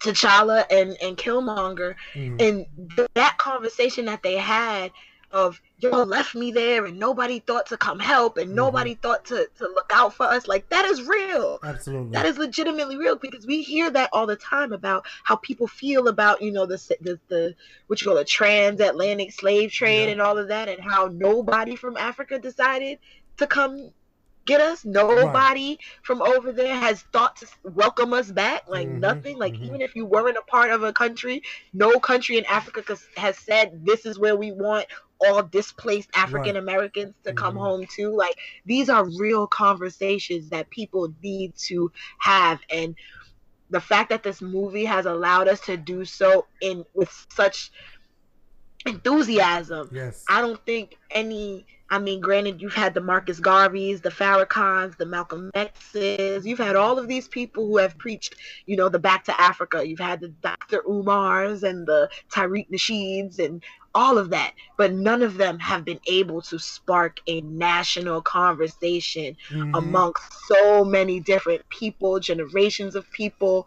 T'Challa 0.00 0.64
and 0.70 0.96
and 1.00 1.16
Killmonger 1.16 1.94
mm-hmm. 2.12 2.36
and 2.40 2.66
that 3.14 3.38
conversation 3.38 4.06
that 4.06 4.22
they 4.22 4.36
had 4.36 4.90
of 5.30 5.60
y'all 5.82 6.06
left 6.06 6.34
me 6.34 6.50
there 6.50 6.84
and 6.84 6.98
nobody 6.98 7.40
thought 7.40 7.66
to 7.66 7.76
come 7.76 7.98
help 7.98 8.36
and 8.36 8.48
mm-hmm. 8.48 8.56
nobody 8.56 8.94
thought 8.94 9.24
to, 9.24 9.48
to 9.56 9.64
look 9.64 9.90
out 9.94 10.12
for 10.14 10.24
us 10.26 10.48
like 10.48 10.68
that 10.68 10.84
is 10.84 11.02
real 11.02 11.58
absolutely 11.62 12.10
that 12.10 12.26
is 12.26 12.38
legitimately 12.38 12.96
real 12.96 13.16
because 13.16 13.46
we 13.46 13.62
hear 13.62 13.90
that 13.90 14.10
all 14.12 14.26
the 14.26 14.36
time 14.36 14.72
about 14.72 15.04
how 15.24 15.36
people 15.36 15.66
feel 15.66 16.08
about 16.08 16.40
you 16.42 16.52
know 16.52 16.66
the 16.66 16.76
the, 17.00 17.18
the 17.28 17.54
what 17.86 18.00
you 18.00 18.06
call 18.06 18.16
the 18.16 18.24
transatlantic 18.24 19.32
slave 19.32 19.70
trade 19.70 20.04
yeah. 20.04 20.10
and 20.10 20.20
all 20.20 20.38
of 20.38 20.48
that 20.48 20.68
and 20.68 20.80
how 20.80 21.06
nobody 21.12 21.76
from 21.76 21.96
africa 21.96 22.38
decided 22.38 22.98
to 23.36 23.46
come 23.46 23.90
get 24.44 24.60
us. 24.60 24.84
Nobody 24.84 25.70
right. 25.70 25.78
from 26.02 26.22
over 26.22 26.52
there 26.52 26.74
has 26.74 27.02
thought 27.12 27.36
to 27.36 27.46
welcome 27.62 28.12
us 28.12 28.30
back. 28.30 28.68
Like 28.68 28.88
mm-hmm, 28.88 29.00
nothing. 29.00 29.38
Like 29.38 29.54
mm-hmm. 29.54 29.64
even 29.64 29.80
if 29.80 29.94
you 29.94 30.06
weren't 30.06 30.36
a 30.36 30.42
part 30.42 30.70
of 30.70 30.82
a 30.82 30.92
country, 30.92 31.42
no 31.72 31.98
country 31.98 32.38
in 32.38 32.44
Africa 32.46 32.96
has 33.16 33.38
said 33.38 33.84
this 33.84 34.06
is 34.06 34.18
where 34.18 34.36
we 34.36 34.52
want 34.52 34.86
all 35.20 35.42
displaced 35.42 36.08
African 36.14 36.56
Americans 36.56 37.14
right. 37.24 37.30
to 37.30 37.32
come 37.34 37.54
mm-hmm. 37.54 37.64
home 37.64 37.86
to. 37.96 38.10
Like 38.14 38.36
these 38.66 38.88
are 38.88 39.04
real 39.18 39.46
conversations 39.46 40.50
that 40.50 40.70
people 40.70 41.12
need 41.22 41.54
to 41.68 41.92
have 42.18 42.60
and 42.70 42.94
the 43.70 43.80
fact 43.80 44.10
that 44.10 44.24
this 44.24 44.42
movie 44.42 44.84
has 44.84 45.06
allowed 45.06 45.46
us 45.46 45.60
to 45.60 45.76
do 45.76 46.04
so 46.04 46.46
in 46.60 46.84
with 46.92 47.26
such 47.32 47.70
enthusiasm. 48.86 49.90
Yes. 49.92 50.24
I 50.28 50.40
don't 50.40 50.64
think 50.64 50.96
any 51.10 51.66
I 51.92 51.98
mean, 51.98 52.20
granted, 52.20 52.62
you've 52.62 52.74
had 52.74 52.94
the 52.94 53.00
Marcus 53.00 53.40
Garveys, 53.40 54.00
the 54.00 54.10
Farrakhan's, 54.10 54.94
the 54.96 55.06
Malcolm 55.06 55.50
X's. 55.54 56.46
You've 56.46 56.60
had 56.60 56.76
all 56.76 57.00
of 57.00 57.08
these 57.08 57.26
people 57.26 57.66
who 57.66 57.78
have 57.78 57.98
preached, 57.98 58.36
you 58.66 58.76
know, 58.76 58.88
the 58.88 59.00
back 59.00 59.24
to 59.24 59.40
Africa. 59.40 59.86
You've 59.86 59.98
had 59.98 60.20
the 60.20 60.28
Dr. 60.28 60.82
Umars 60.82 61.64
and 61.64 61.88
the 61.88 62.08
Tariq 62.30 62.70
Nasheeds 62.70 63.40
and 63.40 63.60
all 63.92 64.18
of 64.18 64.30
that. 64.30 64.52
But 64.76 64.92
none 64.92 65.22
of 65.22 65.36
them 65.36 65.58
have 65.58 65.84
been 65.84 65.98
able 66.06 66.42
to 66.42 66.60
spark 66.60 67.18
a 67.26 67.40
national 67.40 68.22
conversation 68.22 69.36
mm-hmm. 69.48 69.74
amongst 69.74 70.32
so 70.46 70.84
many 70.84 71.18
different 71.18 71.68
people, 71.70 72.20
generations 72.20 72.94
of 72.94 73.10
people, 73.10 73.66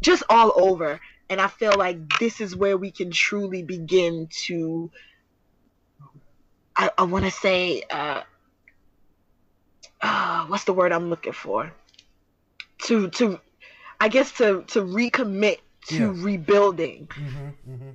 just 0.00 0.22
all 0.30 0.50
over. 0.56 0.98
And 1.30 1.40
I 1.40 1.48
feel 1.48 1.76
like 1.76 2.18
this 2.18 2.40
is 2.40 2.54
where 2.54 2.76
we 2.76 2.90
can 2.90 3.10
truly 3.10 3.62
begin 3.62 4.28
to 4.46 4.90
I, 6.76 6.90
I 6.98 7.02
want 7.04 7.24
to 7.24 7.30
say, 7.30 7.82
uh, 7.90 8.22
uh, 10.00 10.46
what's 10.46 10.64
the 10.64 10.72
word 10.72 10.92
I'm 10.92 11.08
looking 11.10 11.32
for? 11.32 11.72
To 12.84 13.08
to, 13.10 13.40
I 14.00 14.08
guess 14.08 14.32
to 14.38 14.64
to 14.68 14.82
recommit 14.82 15.58
to 15.88 15.96
yeah. 15.96 16.12
rebuilding. 16.24 17.06
Mm-hmm, 17.06 17.72
mm-hmm. 17.72 17.90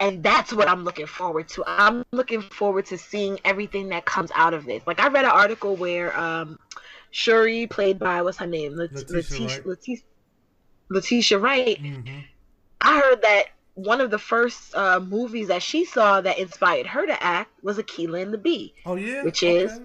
And 0.00 0.22
that's 0.22 0.52
what 0.52 0.68
I'm 0.68 0.82
looking 0.82 1.06
forward 1.06 1.48
to. 1.50 1.62
I'm 1.66 2.04
looking 2.10 2.42
forward 2.42 2.86
to 2.86 2.98
seeing 2.98 3.38
everything 3.44 3.90
that 3.90 4.04
comes 4.04 4.32
out 4.34 4.52
of 4.52 4.64
this. 4.64 4.82
Like 4.84 5.00
I 5.00 5.08
read 5.08 5.24
an 5.24 5.30
article 5.30 5.76
where 5.76 6.16
um, 6.18 6.58
Shuri, 7.12 7.68
played 7.68 8.00
by 8.00 8.22
what's 8.22 8.38
her 8.38 8.46
name, 8.46 8.74
Letitia, 8.74 9.16
Letitia, 9.16 9.62
Letitia, 9.64 10.04
Letitia 10.92 11.38
Wright. 11.38 11.82
Mm-hmm. 11.82 12.18
I 12.80 13.00
heard 13.00 13.22
that 13.22 13.46
one 13.74 14.00
of 14.00 14.10
the 14.10 14.18
first 14.18 14.74
uh, 14.74 15.00
movies 15.00 15.48
that 15.48 15.62
she 15.62 15.84
saw 15.84 16.20
that 16.20 16.38
inspired 16.38 16.86
her 16.86 17.06
to 17.06 17.22
act 17.22 17.50
was 17.62 17.78
Akeelah 17.78 18.22
and 18.22 18.34
the 18.34 18.38
Bee. 18.38 18.74
Oh 18.84 18.96
yeah, 18.96 19.22
which 19.22 19.42
okay. 19.42 19.58
is 19.58 19.80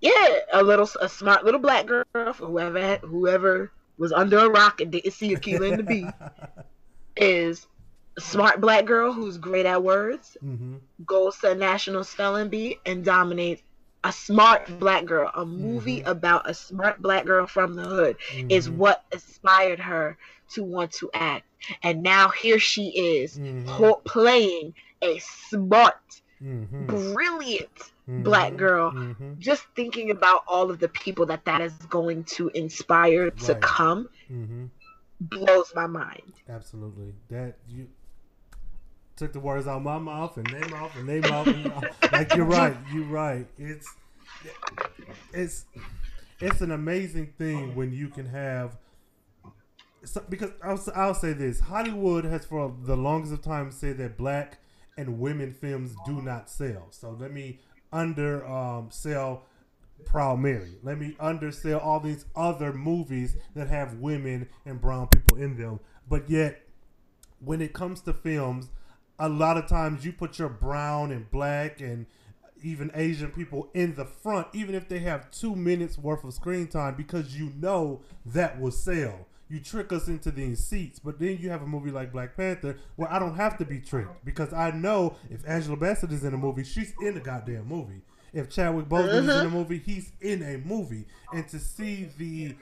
yeah, 0.00 0.38
a 0.52 0.62
little 0.62 0.88
a 1.00 1.08
smart 1.08 1.44
little 1.44 1.60
black 1.60 1.86
girl 1.86 2.04
for 2.14 2.32
whoever 2.32 2.96
whoever 2.98 3.72
was 3.98 4.12
under 4.12 4.38
a 4.38 4.48
rock 4.48 4.80
and 4.80 4.92
didn't 4.92 5.12
see 5.12 5.34
Akeelah 5.34 5.70
and 5.72 5.78
the 5.78 5.82
Bee 5.82 6.06
is 7.16 7.66
a 8.16 8.20
smart 8.20 8.60
black 8.60 8.84
girl 8.84 9.12
who's 9.12 9.38
great 9.38 9.66
at 9.66 9.82
words, 9.82 10.36
mm-hmm. 10.42 10.76
goes 11.04 11.38
to 11.38 11.50
a 11.50 11.54
national 11.54 12.04
spelling 12.04 12.48
bee 12.48 12.78
and 12.86 13.04
dominates 13.04 13.62
a 14.04 14.12
smart 14.12 14.78
black 14.78 15.04
girl. 15.04 15.30
A 15.34 15.44
movie 15.44 16.00
mm-hmm. 16.00 16.08
about 16.08 16.48
a 16.48 16.54
smart 16.54 17.00
black 17.02 17.26
girl 17.26 17.46
from 17.46 17.74
the 17.74 17.82
hood 17.82 18.16
mm-hmm. 18.30 18.50
is 18.50 18.70
what 18.70 19.04
inspired 19.12 19.80
her 19.80 20.16
to 20.50 20.62
want 20.62 20.92
to 20.92 21.10
act. 21.14 21.44
And 21.82 22.02
now 22.02 22.28
here 22.28 22.58
she 22.58 22.88
is 22.88 23.38
mm-hmm. 23.38 23.92
playing 24.04 24.74
a 25.02 25.18
smart, 25.18 26.20
mm-hmm. 26.42 26.86
brilliant 26.86 27.78
mm-hmm. 28.08 28.22
black 28.22 28.56
girl. 28.56 28.92
Mm-hmm. 28.92 29.34
Just 29.38 29.64
thinking 29.74 30.10
about 30.10 30.42
all 30.46 30.70
of 30.70 30.78
the 30.78 30.88
people 30.88 31.26
that 31.26 31.44
that 31.44 31.60
is 31.60 31.72
going 31.88 32.24
to 32.24 32.48
inspire 32.50 33.24
right. 33.24 33.38
to 33.38 33.54
come 33.56 34.08
mm-hmm. 34.30 34.66
blows 35.20 35.72
my 35.74 35.86
mind. 35.86 36.32
Absolutely. 36.48 37.14
That 37.30 37.56
you 37.68 37.88
took 39.16 39.32
the 39.32 39.40
words 39.40 39.66
out 39.66 39.78
of 39.78 39.82
my 39.82 39.98
mouth 39.98 40.36
and 40.36 40.52
name 40.52 40.72
off 40.74 40.96
and 40.96 41.06
name 41.06 41.24
off. 41.24 41.46
And, 41.46 41.72
like 42.12 42.34
you're 42.34 42.44
right. 42.44 42.76
You're 42.92 43.06
right. 43.06 43.46
It's 43.58 43.88
it's 45.32 45.64
it's 46.40 46.60
an 46.60 46.70
amazing 46.70 47.32
thing 47.38 47.74
when 47.74 47.92
you 47.92 48.08
can 48.08 48.26
have 48.26 48.76
so, 50.06 50.22
because 50.28 50.50
I'll, 50.62 50.82
I'll 50.94 51.14
say 51.14 51.32
this 51.32 51.60
Hollywood 51.60 52.24
has 52.24 52.46
for 52.46 52.74
the 52.82 52.96
longest 52.96 53.32
of 53.32 53.42
time 53.42 53.70
said 53.70 53.98
that 53.98 54.16
black 54.16 54.58
and 54.96 55.18
women 55.18 55.52
films 55.52 55.94
do 56.06 56.22
not 56.22 56.48
sell. 56.48 56.86
So 56.90 57.10
let 57.18 57.32
me 57.32 57.60
under 57.92 58.46
um, 58.46 58.88
sell 58.90 59.44
Proud 60.04 60.40
Mary. 60.40 60.78
Let 60.82 60.98
me 60.98 61.16
undersell 61.18 61.80
all 61.80 62.00
these 62.00 62.24
other 62.34 62.72
movies 62.72 63.36
that 63.54 63.68
have 63.68 63.94
women 63.94 64.48
and 64.64 64.80
brown 64.80 65.08
people 65.08 65.38
in 65.38 65.56
them. 65.56 65.80
But 66.08 66.30
yet, 66.30 66.62
when 67.40 67.60
it 67.60 67.72
comes 67.72 68.00
to 68.02 68.12
films, 68.12 68.68
a 69.18 69.28
lot 69.28 69.56
of 69.56 69.66
times 69.66 70.04
you 70.04 70.12
put 70.12 70.38
your 70.38 70.48
brown 70.48 71.10
and 71.10 71.30
black 71.30 71.80
and 71.80 72.06
even 72.62 72.90
Asian 72.94 73.30
people 73.30 73.70
in 73.74 73.94
the 73.94 74.04
front, 74.04 74.48
even 74.52 74.74
if 74.74 74.88
they 74.88 75.00
have 75.00 75.30
two 75.30 75.54
minutes 75.54 75.98
worth 75.98 76.24
of 76.24 76.32
screen 76.32 76.66
time, 76.66 76.94
because 76.94 77.38
you 77.38 77.52
know 77.56 78.02
that 78.24 78.60
will 78.60 78.70
sell 78.70 79.26
you 79.48 79.60
trick 79.60 79.92
us 79.92 80.08
into 80.08 80.30
these 80.30 80.64
seats. 80.64 80.98
But 80.98 81.18
then 81.18 81.38
you 81.40 81.50
have 81.50 81.62
a 81.62 81.66
movie 81.66 81.90
like 81.90 82.12
Black 82.12 82.36
Panther 82.36 82.78
where 82.96 83.12
I 83.12 83.18
don't 83.18 83.36
have 83.36 83.58
to 83.58 83.64
be 83.64 83.80
tricked 83.80 84.24
because 84.24 84.52
I 84.52 84.70
know 84.70 85.16
if 85.30 85.46
Angela 85.48 85.76
Bassett 85.76 86.12
is 86.12 86.24
in 86.24 86.34
a 86.34 86.38
movie, 86.38 86.64
she's 86.64 86.92
in 87.00 87.16
a 87.16 87.20
goddamn 87.20 87.66
movie. 87.66 88.02
If 88.32 88.50
Chadwick 88.50 88.86
Boseman 88.86 89.08
uh-huh. 89.08 89.16
is 89.16 89.24
in 89.24 89.30
a 89.30 89.34
uh-huh. 89.34 89.48
movie, 89.50 89.78
he's 89.78 90.12
in 90.20 90.42
a 90.42 90.58
movie. 90.58 91.06
And 91.32 91.48
to 91.48 91.58
see 91.58 92.08
the 92.18 92.54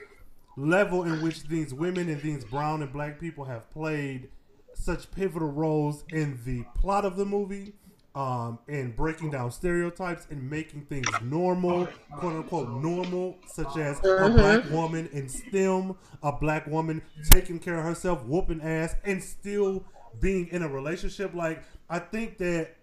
level 0.56 1.04
in 1.04 1.20
which 1.22 1.44
these 1.44 1.74
women 1.74 2.08
and 2.08 2.20
these 2.22 2.44
brown 2.44 2.82
and 2.82 2.92
black 2.92 3.18
people 3.18 3.44
have 3.44 3.68
played 3.70 4.28
such 4.74 5.10
pivotal 5.10 5.50
roles 5.50 6.04
in 6.10 6.38
the 6.44 6.64
plot 6.80 7.04
of 7.04 7.16
the 7.16 7.24
movie 7.24 7.72
um, 8.14 8.58
and 8.68 8.94
breaking 8.94 9.30
down 9.30 9.50
stereotypes 9.50 10.26
and 10.30 10.48
making 10.48 10.82
things 10.82 11.06
normal, 11.22 11.88
quote 12.18 12.36
unquote 12.36 12.68
normal, 12.70 13.36
such 13.46 13.76
as 13.76 13.98
mm-hmm. 14.00 14.24
a 14.24 14.30
black 14.30 14.70
woman 14.70 15.08
in 15.12 15.28
STEM, 15.28 15.96
a 16.22 16.32
black 16.32 16.66
woman 16.66 17.02
taking 17.30 17.58
care 17.58 17.78
of 17.78 17.84
herself, 17.84 18.22
whooping 18.24 18.60
ass, 18.60 18.94
and 19.04 19.22
still 19.22 19.84
being 20.20 20.46
in 20.48 20.62
a 20.62 20.68
relationship. 20.68 21.34
Like, 21.34 21.62
I 21.90 21.98
think 21.98 22.38
that 22.38 22.76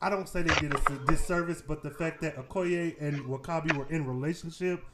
I 0.00 0.10
don't 0.10 0.28
say 0.28 0.42
they 0.42 0.54
did 0.56 0.74
a 0.74 0.98
disservice, 1.06 1.62
but 1.62 1.82
the 1.82 1.90
fact 1.90 2.20
that 2.22 2.36
Okoye 2.36 3.00
and 3.00 3.20
W'Kabi 3.24 3.76
were 3.76 3.88
in 3.88 4.04
relationship 4.04 4.84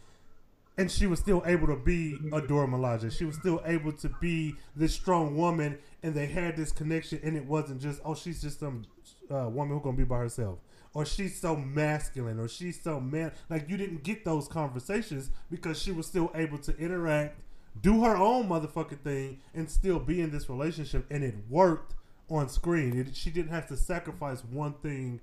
and 0.78 0.90
she 0.90 1.08
was 1.08 1.18
still 1.18 1.42
able 1.44 1.66
to 1.66 1.76
be 1.76 2.16
a 2.32 2.40
Dora 2.40 2.68
Milaje. 2.68 3.10
She 3.10 3.24
was 3.24 3.34
still 3.34 3.60
able 3.66 3.92
to 3.92 4.08
be 4.20 4.54
this 4.76 4.94
strong 4.94 5.36
woman, 5.36 5.76
and 6.04 6.14
they 6.14 6.26
had 6.26 6.56
this 6.56 6.70
connection, 6.70 7.18
and 7.24 7.36
it 7.36 7.44
wasn't 7.44 7.82
just 7.82 8.00
oh 8.04 8.14
she's 8.14 8.40
just 8.40 8.60
some 8.60 8.84
uh, 9.30 9.48
woman 9.48 9.74
who's 9.76 9.82
gonna 9.82 9.96
be 9.96 10.04
by 10.04 10.18
herself, 10.18 10.58
or 10.94 11.04
she's 11.04 11.40
so 11.40 11.56
masculine, 11.56 12.38
or 12.38 12.48
she's 12.48 12.80
so 12.80 13.00
man. 13.00 13.32
Like 13.48 13.68
you 13.68 13.76
didn't 13.76 14.02
get 14.02 14.24
those 14.24 14.48
conversations 14.48 15.30
because 15.50 15.80
she 15.80 15.92
was 15.92 16.06
still 16.06 16.30
able 16.34 16.58
to 16.58 16.76
interact, 16.78 17.40
do 17.80 18.04
her 18.04 18.16
own 18.16 18.48
motherfucking 18.48 19.00
thing, 19.00 19.40
and 19.54 19.70
still 19.70 19.98
be 19.98 20.20
in 20.20 20.30
this 20.30 20.48
relationship, 20.48 21.06
and 21.10 21.22
it 21.24 21.34
worked 21.48 21.94
on 22.30 22.48
screen. 22.48 22.98
It, 22.98 23.16
she 23.16 23.30
didn't 23.30 23.52
have 23.52 23.66
to 23.68 23.76
sacrifice 23.76 24.44
one 24.44 24.74
thing 24.74 25.20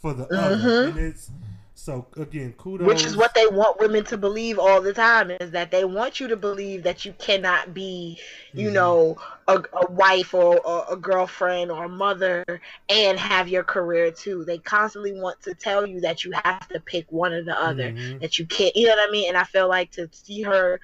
for 0.00 0.12
the 0.12 0.26
mm-hmm. 0.26 0.34
other, 0.34 0.88
and 0.88 0.98
it's 0.98 1.30
so 1.78 2.06
again, 2.16 2.54
kudos. 2.56 2.86
Which 2.86 3.04
is 3.04 3.18
what 3.18 3.34
they 3.34 3.46
want 3.46 3.78
women 3.78 4.02
to 4.06 4.16
believe 4.16 4.58
all 4.58 4.80
the 4.80 4.94
time 4.94 5.30
is 5.30 5.50
that 5.50 5.70
they 5.70 5.84
want 5.84 6.18
you 6.18 6.26
to 6.28 6.36
believe 6.36 6.82
that 6.84 7.04
you 7.04 7.12
cannot 7.18 7.74
be, 7.74 8.18
you 8.54 8.68
mm-hmm. 8.68 8.74
know, 8.74 9.18
a, 9.46 9.62
a, 9.74 9.92
wife 9.92 10.32
or, 10.32 10.58
or, 10.66 10.86
a 10.90 10.96
girlfriend 10.96 11.70
or 11.70 11.84
a 11.84 11.88
mother 11.88 12.44
and 12.88 13.18
have 13.18 13.48
your 13.48 13.62
career 13.62 14.10
too. 14.10 14.42
They 14.46 14.56
constantly 14.56 15.20
want 15.20 15.42
to 15.42 15.52
tell 15.52 15.86
you 15.86 16.00
that 16.00 16.24
you 16.24 16.32
have 16.32 16.66
to 16.68 16.80
pick 16.80 17.12
one 17.12 17.34
or 17.34 17.42
the 17.44 17.62
other, 17.62 17.92
mm-hmm. 17.92 18.20
that 18.20 18.38
you 18.38 18.46
can't. 18.46 18.74
You 18.74 18.86
know 18.86 18.96
what 18.96 19.10
I 19.10 19.12
mean? 19.12 19.28
And 19.28 19.36
I 19.36 19.44
feel 19.44 19.68
like 19.68 19.90
to 19.92 20.08
see 20.12 20.40
her 20.42 20.80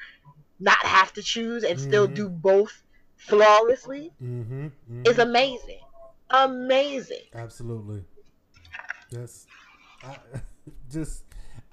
not 0.60 0.84
have 0.84 1.14
to 1.14 1.22
choose 1.22 1.64
and 1.64 1.78
mm-hmm. 1.78 1.88
still 1.88 2.06
do 2.06 2.28
both 2.28 2.82
flawlessly 3.16 4.12
mm-hmm. 4.22 4.66
is 5.06 5.16
mm-hmm. 5.16 5.20
amazing. 5.22 5.80
Amazing. 6.28 7.24
Absolutely. 7.34 8.04
Yes. 9.10 9.46
I, 10.04 10.18
just 10.92 11.24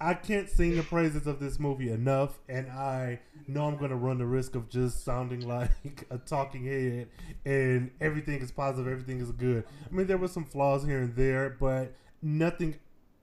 I 0.02 0.14
can't 0.14 0.50
sing 0.50 0.78
the 0.78 0.84
praises 0.84 1.28
of 1.28 1.40
this 1.40 1.60
movie 1.60 1.92
enough, 1.92 2.40
and 2.48 2.70
I 2.72 3.20
know 3.48 3.66
I'm 3.66 3.76
going 3.78 3.90
to 3.90 3.98
run 3.98 4.18
the 4.18 4.26
risk 4.26 4.56
of 4.56 4.70
just 4.70 5.04
sounding 5.04 5.42
like 5.48 6.06
a 6.10 6.18
talking 6.18 6.66
head. 6.66 7.10
And 7.46 7.92
everything 8.00 8.42
is 8.42 8.52
positive, 8.52 8.90
everything 8.92 9.20
is 9.20 9.32
good. 9.32 9.66
I 9.90 9.94
mean, 9.94 10.08
there 10.08 10.18
were 10.18 10.30
some 10.30 10.46
flaws 10.46 10.86
here 10.86 11.00
and 11.00 11.16
there, 11.16 11.58
but 11.60 11.94
nothing 12.22 12.78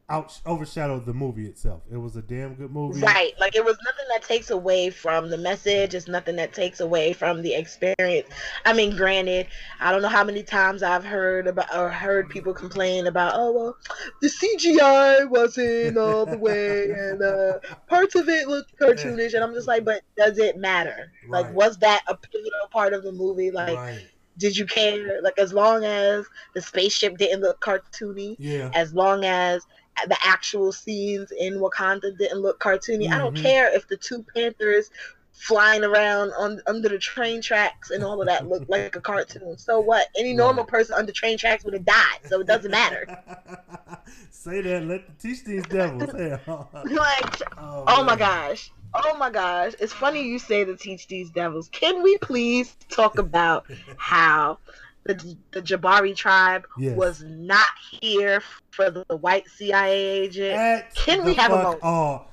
out 0.08 0.40
overshadowed 0.46 1.04
the 1.04 1.12
movie 1.12 1.46
itself. 1.46 1.82
It 1.90 1.96
was 1.96 2.14
a 2.16 2.22
damn 2.22 2.54
good 2.54 2.70
movie. 2.70 3.00
Right. 3.00 3.32
Like 3.40 3.56
it 3.56 3.64
was 3.64 3.76
nothing 3.84 4.04
that 4.10 4.22
takes 4.22 4.50
away 4.50 4.90
from 4.90 5.30
the 5.30 5.36
message. 5.36 5.94
It's 5.94 6.06
nothing 6.06 6.36
that 6.36 6.52
takes 6.52 6.78
away 6.78 7.12
from 7.12 7.42
the 7.42 7.54
experience. 7.54 8.28
I 8.64 8.72
mean, 8.72 8.96
granted, 8.96 9.48
I 9.80 9.90
don't 9.90 10.02
know 10.02 10.08
how 10.08 10.22
many 10.22 10.44
times 10.44 10.84
I've 10.84 11.04
heard 11.04 11.48
about 11.48 11.74
or 11.76 11.88
heard 11.88 12.28
people 12.28 12.54
complain 12.54 13.08
about, 13.08 13.32
oh 13.34 13.52
well, 13.52 13.76
the 14.22 14.28
CGI 14.28 15.28
wasn't 15.28 15.98
all 15.98 16.24
the 16.24 16.38
way, 16.38 16.90
and 16.90 17.20
uh, 17.22 17.58
parts 17.88 18.14
of 18.14 18.28
it 18.28 18.46
looked 18.46 18.78
cartoonish, 18.78 19.34
and 19.34 19.42
I'm 19.42 19.54
just 19.54 19.66
like, 19.66 19.84
but 19.84 20.02
does 20.16 20.38
it 20.38 20.56
matter? 20.56 21.10
Right. 21.28 21.42
Like, 21.42 21.54
was 21.54 21.78
that 21.78 22.02
a 22.06 22.16
pivotal 22.16 22.68
part 22.70 22.92
of 22.92 23.02
the 23.02 23.12
movie? 23.12 23.50
Like. 23.50 23.76
Right 23.76 24.06
did 24.38 24.54
you 24.56 24.66
care? 24.66 25.20
Like 25.22 25.38
as 25.38 25.54
long 25.54 25.84
as 25.84 26.26
the 26.54 26.60
spaceship 26.60 27.16
didn't 27.16 27.40
look 27.40 27.58
cartoony, 27.60 28.36
yeah. 28.38 28.70
As 28.74 28.92
long 28.92 29.24
as 29.24 29.66
the 30.06 30.16
actual 30.22 30.72
scenes 30.72 31.32
in 31.38 31.54
Wakanda 31.54 32.16
didn't 32.16 32.40
look 32.40 32.60
cartoony. 32.60 33.04
Mm-hmm. 33.04 33.12
I 33.12 33.18
don't 33.18 33.34
mm-hmm. 33.34 33.42
care 33.42 33.74
if 33.74 33.88
the 33.88 33.96
two 33.96 34.24
Panthers 34.34 34.90
flying 35.36 35.84
around 35.84 36.32
on 36.38 36.60
under 36.66 36.88
the 36.88 36.98
train 36.98 37.42
tracks 37.42 37.90
and 37.90 38.02
all 38.02 38.20
of 38.20 38.26
that 38.26 38.48
looked 38.48 38.70
like 38.70 38.96
a 38.96 39.00
cartoon. 39.00 39.58
So 39.58 39.80
what? 39.80 40.08
Any 40.18 40.32
normal 40.32 40.64
person 40.64 40.94
under 40.96 41.12
train 41.12 41.38
tracks 41.38 41.64
would 41.64 41.74
have 41.74 41.84
died. 41.84 42.20
So 42.24 42.40
it 42.40 42.46
doesn't 42.46 42.70
matter. 42.70 43.06
Say 44.30 44.62
that. 44.62 44.84
Let 44.84 45.18
teach 45.18 45.44
these 45.44 45.66
devils. 45.66 46.12
like, 46.84 47.42
oh, 47.58 47.84
oh 47.86 48.04
my 48.04 48.16
gosh. 48.16 48.70
Oh 48.94 49.16
my 49.18 49.30
gosh. 49.30 49.74
It's 49.78 49.92
funny 49.92 50.22
you 50.22 50.38
say 50.38 50.64
to 50.64 50.76
teach 50.76 51.06
these 51.08 51.30
devils. 51.30 51.68
Can 51.68 52.02
we 52.02 52.16
please 52.18 52.76
talk 52.88 53.18
about 53.18 53.66
how 53.98 54.58
the, 55.06 55.36
the 55.52 55.62
Jabari 55.62 56.14
tribe 56.14 56.66
yes. 56.78 56.96
was 56.96 57.22
not 57.22 57.66
here 58.00 58.42
for 58.70 58.90
the, 58.90 59.04
the 59.08 59.16
white 59.16 59.48
CIA 59.48 59.92
agent. 59.92 60.54
At 60.54 60.94
Can 60.94 61.24
we 61.24 61.34
have 61.34 61.52
a 61.52 61.62
moment? 61.62 61.80
Oh, 61.82 62.24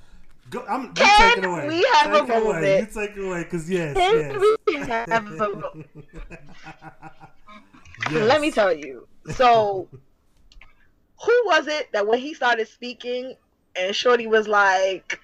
go, 0.49 0.65
I'm, 0.67 0.84
you 0.84 0.91
Can 0.93 1.36
take 1.36 1.38
it 1.43 1.47
away. 1.47 1.67
we 1.67 1.88
have 1.93 2.11
take 2.11 2.24
a 2.24 2.28
moment? 2.28 2.57
Away. 2.57 2.80
You 2.80 2.86
take 2.86 3.17
it 3.17 3.24
away, 3.24 3.43
because 3.43 3.69
yes, 3.69 3.95
Can 3.95 4.15
yes. 4.15 4.57
we 4.67 4.78
have 4.78 5.28
a 5.28 5.32
moment? 5.32 5.88
yes. 8.11 8.11
Let 8.11 8.41
me 8.41 8.51
tell 8.51 8.74
you. 8.74 9.07
So, 9.36 9.88
who 11.24 11.41
was 11.45 11.67
it 11.67 11.91
that 11.93 12.05
when 12.05 12.19
he 12.19 12.34
started 12.34 12.67
speaking 12.67 13.36
and 13.76 13.95
Shorty 13.95 14.28
was 14.28 14.47
like, 14.47 15.19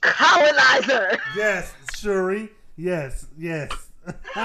colonizer? 0.00 1.18
Yes, 1.36 1.72
Shuri. 1.96 2.50
Yes, 2.76 3.26
yes. 3.36 3.87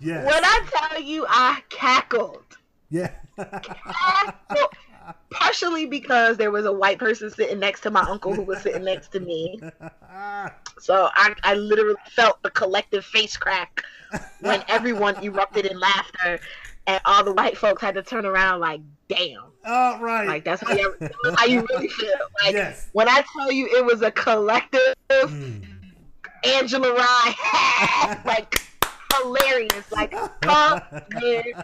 yes. 0.00 0.26
When 0.26 0.44
I 0.44 0.66
tell 0.72 1.00
you 1.00 1.26
I 1.28 1.62
cackled. 1.68 2.56
Yeah. 2.90 3.10
cackled. 3.36 4.68
Partially 5.30 5.86
because 5.86 6.36
there 6.36 6.50
was 6.50 6.66
a 6.66 6.72
white 6.72 6.98
person 6.98 7.30
sitting 7.30 7.58
next 7.58 7.80
to 7.82 7.90
my 7.90 8.02
uncle 8.02 8.34
who 8.34 8.42
was 8.42 8.60
sitting 8.62 8.84
next 8.84 9.08
to 9.12 9.20
me. 9.20 9.60
So 10.78 11.08
I, 11.14 11.34
I 11.42 11.54
literally 11.54 11.94
felt 12.10 12.42
the 12.42 12.50
collective 12.50 13.04
face 13.04 13.36
crack 13.36 13.82
when 14.40 14.62
everyone 14.68 15.22
erupted 15.22 15.66
in 15.66 15.78
laughter 15.78 16.40
and 16.86 17.00
all 17.04 17.22
the 17.24 17.32
white 17.32 17.56
folks 17.56 17.82
had 17.82 17.94
to 17.94 18.02
turn 18.02 18.26
around 18.26 18.60
like, 18.60 18.80
damn. 19.08 19.44
Oh, 19.64 20.00
right. 20.00 20.26
Like 20.26 20.44
that's 20.44 20.62
how 20.62 20.72
you, 20.72 20.94
how 21.36 21.44
you 21.44 21.66
really 21.70 21.88
feel. 21.88 22.10
Like 22.42 22.54
yes. 22.54 22.88
when 22.92 23.08
I 23.08 23.22
tell 23.32 23.52
you 23.52 23.66
it 23.66 23.84
was 23.84 24.02
a 24.02 24.10
collective 24.10 24.94
mm. 25.10 25.64
Angela 26.44 26.94
Rye 26.94 28.20
like 28.24 28.62
hilarious, 29.14 29.90
like 29.92 30.14
hilarious. 30.42 31.54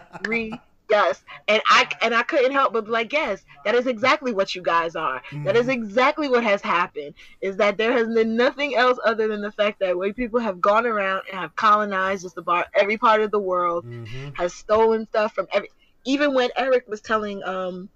And 1.47 1.61
I 1.67 1.89
and 2.01 2.15
I 2.15 2.23
couldn't 2.23 2.51
help 2.51 2.73
but 2.73 2.85
be 2.85 2.91
like, 2.91 3.11
yes, 3.11 3.43
that 3.65 3.75
is 3.75 3.87
exactly 3.87 4.31
what 4.31 4.55
you 4.55 4.61
guys 4.61 4.95
are. 4.95 5.21
Mm-hmm. 5.31 5.43
That 5.43 5.55
is 5.55 5.63
mm-hmm. 5.63 5.83
exactly 5.83 6.29
what 6.29 6.43
has 6.43 6.61
happened. 6.61 7.13
Is 7.41 7.57
that 7.57 7.77
there 7.77 7.91
has 7.91 8.07
been 8.07 8.35
nothing 8.35 8.75
else 8.75 8.97
other 9.03 9.27
than 9.27 9.41
the 9.41 9.51
fact 9.51 9.79
that 9.79 9.97
white 9.97 10.15
people 10.15 10.39
have 10.39 10.61
gone 10.61 10.85
around 10.85 11.23
and 11.29 11.39
have 11.39 11.55
colonized 11.55 12.23
just 12.23 12.37
about 12.37 12.67
every 12.73 12.97
part 12.97 13.21
of 13.21 13.31
the 13.31 13.39
world, 13.39 13.85
mm-hmm. 13.85 14.29
has 14.33 14.53
stolen 14.53 15.07
stuff 15.07 15.33
from 15.33 15.47
every. 15.51 15.69
Even 16.05 16.33
when 16.33 16.49
Eric 16.55 16.87
was 16.87 17.01
telling, 17.01 17.43
um, 17.43 17.89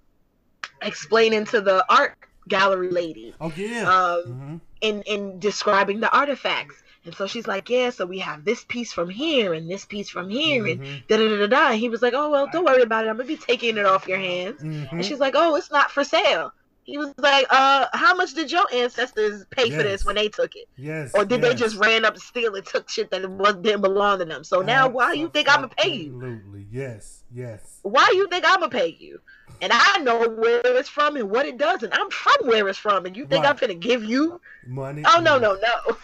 explaining 0.82 1.46
to 1.46 1.60
the 1.60 1.84
art 1.88 2.16
gallery 2.48 2.90
lady, 2.90 3.34
oh 3.40 3.52
yeah, 3.56 3.82
um, 3.82 4.22
mm-hmm. 4.26 4.56
in 4.80 5.02
in 5.02 5.38
describing 5.38 6.00
the 6.00 6.14
artifacts 6.14 6.81
and 7.04 7.14
so 7.14 7.26
she's 7.26 7.46
like, 7.46 7.68
yeah, 7.68 7.90
so 7.90 8.06
we 8.06 8.20
have 8.20 8.44
this 8.44 8.64
piece 8.64 8.92
from 8.92 9.08
here 9.08 9.54
and 9.54 9.68
this 9.68 9.84
piece 9.84 10.08
from 10.08 10.28
here 10.28 10.62
mm-hmm. 10.62 10.82
and 10.82 11.02
da 11.08 11.16
da 11.16 11.36
da 11.38 11.46
da. 11.46 11.70
And 11.70 11.80
he 11.80 11.88
was 11.88 12.02
like, 12.02 12.14
oh 12.14 12.30
well, 12.30 12.48
don't 12.52 12.64
worry 12.64 12.82
about 12.82 13.06
it. 13.06 13.08
I'm 13.08 13.16
gonna 13.16 13.26
be 13.26 13.36
taking 13.36 13.76
it 13.76 13.86
off 13.86 14.06
your 14.06 14.18
hands. 14.18 14.62
Mm-hmm. 14.62 14.96
And 14.96 15.04
she's 15.04 15.18
like, 15.18 15.34
oh, 15.36 15.56
it's 15.56 15.70
not 15.70 15.90
for 15.90 16.04
sale. 16.04 16.52
He 16.84 16.98
was 16.98 17.14
like, 17.16 17.46
uh, 17.48 17.86
how 17.92 18.14
much 18.16 18.34
did 18.34 18.50
your 18.50 18.66
ancestors 18.72 19.44
pay 19.50 19.68
yes. 19.68 19.76
for 19.76 19.82
this 19.84 20.04
when 20.04 20.16
they 20.16 20.28
took 20.28 20.56
it? 20.56 20.68
Yes. 20.76 21.12
Or 21.14 21.24
did 21.24 21.40
yes. 21.40 21.50
they 21.50 21.56
just 21.56 21.76
ran 21.76 22.04
up, 22.04 22.18
steal, 22.18 22.56
and 22.56 22.66
took 22.66 22.88
shit 22.88 23.10
that 23.12 23.28
was 23.30 23.54
didn't 23.56 23.82
belong 23.82 24.18
to 24.18 24.24
them? 24.24 24.42
So 24.42 24.62
now, 24.62 24.88
why 24.88 25.12
you 25.12 25.28
think 25.28 25.48
I'm 25.48 25.62
gonna 25.62 25.68
pay 25.68 25.92
you? 25.94 26.14
Absolutely. 26.14 26.66
Yes. 26.72 27.22
Yes. 27.32 27.78
Why 27.82 28.10
you 28.14 28.26
think 28.28 28.44
I'm 28.46 28.60
gonna 28.60 28.70
pay 28.70 28.96
you? 28.98 29.20
And 29.60 29.72
I 29.72 29.98
know 29.98 30.28
where 30.28 30.60
it's 30.64 30.88
from 30.88 31.16
and 31.16 31.30
what 31.30 31.46
it 31.46 31.56
does, 31.56 31.84
and 31.84 31.94
I'm 31.94 32.10
from 32.10 32.48
where 32.48 32.68
it's 32.68 32.78
from, 32.78 33.06
and 33.06 33.16
you 33.16 33.26
think 33.26 33.44
right. 33.44 33.50
I'm 33.50 33.56
gonna 33.56 33.74
give 33.74 34.02
you 34.02 34.40
money? 34.66 35.04
Oh 35.06 35.20
no, 35.20 35.38
no, 35.38 35.54
no. 35.54 35.96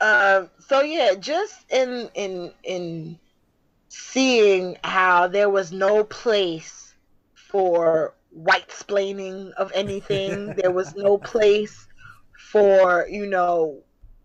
Um, 0.00 0.48
so 0.58 0.82
yeah, 0.82 1.14
just 1.14 1.70
in 1.70 2.08
in 2.14 2.52
in 2.62 3.18
seeing 3.88 4.78
how 4.84 5.26
there 5.26 5.50
was 5.50 5.72
no 5.72 6.04
place 6.04 6.94
for 7.34 8.14
white 8.30 8.68
splaining 8.68 9.52
of 9.52 9.70
anything. 9.74 10.54
there 10.56 10.70
was 10.70 10.94
no 10.94 11.18
place 11.18 11.86
for, 12.36 13.06
you 13.10 13.26
know, 13.26 13.82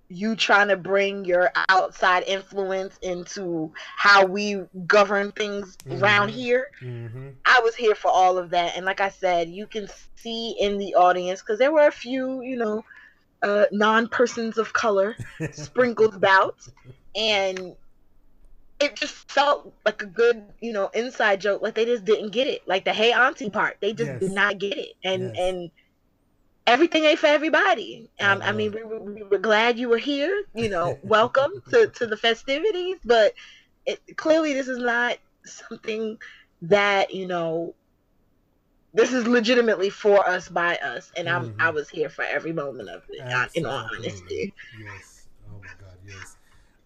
you 0.07 0.35
trying 0.35 0.67
to 0.67 0.77
bring 0.77 1.25
your 1.25 1.51
outside 1.69 2.23
influence 2.27 2.97
into 3.01 3.73
how 3.97 4.23
we 4.23 4.61
govern 4.85 5.31
things 5.31 5.75
mm-hmm. 5.77 6.03
around 6.03 6.29
here. 6.29 6.67
Mm-hmm. 6.81 7.29
I 7.43 7.59
was 7.63 7.75
here 7.75 7.95
for 7.95 8.11
all 8.11 8.37
of 8.37 8.51
that. 8.51 8.77
And 8.77 8.85
like 8.85 9.01
I 9.01 9.09
said, 9.09 9.49
you 9.49 9.65
can 9.65 9.87
see 10.15 10.55
in 10.59 10.77
the 10.77 10.93
audience, 10.93 11.41
because 11.41 11.57
there 11.57 11.71
were 11.71 11.87
a 11.87 11.91
few, 11.91 12.43
you 12.43 12.55
know, 12.55 12.85
uh, 13.41 13.65
non 13.71 14.07
persons 14.07 14.57
of 14.57 14.73
color 14.73 15.15
sprinkled 15.51 16.15
about, 16.15 16.67
and 17.15 17.75
it 18.79 18.95
just 18.95 19.31
felt 19.31 19.73
like 19.85 20.01
a 20.01 20.05
good, 20.05 20.43
you 20.59 20.73
know, 20.73 20.89
inside 20.93 21.41
joke. 21.41 21.61
Like 21.61 21.75
they 21.75 21.85
just 21.85 22.05
didn't 22.05 22.31
get 22.31 22.47
it. 22.47 22.67
Like 22.67 22.85
the 22.85 22.93
hey 22.93 23.11
auntie 23.11 23.49
part, 23.49 23.77
they 23.79 23.93
just 23.93 24.11
yes. 24.11 24.19
did 24.19 24.31
not 24.31 24.57
get 24.57 24.77
it, 24.77 24.93
and 25.03 25.23
yes. 25.23 25.35
and 25.37 25.71
everything 26.67 27.05
ain't 27.05 27.19
for 27.19 27.27
everybody. 27.27 28.09
Um, 28.19 28.41
I 28.41 28.51
mean, 28.51 28.71
we, 28.73 28.83
we, 28.83 29.23
were 29.23 29.37
glad 29.37 29.77
you 29.77 29.89
were 29.89 29.97
here. 29.97 30.43
You 30.53 30.69
know, 30.69 30.99
welcome 31.03 31.51
to 31.69 31.87
to 31.87 32.07
the 32.07 32.17
festivities, 32.17 32.97
but 33.05 33.33
it, 33.85 33.99
clearly 34.17 34.53
this 34.53 34.67
is 34.67 34.79
not 34.79 35.17
something 35.45 36.17
that 36.63 37.13
you 37.13 37.27
know 37.27 37.75
this 38.95 39.11
is 39.11 39.27
legitimately 39.27 39.89
for 39.89 40.27
us 40.27 40.47
by 40.47 40.77
us, 40.77 41.11
and 41.17 41.27
I'm 41.27 41.49
mm-hmm. 41.49 41.61
I 41.61 41.69
was 41.69 41.89
here 41.89 42.09
for 42.09 42.23
every 42.23 42.53
moment 42.53 42.89
of 42.89 43.03
it. 43.09 43.19
Absolutely. 43.19 43.59
In 43.59 43.65
all 43.65 43.89
honesty. 43.93 44.53
Yes. 44.81 45.27
Oh 45.49 45.59
my 45.59 45.67
God. 45.79 45.97
Yes. 46.07 46.37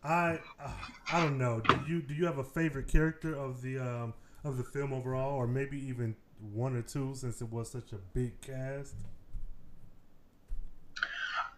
I 0.03 0.39
uh, 0.59 0.71
I 1.13 1.21
don't 1.21 1.37
know. 1.37 1.61
Do 1.61 1.79
you 1.87 2.01
do 2.01 2.15
you 2.15 2.25
have 2.25 2.39
a 2.39 2.43
favorite 2.43 2.87
character 2.87 3.35
of 3.35 3.61
the 3.61 3.77
um 3.77 4.13
of 4.43 4.57
the 4.57 4.63
film 4.63 4.91
overall, 4.91 5.35
or 5.35 5.45
maybe 5.45 5.77
even 5.87 6.15
one 6.51 6.75
or 6.75 6.81
two, 6.81 7.13
since 7.13 7.41
it 7.41 7.51
was 7.51 7.69
such 7.69 7.93
a 7.93 7.99
big 8.13 8.41
cast? 8.41 8.95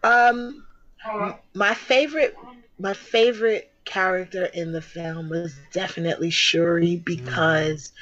Um, 0.04 0.66
my 1.54 1.72
favorite 1.72 2.36
my 2.78 2.92
favorite 2.92 3.72
character 3.86 4.46
in 4.46 4.72
the 4.72 4.82
film 4.82 5.30
was 5.30 5.56
definitely 5.72 6.28
Shuri 6.28 6.96
because. 6.96 7.88
Mm 7.88 7.92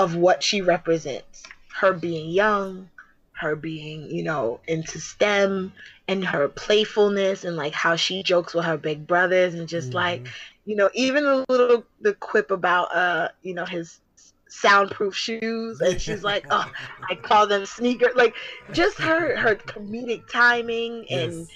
of 0.00 0.16
what 0.16 0.42
she 0.42 0.62
represents. 0.62 1.42
Her 1.68 1.92
being 1.92 2.30
young, 2.30 2.88
her 3.32 3.54
being, 3.54 4.10
you 4.10 4.22
know, 4.22 4.60
into 4.66 4.98
STEM 4.98 5.72
and 6.08 6.24
her 6.24 6.48
playfulness 6.48 7.44
and 7.44 7.56
like 7.56 7.74
how 7.74 7.96
she 7.96 8.22
jokes 8.22 8.54
with 8.54 8.64
her 8.64 8.78
big 8.78 9.06
brothers 9.06 9.54
and 9.54 9.68
just 9.68 9.88
mm-hmm. 9.88 9.96
like, 9.96 10.26
you 10.64 10.74
know, 10.74 10.88
even 10.94 11.24
the 11.24 11.44
little 11.50 11.84
the 12.00 12.14
quip 12.14 12.50
about 12.50 12.94
uh, 12.96 13.28
you 13.42 13.52
know, 13.52 13.66
his 13.66 14.00
soundproof 14.48 15.14
shoes 15.14 15.80
and 15.82 16.00
she's 16.00 16.24
like, 16.24 16.46
Oh, 16.50 16.70
I 17.08 17.14
call 17.22 17.46
them 17.46 17.66
sneakers 17.66 18.16
like 18.16 18.34
just 18.72 18.98
her 18.98 19.36
her 19.36 19.54
comedic 19.72 20.28
timing 20.28 21.06
and 21.10 21.32
yes 21.32 21.48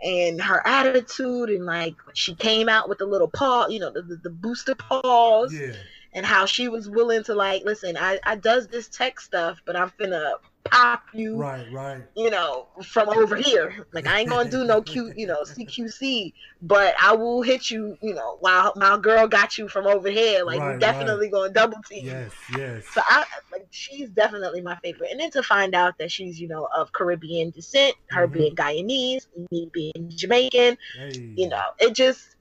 and 0.00 0.40
her 0.40 0.64
attitude 0.64 1.48
and 1.48 1.66
like 1.66 1.96
she 2.14 2.32
came 2.32 2.68
out 2.68 2.88
with 2.88 2.98
the 2.98 3.04
little 3.04 3.26
paw 3.26 3.66
you 3.66 3.80
know 3.80 3.90
the, 3.90 4.00
the, 4.02 4.14
the 4.14 4.30
booster 4.30 4.76
paws 4.76 5.52
yeah 5.52 5.72
and 6.12 6.24
how 6.26 6.46
she 6.46 6.68
was 6.68 6.88
willing 6.88 7.22
to 7.24 7.34
like 7.34 7.62
listen 7.64 7.96
i 7.96 8.18
i 8.24 8.34
does 8.34 8.66
this 8.68 8.88
tech 8.88 9.20
stuff 9.20 9.60
but 9.66 9.76
i'm 9.76 9.90
finna 10.00 10.32
pop 10.64 11.02
you, 11.14 11.36
Right, 11.38 11.70
right. 11.72 12.02
you 12.16 12.30
know, 12.30 12.68
from 12.84 13.08
over 13.08 13.36
here. 13.36 13.86
Like 13.92 14.06
I 14.06 14.20
ain't 14.20 14.28
gonna 14.28 14.50
do 14.50 14.64
no 14.64 14.82
cute, 14.82 15.16
you 15.16 15.26
know, 15.26 15.44
CQC, 15.44 16.34
but 16.60 16.94
I 17.00 17.14
will 17.14 17.42
hit 17.42 17.70
you, 17.70 17.96
you 18.02 18.14
know, 18.14 18.36
while 18.40 18.72
my 18.76 18.98
girl 18.98 19.26
got 19.26 19.56
you 19.56 19.68
from 19.68 19.86
over 19.86 20.10
here. 20.10 20.44
Like 20.44 20.60
Right, 20.60 20.74
we're 20.74 20.78
definitely 20.78 21.30
gonna 21.30 21.50
double 21.52 21.78
team. 21.88 22.06
Yes, 22.06 22.34
yes. 22.48 22.88
So 22.92 23.00
I 23.04 23.24
like 23.50 23.66
she's 23.70 24.10
definitely 24.10 24.60
my 24.60 24.76
favorite. 24.82 25.10
And 25.10 25.20
then 25.20 25.30
to 25.32 25.42
find 25.42 25.74
out 25.74 25.96
that 25.98 26.10
she's, 26.12 26.40
you 26.40 26.48
know, 26.48 26.68
of 26.76 26.92
Caribbean 26.92 27.50
descent, 27.50 27.94
her 28.10 28.28
Mhm. 28.28 28.32
being 28.32 28.54
Guyanese, 28.54 29.26
me 29.50 29.70
being 29.72 29.92
Jamaican, 30.08 30.76
Hey. 30.96 31.32
you 31.36 31.48
know, 31.48 31.62
it 31.78 31.94
just 31.94 32.36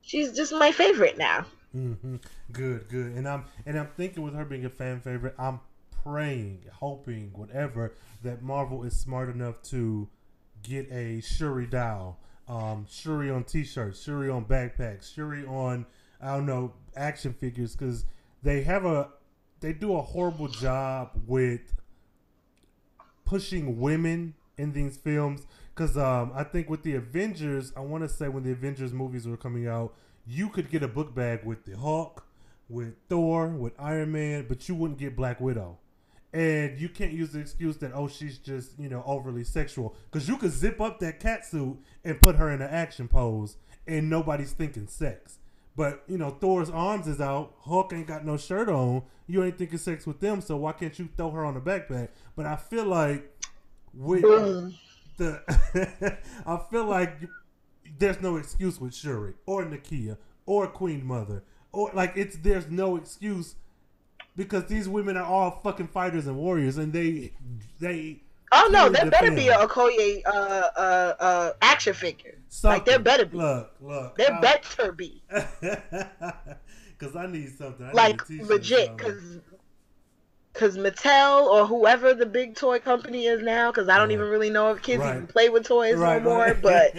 she's 0.00 0.32
just 0.34 0.52
my 0.52 0.72
favorite 0.72 1.18
now. 1.18 1.46
hmm 1.72 2.16
Good, 2.52 2.88
good. 2.88 3.12
And 3.12 3.28
I'm 3.28 3.44
and 3.66 3.78
I'm 3.78 3.88
thinking 3.96 4.22
with 4.22 4.34
her 4.34 4.44
being 4.44 4.64
a 4.64 4.70
fan 4.70 5.00
favorite, 5.00 5.34
I'm 5.38 5.60
praying, 6.02 6.64
hoping, 6.72 7.32
whatever, 7.34 7.94
that 8.22 8.42
Marvel 8.42 8.84
is 8.84 8.96
smart 8.96 9.28
enough 9.28 9.62
to 9.64 10.08
get 10.62 10.90
a 10.90 11.20
Shuri 11.20 11.66
doll, 11.66 12.18
um, 12.48 12.86
Shuri 12.88 13.30
on 13.30 13.44
T-shirts, 13.44 14.02
Shuri 14.02 14.30
on 14.30 14.44
backpacks, 14.44 15.14
Shuri 15.14 15.44
on 15.44 15.86
I 16.20 16.34
don't 16.34 16.46
know 16.46 16.72
action 16.96 17.32
figures, 17.32 17.76
because 17.76 18.04
they 18.42 18.62
have 18.62 18.84
a 18.84 19.10
they 19.60 19.72
do 19.72 19.96
a 19.96 20.02
horrible 20.02 20.48
job 20.48 21.10
with 21.26 21.74
pushing 23.24 23.80
women 23.80 24.34
in 24.56 24.72
these 24.72 24.96
films. 24.96 25.46
Because 25.74 25.96
um, 25.96 26.32
I 26.34 26.42
think 26.42 26.68
with 26.68 26.82
the 26.82 26.94
Avengers, 26.94 27.72
I 27.76 27.80
want 27.80 28.02
to 28.02 28.08
say 28.08 28.28
when 28.28 28.42
the 28.42 28.50
Avengers 28.50 28.92
movies 28.92 29.28
were 29.28 29.36
coming 29.36 29.68
out, 29.68 29.94
you 30.26 30.48
could 30.48 30.70
get 30.70 30.82
a 30.82 30.88
book 30.88 31.14
bag 31.14 31.44
with 31.44 31.64
the 31.64 31.76
Hulk, 31.76 32.26
with 32.68 32.94
Thor, 33.08 33.48
with 33.48 33.72
Iron 33.78 34.12
Man, 34.12 34.46
but 34.48 34.68
you 34.68 34.74
wouldn't 34.74 34.98
get 34.98 35.16
Black 35.16 35.40
Widow. 35.40 35.78
And 36.32 36.78
you 36.78 36.88
can't 36.90 37.12
use 37.12 37.32
the 37.32 37.40
excuse 37.40 37.78
that 37.78 37.92
oh 37.94 38.06
she's 38.06 38.36
just 38.36 38.78
you 38.78 38.90
know 38.90 39.02
overly 39.06 39.44
sexual 39.44 39.96
because 40.10 40.28
you 40.28 40.36
could 40.36 40.52
zip 40.52 40.78
up 40.78 41.00
that 41.00 41.20
cat 41.20 41.46
suit 41.46 41.78
and 42.04 42.20
put 42.20 42.36
her 42.36 42.50
in 42.50 42.60
an 42.60 42.68
action 42.68 43.08
pose 43.08 43.56
and 43.86 44.10
nobody's 44.10 44.52
thinking 44.52 44.88
sex. 44.88 45.38
But 45.74 46.02
you 46.06 46.18
know 46.18 46.30
Thor's 46.30 46.68
arms 46.68 47.08
is 47.08 47.18
out, 47.18 47.54
Hulk 47.60 47.94
ain't 47.94 48.06
got 48.06 48.26
no 48.26 48.36
shirt 48.36 48.68
on. 48.68 49.04
You 49.26 49.42
ain't 49.42 49.56
thinking 49.56 49.78
sex 49.78 50.06
with 50.06 50.20
them, 50.20 50.42
so 50.42 50.58
why 50.58 50.72
can't 50.72 50.98
you 50.98 51.08
throw 51.16 51.30
her 51.30 51.46
on 51.46 51.54
the 51.54 51.60
backpack? 51.60 52.08
But 52.36 52.44
I 52.44 52.56
feel 52.56 52.84
like 52.84 53.34
with 53.94 54.22
the 55.16 56.18
I 56.46 56.60
feel 56.70 56.84
like 56.84 57.20
there's 57.98 58.20
no 58.20 58.36
excuse 58.36 58.78
with 58.78 58.94
Shuri 58.94 59.32
or 59.46 59.64
Nakia 59.64 60.18
or 60.44 60.66
Queen 60.66 61.06
Mother 61.06 61.42
or 61.72 61.90
like 61.94 62.12
it's 62.16 62.36
there's 62.38 62.68
no 62.70 62.96
excuse 62.96 63.54
because 64.36 64.66
these 64.66 64.88
women 64.88 65.16
are 65.16 65.24
all 65.24 65.60
fucking 65.62 65.88
fighters 65.88 66.26
and 66.26 66.36
warriors 66.36 66.78
and 66.78 66.92
they 66.92 67.32
they 67.80 68.20
Oh 68.50 68.68
no, 68.72 68.88
there 68.88 69.10
better 69.10 69.30
be 69.30 69.48
a 69.48 69.56
Okoye 69.58 70.22
uh, 70.26 70.30
uh, 70.30 71.14
uh, 71.20 71.52
action 71.60 71.92
figure. 71.92 72.38
something. 72.48 72.76
Like 72.78 72.86
there 72.86 72.98
better 72.98 73.26
be. 73.26 73.36
look 73.36 73.74
look 73.82 74.16
There 74.16 74.32
I- 74.32 74.40
better 74.40 74.90
be. 74.92 75.22
Cause 76.98 77.14
I 77.14 77.26
need 77.26 77.56
something. 77.56 77.84
I 77.86 77.92
Like 77.92 78.26
t-shirt, 78.26 78.48
legit, 78.48 78.96
because 78.96 79.38
because 80.52 80.76
Mattel 80.78 81.46
or 81.46 81.66
whoever 81.66 82.14
the 82.14 82.26
big 82.26 82.56
toy 82.56 82.78
company 82.80 83.26
is 83.26 83.42
now, 83.42 83.70
because 83.70 83.88
I 83.88 83.98
don't 83.98 84.08
Right. 84.08 84.14
even 84.14 84.28
really 84.28 84.50
know 84.50 84.70
if 84.72 84.82
kids 84.82 85.02
Right. 85.02 85.16
even 85.16 85.26
play 85.28 85.48
with 85.50 85.64
toys 85.64 85.96
Right, 85.96 86.20
no 86.22 86.30
more, 86.30 86.54
but 86.54 86.94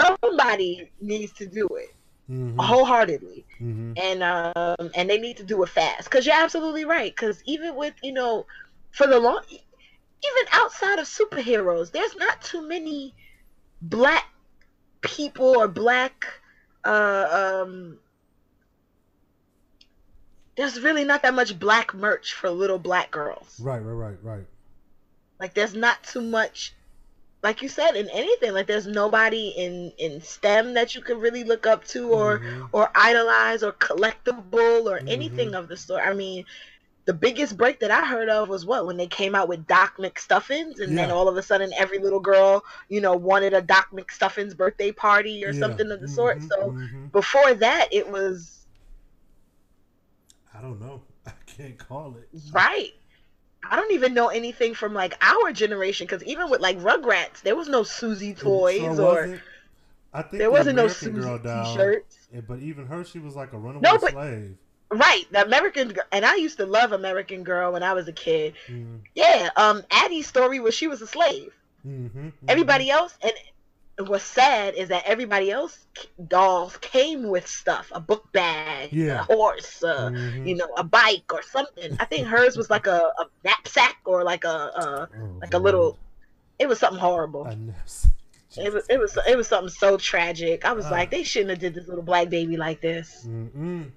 somebody 0.22 0.90
needs 1.00 1.32
to 1.34 1.46
do 1.46 1.66
it 1.66 1.90
Mhm, 2.30 2.56
wholeheartedly. 2.60 3.44
mhm. 3.60 3.98
and 3.98 4.22
um 4.22 4.90
and 4.94 5.10
they 5.10 5.18
need 5.18 5.36
to 5.38 5.42
do 5.44 5.62
it 5.64 5.68
fast 5.68 6.04
because 6.04 6.24
you're 6.24 6.36
absolutely 6.36 6.84
right 6.84 7.12
because 7.14 7.42
even 7.44 7.74
with 7.74 7.94
you 8.02 8.12
know 8.12 8.46
for 8.92 9.06
the 9.08 9.18
long 9.18 9.42
even 9.50 10.44
outside 10.52 10.98
of 11.00 11.06
superheroes 11.06 11.90
there's 11.90 12.14
not 12.16 12.40
too 12.40 12.66
many 12.68 13.14
black 13.82 14.26
people 15.00 15.56
or 15.58 15.66
black 15.66 16.24
uh 16.84 17.62
um 17.64 17.98
there's 20.56 20.80
really 20.80 21.04
not 21.04 21.22
that 21.22 21.34
much 21.34 21.58
black 21.58 21.94
merch 21.94 22.32
for 22.34 22.48
little 22.50 22.78
black 22.78 23.10
girls 23.10 23.58
Right, 23.60 23.80
right, 23.82 23.92
right, 23.92 24.18
right. 24.22 24.46
like 25.40 25.54
there's 25.54 25.74
not 25.74 26.02
too 26.04 26.20
much 26.20 26.74
like 27.42 27.62
you 27.62 27.68
said 27.68 27.96
in 27.96 28.08
anything 28.10 28.52
like 28.52 28.66
there's 28.66 28.86
nobody 28.86 29.48
in 29.56 29.92
in 29.98 30.20
stem 30.20 30.74
that 30.74 30.94
you 30.94 31.02
can 31.02 31.18
really 31.20 31.44
look 31.44 31.66
up 31.66 31.84
to 31.86 32.10
or 32.12 32.40
Mhm. 32.44 32.72
or 32.72 32.90
idolize 32.94 33.62
or 33.62 33.72
collectible 33.72 34.84
or 34.86 35.02
anything 35.06 35.44
Mhm. 35.44 35.54
of 35.54 35.68
the 35.68 35.76
sort. 35.76 36.02
I 36.04 36.12
mean, 36.14 36.44
the 37.06 37.12
biggest 37.14 37.56
break 37.56 37.80
that 37.80 37.90
I 37.90 38.04
heard 38.06 38.28
of 38.28 38.48
was 38.48 38.64
what 38.66 38.86
when 38.86 38.96
they 38.96 39.06
came 39.06 39.34
out 39.34 39.48
with 39.48 39.66
Doc 39.66 39.94
McStuffins, 39.98 40.80
and 40.80 40.96
then 40.96 41.10
all 41.10 41.28
of 41.28 41.36
a 41.36 41.42
sudden 41.42 41.72
every 41.76 41.98
little 41.98 42.20
girl, 42.20 42.62
you 42.88 43.00
know, 43.00 43.14
wanted 43.14 43.54
a 43.54 43.62
Doc 43.62 43.88
McStuffins 43.92 44.56
birthday 44.56 44.92
party 44.92 45.44
or 45.44 45.52
Yeah. 45.52 45.54
something 45.54 45.90
of 45.90 46.00
the 46.00 46.08
sort. 46.08 46.42
Mhm, 46.42 46.52
So 46.52 46.74
mhm. 46.78 47.12
before 47.12 47.54
that, 47.54 47.88
it 47.92 48.08
was 48.10 48.66
I 50.54 50.60
don't 50.60 50.80
know. 50.80 51.02
I 51.26 51.32
can't 51.46 51.78
call 51.78 52.16
it. 52.16 52.28
right. 52.52 52.92
I 53.68 53.76
don't 53.76 53.92
even 53.92 54.14
know 54.14 54.28
anything 54.28 54.74
from 54.74 54.94
like 54.94 55.14
our 55.22 55.52
generation 55.52 56.06
because 56.06 56.22
even 56.24 56.50
with 56.50 56.60
like 56.60 56.78
Rugrats, 56.78 57.42
there 57.42 57.56
was 57.56 57.68
no 57.68 57.82
Susie 57.82 58.34
toys 58.34 58.78
Sure 58.80 59.00
or. 59.00 59.40
I 60.12 60.22
think 60.22 60.38
there 60.38 60.48
the 60.48 60.50
wasn't 60.50 60.76
no 60.76 60.88
Susie 60.88 61.38
t-shirts. 61.38 62.18
But 62.48 62.58
even 62.60 62.86
her, 62.86 63.04
she 63.04 63.18
was 63.20 63.36
like 63.36 63.52
a 63.52 63.58
runaway 63.58 63.82
No, 63.82 63.98
but- 63.98 64.10
slave. 64.12 64.56
Right, 64.92 65.22
the 65.30 65.44
American, 65.44 65.96
and 66.10 66.24
I 66.24 66.34
used 66.34 66.56
to 66.56 66.66
love 66.66 66.90
American 66.90 67.44
Girl 67.44 67.72
when 67.74 67.84
I 67.84 67.92
was 67.92 68.08
a 68.08 68.12
kid. 68.12 68.54
Mhm, 68.66 68.98
Yeah, 69.14 69.48
um, 69.54 69.84
Addy's 69.88 70.26
story 70.26 70.58
was 70.58 70.74
she 70.74 70.88
was 70.88 71.00
a 71.00 71.06
slave. 71.06 71.52
mhm, 71.86 72.10
mhm. 72.12 72.32
Everybody 72.48 72.90
else, 72.90 73.16
and 73.22 73.30
what's 74.08 74.24
sad 74.24 74.74
is 74.74 74.88
that 74.88 75.02
everybody 75.06 75.50
else 75.50 75.86
dolls 76.28 76.76
came 76.78 77.28
with 77.28 77.46
stuff, 77.46 77.90
a 77.94 78.00
book 78.00 78.30
bag, 78.32 78.92
Yeah. 78.92 79.20
a 79.20 79.22
horse, 79.24 79.82
uh, 79.82 80.10
Mhm. 80.10 80.46
you 80.48 80.54
know, 80.56 80.68
a 80.76 80.84
bike 80.84 81.32
or 81.32 81.42
something. 81.42 81.96
I 82.00 82.04
think 82.04 82.26
hers 82.26 82.56
was 82.56 82.70
like 82.70 82.86
a, 82.86 83.12
a 83.18 83.26
knapsack 83.44 83.96
or 84.04 84.24
like 84.24 84.44
a, 84.44 84.48
a 84.48 85.08
Oh, 85.20 85.38
like 85.40 85.54
a 85.54 85.58
little. 85.58 85.98
It 86.58 86.68
was 86.68 86.78
something 86.78 87.00
horrible. 87.00 87.46
A. 87.46 87.56
It 88.56 88.72
was 88.72 88.86
it 88.88 88.98
was 88.98 89.16
it 89.28 89.36
was 89.36 89.46
something 89.48 89.70
so 89.70 89.96
tragic. 89.96 90.64
I 90.64 90.72
was 90.72 90.86
Ah. 90.86 90.90
like, 90.90 91.10
they 91.10 91.22
shouldn't 91.22 91.50
have 91.50 91.58
did 91.60 91.74
this 91.74 91.86
little 91.88 92.02
black 92.02 92.28
baby 92.30 92.56
like 92.56 92.80
this. 92.80 93.24
Mm-mm. 93.26 93.90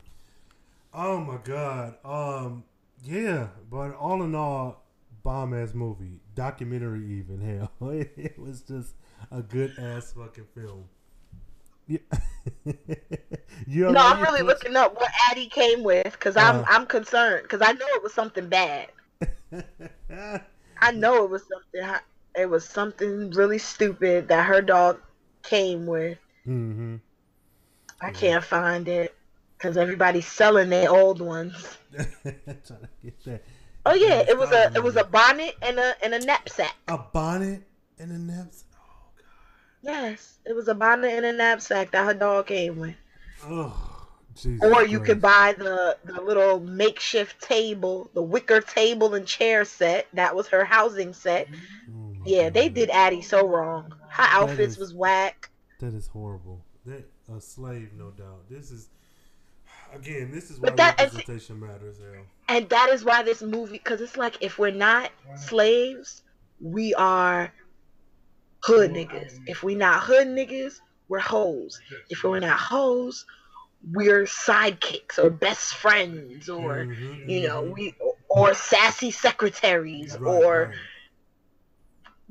Oh 0.93 1.19
my 1.19 1.37
god. 1.43 1.95
Um. 2.05 2.63
Yeah, 3.05 3.47
but 3.69 3.95
all 3.95 4.23
in 4.23 4.33
all, 4.33 4.81
bomb 5.23 5.53
ass 5.53 5.73
movie, 5.73 6.19
documentary 6.35 7.05
even 7.19 7.41
hell. 7.41 7.71
It 8.15 8.39
was 8.39 8.61
just 8.61 8.93
a 9.31 9.41
good 9.41 9.73
ass 9.79 10.13
fucking 10.13 10.45
film. 10.55 10.85
Yeah. 11.87 11.99
you 13.67 13.91
No, 13.91 13.99
I'm 13.99 14.21
really 14.21 14.39
put- 14.39 14.47
looking 14.47 14.75
up 14.75 14.95
what 14.95 15.09
Addy 15.29 15.47
came 15.47 15.83
with 15.83 16.11
because 16.13 16.37
I'm 16.37 16.57
Uh. 16.61 16.65
I'm 16.67 16.85
concerned 16.85 17.43
because 17.43 17.61
I 17.61 17.71
know 17.73 17.85
it 17.95 18.03
was 18.03 18.13
something 18.13 18.47
bad. 18.47 18.87
I 20.81 20.91
know 20.91 21.23
it 21.23 21.29
was 21.29 21.43
something. 21.47 21.99
It 22.35 22.49
was 22.49 22.67
something 22.67 23.29
really 23.31 23.57
stupid 23.59 24.27
that 24.29 24.45
her 24.45 24.61
dog 24.61 24.99
came 25.43 25.85
with. 25.85 26.17
mm-hmm. 26.47 26.95
I 28.01 28.07
Yeah. 28.07 28.11
can't 28.13 28.43
find 28.43 28.87
it 28.87 29.15
because 29.57 29.77
everybody's 29.77 30.27
selling 30.27 30.69
their 30.69 30.89
old 30.89 31.21
ones. 31.21 31.77
Trying 31.93 32.03
to 32.65 32.89
get 33.03 33.23
that. 33.25 33.43
Oh 33.85 33.93
yeah, 33.93 34.19
it 34.27 34.37
was 34.37 34.51
a 34.51 34.71
it 34.75 34.81
was 34.83 34.95
a 34.95 35.03
bonnet 35.03 35.55
and 35.61 35.77
a 35.77 35.93
and 36.03 36.13
a 36.13 36.19
knapsack. 36.25 36.73
a 36.87 36.97
bonnet 36.97 37.61
and 37.99 38.11
a 38.11 38.17
knapsack. 38.17 38.67
Yes, 39.83 40.39
it 40.45 40.55
was 40.55 40.67
a 40.69 40.73
bonnet 40.73 41.11
and 41.11 41.25
a 41.25 41.33
knapsack 41.33 41.91
that 41.91 42.05
her 42.05 42.13
dog 42.13 42.47
came 42.47 42.79
with. 42.79 42.95
Oh, 43.43 44.07
Jesus 44.35 44.63
Or 44.63 44.83
you 44.85 44.97
Christ. 44.99 45.05
could 45.09 45.21
buy 45.21 45.53
the 45.57 45.97
the 46.05 46.21
little 46.21 46.59
makeshift 46.61 47.41
table, 47.41 48.09
the 48.13 48.21
wicker 48.23 48.61
table 48.61 49.13
and 49.13 49.27
chair 49.27 49.65
set. 49.65 50.07
That 50.13 50.35
was 50.35 50.47
her 50.47 50.63
housing 50.65 51.13
set. 51.13 51.47
Oh 51.93 52.13
Yeah, 52.25 52.49
they 52.49 52.69
did 52.69 52.89
Addy 52.89 53.21
so 53.21 53.45
wrong. 53.47 53.93
Her 54.09 54.23
outfits 54.29 54.73
is- 54.73 54.79
was 54.79 54.93
whack. 54.93 55.49
That 55.79 55.93
is 55.93 56.07
horrible. 56.07 56.63
That 56.85 57.03
a 57.35 57.39
slave, 57.41 57.89
no 57.97 58.11
doubt. 58.11 58.49
This 58.49 58.71
is 58.71 58.87
again. 59.93 60.31
This 60.31 60.49
is 60.49 60.59
why 60.59 60.69
that- 60.71 60.97
representation 60.99 61.59
matters. 61.59 61.97
Hell. 61.99 62.23
And 62.47 62.69
that 62.69 62.89
is 62.89 63.03
why 63.03 63.21
this 63.23 63.41
movie, 63.41 63.73
because 63.73 63.99
it's 64.01 64.17
like 64.17 64.37
if 64.41 64.57
we're 64.57 64.71
not 64.71 65.11
slaves, 65.35 66.23
we 66.61 66.93
are 66.95 67.51
hood 68.63 68.91
niggas. 68.91 69.39
If 69.45 69.63
we 69.63 69.75
not 69.75 70.03
hood 70.03 70.27
niggas, 70.27 70.73
we're 71.09 71.19
hoes. 71.19 71.81
If 72.09 72.23
we're 72.23 72.39
not 72.39 72.59
hoes, 72.59 73.25
we're 73.93 74.23
sidekicks 74.23 75.17
or 75.19 75.29
best 75.29 75.75
friends 75.75 76.49
or 76.49 76.87
Mhm, 76.87 77.25
you 77.25 77.47
know 77.47 77.63
mhm. 77.63 77.75
we 77.75 77.95
or 78.29 78.53
sassy 78.53 79.11
secretaries 79.11 80.15
Right, 80.19 80.25
or 80.25 80.69
right. 80.69 80.75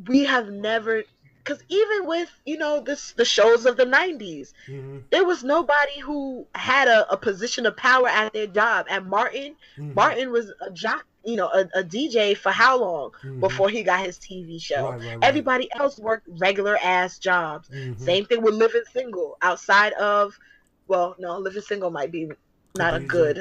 we 0.08 0.24
have 0.24 0.48
never 0.48 1.02
because 1.44 1.62
even 1.68 2.06
with 2.06 2.30
you 2.44 2.56
know 2.58 2.80
this 2.80 3.12
the 3.12 3.24
shows 3.24 3.66
of 3.66 3.76
the 3.76 3.84
90s 3.86 4.52
Mhm, 4.68 5.04
there 5.10 5.24
was 5.24 5.44
nobody 5.44 6.00
who 6.00 6.46
had 6.54 6.88
a, 6.88 7.10
a 7.12 7.16
position 7.16 7.66
of 7.66 7.76
power 7.76 8.08
at 8.08 8.32
their 8.32 8.46
job 8.46 8.86
and 8.90 9.06
martin 9.08 9.56
mhm. 9.76 9.94
martin 9.94 10.30
was 10.30 10.52
a 10.66 10.70
jock 10.72 11.04
you 11.24 11.36
know, 11.36 11.48
a, 11.48 11.68
a 11.74 11.84
DJ 11.84 12.34
for 12.34 12.50
how 12.52 12.78
long 12.80 13.10
Mhm. 13.24 13.40
before 13.40 13.68
he 13.68 13.82
got 13.82 14.04
his 14.04 14.18
TV 14.18 14.58
show? 14.58 14.90
Right, 14.90 15.00
right, 15.00 15.18
right. 15.18 15.18
Everybody 15.22 15.68
else 15.78 15.98
worked 15.98 16.28
regular 16.40 16.76
ass 16.82 17.18
jobs. 17.18 17.68
Mhm. 17.72 17.98
Same 17.98 18.24
thing 18.24 18.42
with 18.42 18.54
living 18.54 18.84
single. 18.92 19.36
Outside 19.42 19.92
of, 19.94 20.38
well, 20.88 21.16
no, 21.18 21.38
living 21.38 21.62
single 21.62 21.90
might 21.90 22.12
be 22.12 22.28
not 22.76 22.94
a 22.94 23.00
good. 23.00 23.40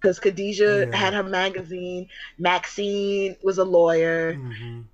Because 0.00 0.18
Khadijah 0.20 0.86
Yeah. 0.88 0.96
had 0.96 1.14
her 1.14 1.22
magazine. 1.22 2.08
Maxine 2.38 3.36
was 3.42 3.58
a 3.58 3.64
lawyer. 3.64 4.38
Mhm. 4.38 4.84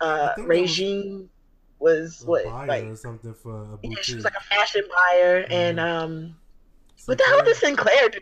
Uh, 0.00 0.34
was 0.36 0.46
Regine 0.46 1.30
was, 1.78 2.22
A 2.22 2.26
what 2.26 2.44
like 2.66 2.96
something 2.96 3.34
for 3.34 3.62
a 3.74 3.78
yeah, 3.82 3.96
she 4.02 4.16
was 4.16 4.24
like 4.24 4.34
a 4.38 4.44
fashion 4.54 4.82
buyer. 4.88 5.46
And 5.50 5.78
Mhm. 5.78 5.80
um, 5.80 6.36
what 7.06 7.18
the 7.18 7.24
hell 7.24 7.42
did 7.44 7.56
Synclaire 7.56 8.12
do? 8.12 8.18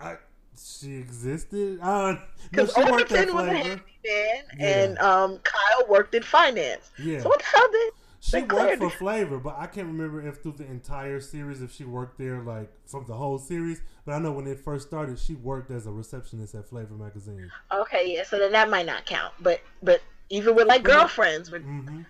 I, 0.00 0.16
she 0.56 0.96
existed. 0.96 1.78
Uh, 1.80 2.12
no, 2.12 2.18
Because 2.50 2.74
she 2.74 2.82
worked 2.84 3.12
at 3.12 3.32
was 3.32 3.46
a 3.46 3.54
handyman, 3.54 3.80
Yeah. 4.04 4.40
and 4.60 4.98
um, 4.98 5.38
Kyle 5.38 5.86
worked 5.88 6.14
in 6.14 6.22
finance. 6.22 6.90
Yeah, 6.98 7.20
So 7.20 7.28
what 7.28 7.38
the 7.40 7.44
hell 7.46 7.68
did? 7.70 7.92
she 8.20 8.42
worked 8.42 8.78
for 8.78 8.90
Flavor, 8.90 9.38
but 9.38 9.56
I 9.58 9.66
can't 9.66 9.86
remember 9.86 10.26
if 10.26 10.42
through 10.42 10.52
the 10.52 10.64
entire 10.66 11.20
series 11.20 11.60
if 11.60 11.72
she 11.72 11.84
worked 11.84 12.18
there 12.18 12.40
like 12.42 12.70
from 12.86 13.04
the 13.06 13.14
whole 13.14 13.38
series. 13.38 13.82
But 14.06 14.12
I 14.12 14.18
know 14.18 14.32
when 14.32 14.46
it 14.46 14.60
first 14.60 14.86
started, 14.88 15.18
she 15.18 15.34
worked 15.34 15.70
as 15.70 15.86
a 15.86 15.92
receptionist 15.92 16.54
at 16.54 16.66
Flavor 16.68 16.94
magazine. 16.94 17.50
Okay, 17.72 18.14
yeah. 18.14 18.22
So 18.24 18.38
then 18.38 18.52
that 18.52 18.70
might 18.70 18.86
not 18.86 19.04
count. 19.06 19.34
But 19.40 19.60
but 19.82 20.00
even 20.30 20.54
with 20.54 20.68
like 20.68 20.82
girlfriends, 20.82 21.50
with 21.50 21.62
hmm 21.62 22.02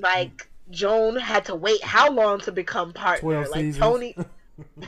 like 0.00 0.48
Joan 0.70 1.16
had 1.16 1.44
to 1.46 1.54
wait 1.54 1.82
how 1.82 2.10
long 2.10 2.40
to 2.40 2.52
become 2.52 2.92
partner? 2.92 3.30
Twelve 3.30 3.50
like 3.50 3.60
seasons. 3.60 3.82
Toni. 3.84 4.16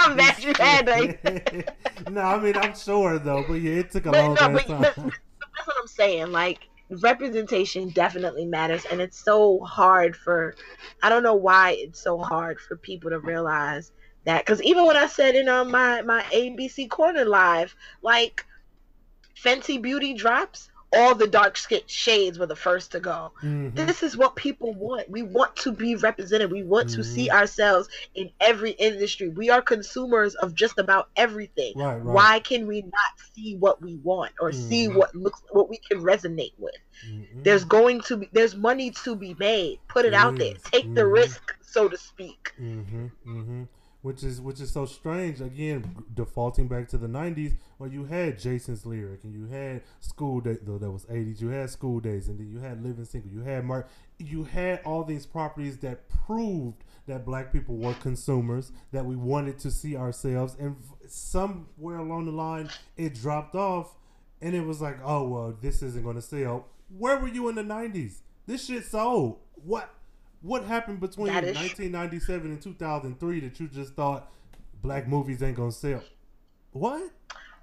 I'm 0.00 0.16
mad 0.16 0.42
you 0.42 0.54
had 0.58 0.86
that. 0.86 1.74
no, 2.08 2.20
I 2.20 2.38
mean 2.40 2.56
I'm 2.56 2.74
sure 2.74 3.18
though, 3.18 3.44
but 3.46 3.54
yeah, 3.54 3.80
it 3.80 3.90
took 3.90 4.06
a 4.06 4.10
But 4.10 4.14
long 4.14 4.34
no, 4.34 4.48
but, 4.50 4.66
time. 4.66 4.80
but, 4.80 4.94
but 4.96 5.48
that's 5.56 5.66
what 5.66 5.76
I'm 5.80 5.86
saying. 5.88 6.32
Like 6.32 6.68
representation 6.90 7.90
definitely 7.90 8.44
matters, 8.46 8.84
and 8.90 9.00
it's 9.00 9.22
so 9.22 9.60
hard 9.60 10.16
for. 10.16 10.54
I 11.02 11.08
don't 11.08 11.22
know 11.22 11.34
why 11.34 11.76
it's 11.78 12.02
so 12.02 12.18
hard 12.18 12.60
for 12.60 12.76
people 12.76 13.10
to 13.10 13.18
realize 13.20 13.92
that. 14.24 14.44
Because 14.44 14.62
even 14.62 14.86
when 14.86 14.96
I 14.96 15.06
said 15.06 15.34
in 15.34 15.48
um, 15.48 15.70
my 15.70 16.02
my 16.02 16.22
ABC 16.32 16.88
Corner 16.88 17.24
live, 17.24 17.74
like 18.02 18.44
Fenty 19.42 19.80
Beauty 19.80 20.14
drops, 20.14 20.70
all 20.96 21.14
the 21.14 21.26
dark 21.28 21.56
shades 21.86 22.38
were 22.38 22.46
the 22.46 22.56
first 22.56 22.92
to 22.92 23.00
go. 23.00 23.32
Mhm. 23.42 23.74
This 23.76 24.02
is 24.02 24.16
what 24.16 24.36
people 24.36 24.74
want. 24.74 25.10
We 25.10 25.22
want 25.22 25.56
to 25.56 25.72
be 25.72 25.96
represented. 25.96 26.50
We 26.52 26.64
want 26.64 26.88
to 26.90 27.02
Mhm. 27.02 27.04
see 27.04 27.30
ourselves 27.30 27.88
in 28.14 28.30
every 28.40 28.72
industry. 28.72 29.28
We 29.28 29.50
are 29.50 29.62
consumers 29.62 30.34
of 30.36 30.54
just 30.54 30.78
about 30.78 31.08
everything. 31.16 31.74
Right, 31.76 31.96
right. 31.96 32.04
Why 32.04 32.40
can 32.40 32.66
we 32.66 32.82
not 32.82 33.12
see 33.34 33.56
what 33.56 33.82
we 33.82 33.96
want 33.96 34.32
or 34.40 34.52
see 34.52 34.88
Mhm. 34.88 34.94
what 34.94 35.14
looks 35.14 35.42
what 35.50 35.68
we 35.68 35.78
can 35.78 36.00
resonate 36.02 36.54
with? 36.58 36.74
Mhm. 37.06 37.44
There's 37.44 37.64
going 37.64 38.00
to 38.02 38.16
be 38.18 38.28
there's 38.32 38.56
money 38.56 38.90
to 39.04 39.16
be 39.16 39.34
made. 39.38 39.80
Put 39.88 40.04
it 40.06 40.14
out 40.14 40.38
there. 40.38 40.54
Take 40.72 40.94
the 40.94 41.02
Mhm. 41.02 41.12
risk, 41.12 41.54
so 41.62 41.88
to 41.88 41.96
speak. 41.96 42.52
Which 44.06 44.22
is 44.22 44.40
which 44.40 44.60
is 44.60 44.70
so 44.70 44.86
strange. 44.86 45.40
Again, 45.40 46.04
defaulting 46.14 46.68
back 46.68 46.86
to 46.90 46.96
the 46.96 47.08
'90s, 47.08 47.54
where 47.78 47.90
you 47.90 48.04
had 48.04 48.38
Jason's 48.38 48.86
lyric 48.86 49.24
and 49.24 49.34
you 49.34 49.46
had 49.46 49.82
School 49.98 50.40
Day, 50.40 50.58
though 50.62 50.78
that 50.78 50.92
was 50.92 51.06
'80s. 51.06 51.40
You 51.40 51.48
had 51.48 51.70
School 51.70 51.98
Daze, 51.98 52.28
and 52.28 52.38
then 52.38 52.48
you 52.48 52.60
had 52.60 52.84
Living 52.84 53.04
Single. 53.04 53.32
You 53.32 53.40
had 53.40 53.64
Mark. 53.64 53.88
You 54.18 54.44
had 54.44 54.80
all 54.84 55.02
these 55.02 55.26
properties 55.26 55.78
that 55.78 56.08
proved 56.08 56.84
that 57.08 57.26
black 57.26 57.52
people 57.52 57.78
were 57.78 57.94
consumers, 57.94 58.70
that 58.92 59.04
we 59.04 59.16
wanted 59.16 59.58
to 59.58 59.72
see 59.72 59.96
ourselves, 59.96 60.54
and 60.56 60.76
somewhere 61.08 61.98
along 61.98 62.26
the 62.26 62.30
line, 62.30 62.70
it 62.96 63.12
dropped 63.12 63.56
off, 63.56 63.96
and 64.40 64.54
it 64.54 64.64
was 64.64 64.80
like, 64.80 64.98
oh 65.02 65.26
well, 65.26 65.58
this 65.60 65.82
isn't 65.82 66.04
going 66.04 66.14
to 66.14 66.22
sell. 66.22 66.68
Where 66.96 67.18
were 67.18 67.26
you 67.26 67.48
in 67.48 67.56
the 67.56 67.64
'90s? 67.64 68.18
This 68.46 68.66
shit 68.66 68.84
sold. 68.84 69.40
What? 69.54 69.92
What 70.46 70.64
happened 70.64 71.00
between 71.00 71.26
That 71.32 71.42
is- 71.44 71.56
1997 71.56 72.52
and 72.52 72.62
2003 72.62 73.40
that 73.40 73.58
you 73.58 73.66
just 73.66 73.94
thought 73.94 74.30
black 74.80 75.08
movies 75.08 75.42
ain't 75.42 75.56
gonna 75.56 75.72
sell? 75.72 76.02
What? 76.72 77.10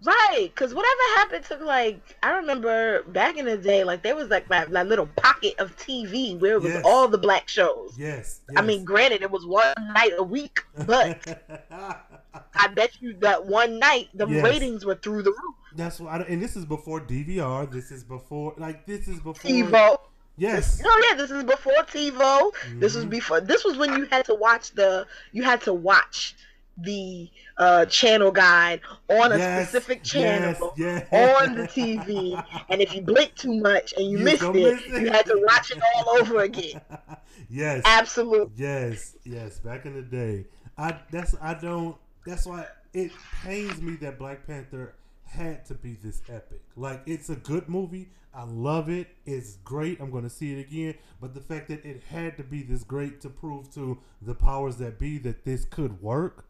Right, 0.06 0.52
because 0.54 0.74
whatever 0.74 1.00
happened 1.16 1.46
to 1.46 1.64
like 1.64 2.18
I 2.22 2.32
remember 2.36 3.04
back 3.04 3.38
in 3.38 3.46
the 3.46 3.56
day, 3.58 3.86
like 3.86 4.04
there 4.04 4.16
was 4.18 4.28
like 4.28 4.50
that, 4.50 4.70
that 4.72 4.88
little 4.88 5.06
pocket 5.16 5.54
of 5.60 5.78
TV 5.78 6.38
where 6.38 6.56
it 6.56 6.62
was 6.62 6.74
Yes. 6.74 6.84
all 6.86 7.08
the 7.08 7.18
black 7.18 7.48
shows. 7.48 7.96
Yes. 7.98 8.42
I 8.58 8.62
mean, 8.64 8.84
granted, 8.84 9.22
it 9.22 9.32
was 9.32 9.46
one 9.46 9.74
night 9.94 10.12
a 10.18 10.24
week, 10.24 10.60
but 10.86 11.26
I 11.72 12.68
bet 12.76 13.02
you 13.02 13.14
that 13.22 13.46
one 13.46 13.80
night 13.80 14.10
the 14.14 14.28
Yes. 14.28 14.44
ratings 14.44 14.84
were 14.84 14.96
through 14.96 15.24
the 15.24 15.32
roof. 15.32 15.56
that's 15.78 16.02
what. 16.02 16.10
I, 16.22 16.24
and 16.26 16.42
this 16.42 16.58
is 16.58 16.66
before 16.66 17.00
DVR. 17.00 17.72
This 17.72 17.90
is 17.90 18.04
before, 18.04 18.54
like, 18.58 18.86
this 18.86 19.08
is 19.08 19.20
before. 19.22 19.36
TiVo. 19.36 19.98
Yes. 20.38 20.82
No, 20.82 20.90
yeah, 21.10 21.16
this 21.16 21.30
is 21.32 21.44
before 21.44 21.74
TiVo. 21.84 22.52
This 22.80 22.96
was 22.96 23.06
Mhm. 23.06 23.10
before. 23.10 23.42
This 23.42 23.64
was 23.64 23.78
when 23.78 23.94
you 23.98 24.06
had 24.06 24.26
to 24.26 24.34
watch 24.36 24.72
the. 24.72 25.06
You 25.32 25.44
had 25.44 25.62
to 25.62 25.74
watch 25.74 26.36
the 26.78 27.30
uh, 27.58 27.86
channel 27.86 28.32
guide 28.32 28.82
on 29.08 29.32
a 29.32 29.38
Yes, 29.38 29.70
specific 29.70 30.02
channel 30.04 30.74
yes, 30.76 31.06
yes. 31.12 31.40
on 31.46 31.54
the 31.56 31.68
TV, 31.68 32.44
and 32.68 32.82
if 32.82 32.96
you 32.96 33.02
blinked 33.02 33.38
too 33.38 33.54
much 33.54 33.94
and 33.96 34.08
you, 34.10 34.18
You 34.18 34.24
missed 34.26 34.42
it, 34.42 34.54
miss 34.56 34.82
it. 34.88 35.02
you 35.04 35.12
had 35.12 35.28
to 35.28 35.40
watch 35.46 35.70
it 35.70 35.78
all 35.96 36.18
over 36.18 36.40
again. 36.40 36.82
yes. 37.52 37.84
Absolutely. 37.86 38.54
Yes, 38.56 39.16
yes, 39.24 39.60
back 39.60 39.86
in 39.86 39.94
the 39.94 40.02
day. 40.02 40.46
I 40.76 40.98
that's 41.12 41.36
I 41.40 41.54
don't 41.54 41.96
that's 42.26 42.48
why 42.48 42.66
it 42.94 43.12
pains 43.44 43.80
me 43.80 43.96
that 43.98 44.18
Black 44.18 44.48
Panther 44.48 44.96
had 45.26 45.64
to 45.68 45.76
be 45.76 45.94
this 46.04 46.24
epic. 46.28 46.62
Like 46.76 47.04
it's 47.06 47.30
a 47.30 47.36
good 47.36 47.70
movie. 47.70 48.10
I 48.36 48.44
love 48.46 48.90
it. 48.90 49.08
It's 49.26 49.58
great. 49.64 50.00
I'm 50.00 50.10
going 50.10 50.24
to 50.24 50.30
see 50.30 50.54
it 50.54 50.60
again, 50.60 50.96
but 51.22 51.34
the 51.36 51.40
fact 51.40 51.68
that 51.70 51.86
it 51.86 52.02
had 52.10 52.36
to 52.38 52.44
be 52.44 52.64
this 52.64 52.84
great 52.84 53.22
to 53.22 53.30
prove 53.30 53.72
to 53.76 54.00
the 54.22 54.34
powers 54.34 54.78
that 54.78 54.98
be 54.98 55.20
that 55.20 55.46
this 55.46 55.66
could 55.66 56.02
work. 56.02 56.46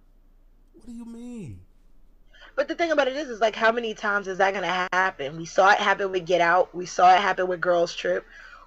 What 0.73 0.85
do 0.85 0.93
you 0.93 1.05
mean? 1.05 1.59
But 2.55 2.67
the 2.67 2.75
thing 2.75 2.91
about 2.91 3.07
it 3.07 3.15
is, 3.15 3.29
is 3.29 3.41
like, 3.41 3.55
how 3.55 3.71
many 3.71 3.93
times 3.93 4.27
is 4.27 4.37
that 4.37 4.51
going 4.51 4.63
to 4.63 4.87
happen? 4.93 5.37
We 5.37 5.45
saw 5.45 5.71
it 5.71 5.79
happen 5.79 6.11
with 6.11 6.25
Get 6.25 6.39
Out. 6.39 6.73
We 6.73 6.85
saw 6.85 7.13
it 7.13 7.19
happen 7.19 7.47
with 7.47 7.59
Girls 7.59 7.93
Trip. 7.95 8.25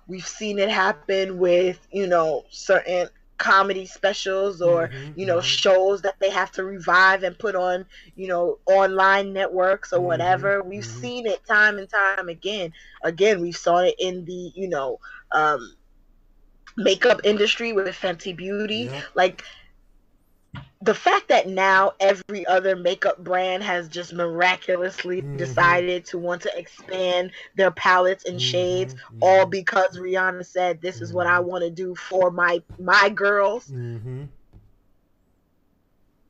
We've 0.09 0.27
seen 0.27 0.59
it 0.59 0.69
happen 0.69 1.39
with, 1.39 1.79
you 1.93 2.07
know, 2.07 2.45
certain 2.51 3.09
comedy 3.39 3.87
specials 3.87 4.61
or, 4.63 4.91
Mhm, 4.91 5.15
you 5.15 5.27
know, 5.27 5.41
mhm. 5.41 5.43
shows 5.43 6.03
that 6.03 6.15
they 6.21 6.31
have 6.31 6.51
to 6.53 6.65
revive 6.65 7.23
and 7.23 7.39
put 7.39 7.55
on, 7.57 7.87
you 8.15 8.29
know, 8.29 8.59
online 8.67 9.33
networks 9.33 9.93
or 9.93 10.01
Mhm, 10.01 10.01
whatever. 10.01 10.63
We've 10.63 10.85
mhm. 10.85 11.03
seen 11.03 11.27
it 11.27 11.41
time 11.47 11.79
and 11.79 11.89
time 11.91 12.29
again. 12.29 12.73
Again, 13.05 13.41
we 13.43 13.53
saw 13.53 13.79
it 13.79 13.95
in 13.99 14.25
the, 14.25 14.53
you 14.55 14.69
know, 14.69 14.99
um, 15.33 15.77
makeup 16.77 17.21
industry 17.25 17.73
with 17.73 17.89
Fenty 17.89 18.35
Beauty. 18.37 18.87
Yep. 18.89 19.05
Like, 19.11 19.43
the 20.83 20.95
fact 20.95 21.29
that 21.29 21.49
now 21.49 21.93
every 22.01 22.47
other 22.47 22.77
makeup 22.77 23.19
brand 23.25 23.63
has 23.63 23.89
just 23.89 24.13
miraculously 24.13 25.23
Mhm. 25.23 25.39
decided 25.39 26.05
to 26.07 26.19
want 26.19 26.43
to 26.43 26.59
expand 26.59 27.33
their 27.57 27.71
palettes 27.71 28.27
and 28.27 28.41
shades 28.41 28.95
Mhm, 28.95 29.19
all 29.23 29.47
because 29.47 29.97
Rihanna 29.99 30.45
said 30.45 30.83
this 30.83 31.01
is 31.01 31.13
what 31.13 31.27
I 31.27 31.39
Mhm. 31.39 31.45
want 31.45 31.65
to 31.65 31.71
do 31.71 31.95
for 31.95 32.31
my 32.31 32.63
my 32.79 33.09
girls 33.09 33.71
Mm-hmm. 33.71 34.25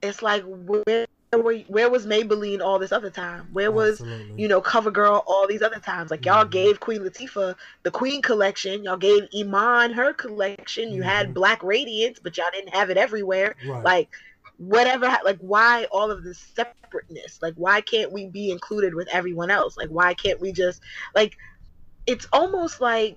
it's 0.02 0.22
like 0.22 0.44
where 0.44 1.06
where, 1.32 1.58
where 1.68 1.90
was 1.90 2.06
Maybelline 2.06 2.60
all 2.62 2.78
this 2.78 2.92
other 2.92 3.10
time 3.10 3.48
where 3.52 3.70
was 3.72 4.00
Absolutely. 4.00 4.42
you 4.42 4.48
know 4.48 4.62
CoverGirl 4.62 5.22
all 5.26 5.46
these 5.48 5.62
other 5.62 5.80
times 5.80 6.10
like 6.10 6.24
y'all 6.24 6.44
Mhm. 6.44 6.50
gave 6.50 6.80
Queen 6.80 7.00
Latifah 7.02 7.56
the 7.82 7.90
Queen 7.90 8.22
collection 8.22 8.84
y'all 8.84 8.96
gave 8.96 9.28
Iman 9.36 9.92
her 9.92 10.12
collection 10.12 10.92
you 10.92 11.02
had 11.02 11.34
Black 11.34 11.62
Radiance 11.62 12.20
but 12.22 12.36
y'all 12.36 12.46
didn't 12.52 12.74
have 12.74 12.90
it 12.90 12.96
everywhere 12.96 13.54
right. 13.66 13.84
like 13.84 14.08
whatever 14.58 15.06
like 15.24 15.38
why 15.40 15.86
all 15.92 16.10
of 16.10 16.22
this 16.24 16.40
separateness 16.54 17.22
like 17.24 17.36
why 17.40 17.64
can't 17.64 17.94
we 17.94 18.10
be 18.12 18.34
included 18.34 18.80
with 18.80 18.96
everyone 19.00 19.40
else 19.40 19.66
like 19.66 19.78
why 19.80 20.12
can't 20.12 20.40
we 20.40 20.52
just 20.52 20.80
like 21.14 21.34
it's 22.06 22.26
almost 22.32 22.80
like 22.80 23.16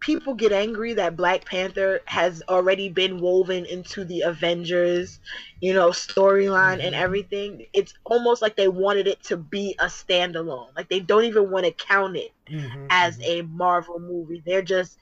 people 0.00 0.34
get 0.34 0.52
angry 0.52 0.94
that 0.94 1.16
black 1.16 1.44
panther 1.46 2.00
has 2.06 2.42
already 2.48 2.88
been 2.88 3.20
woven 3.20 3.64
into 3.66 4.04
the 4.04 4.22
avengers 4.22 5.20
you 5.60 5.72
know 5.74 5.90
storyline 5.90 6.84
and 6.84 6.94
Mhm. 6.94 6.94
everything 6.94 7.64
it's 7.72 7.92
almost 8.04 8.40
like 8.42 8.56
they 8.56 8.68
wanted 8.68 9.06
it 9.06 9.22
to 9.22 9.36
be 9.36 9.74
a 9.80 9.86
standalone 9.86 10.68
like 10.76 10.88
they 10.88 11.00
don't 11.00 11.24
even 11.24 11.50
want 11.50 11.64
to 11.66 11.72
count 11.72 12.16
it 12.16 12.30
Mhm, 12.48 12.90
as 12.90 13.18
mhm. 13.18 13.26
a 13.26 13.42
marvel 13.42 13.98
movie 14.00 14.42
they're 14.44 14.62
just 14.62 14.98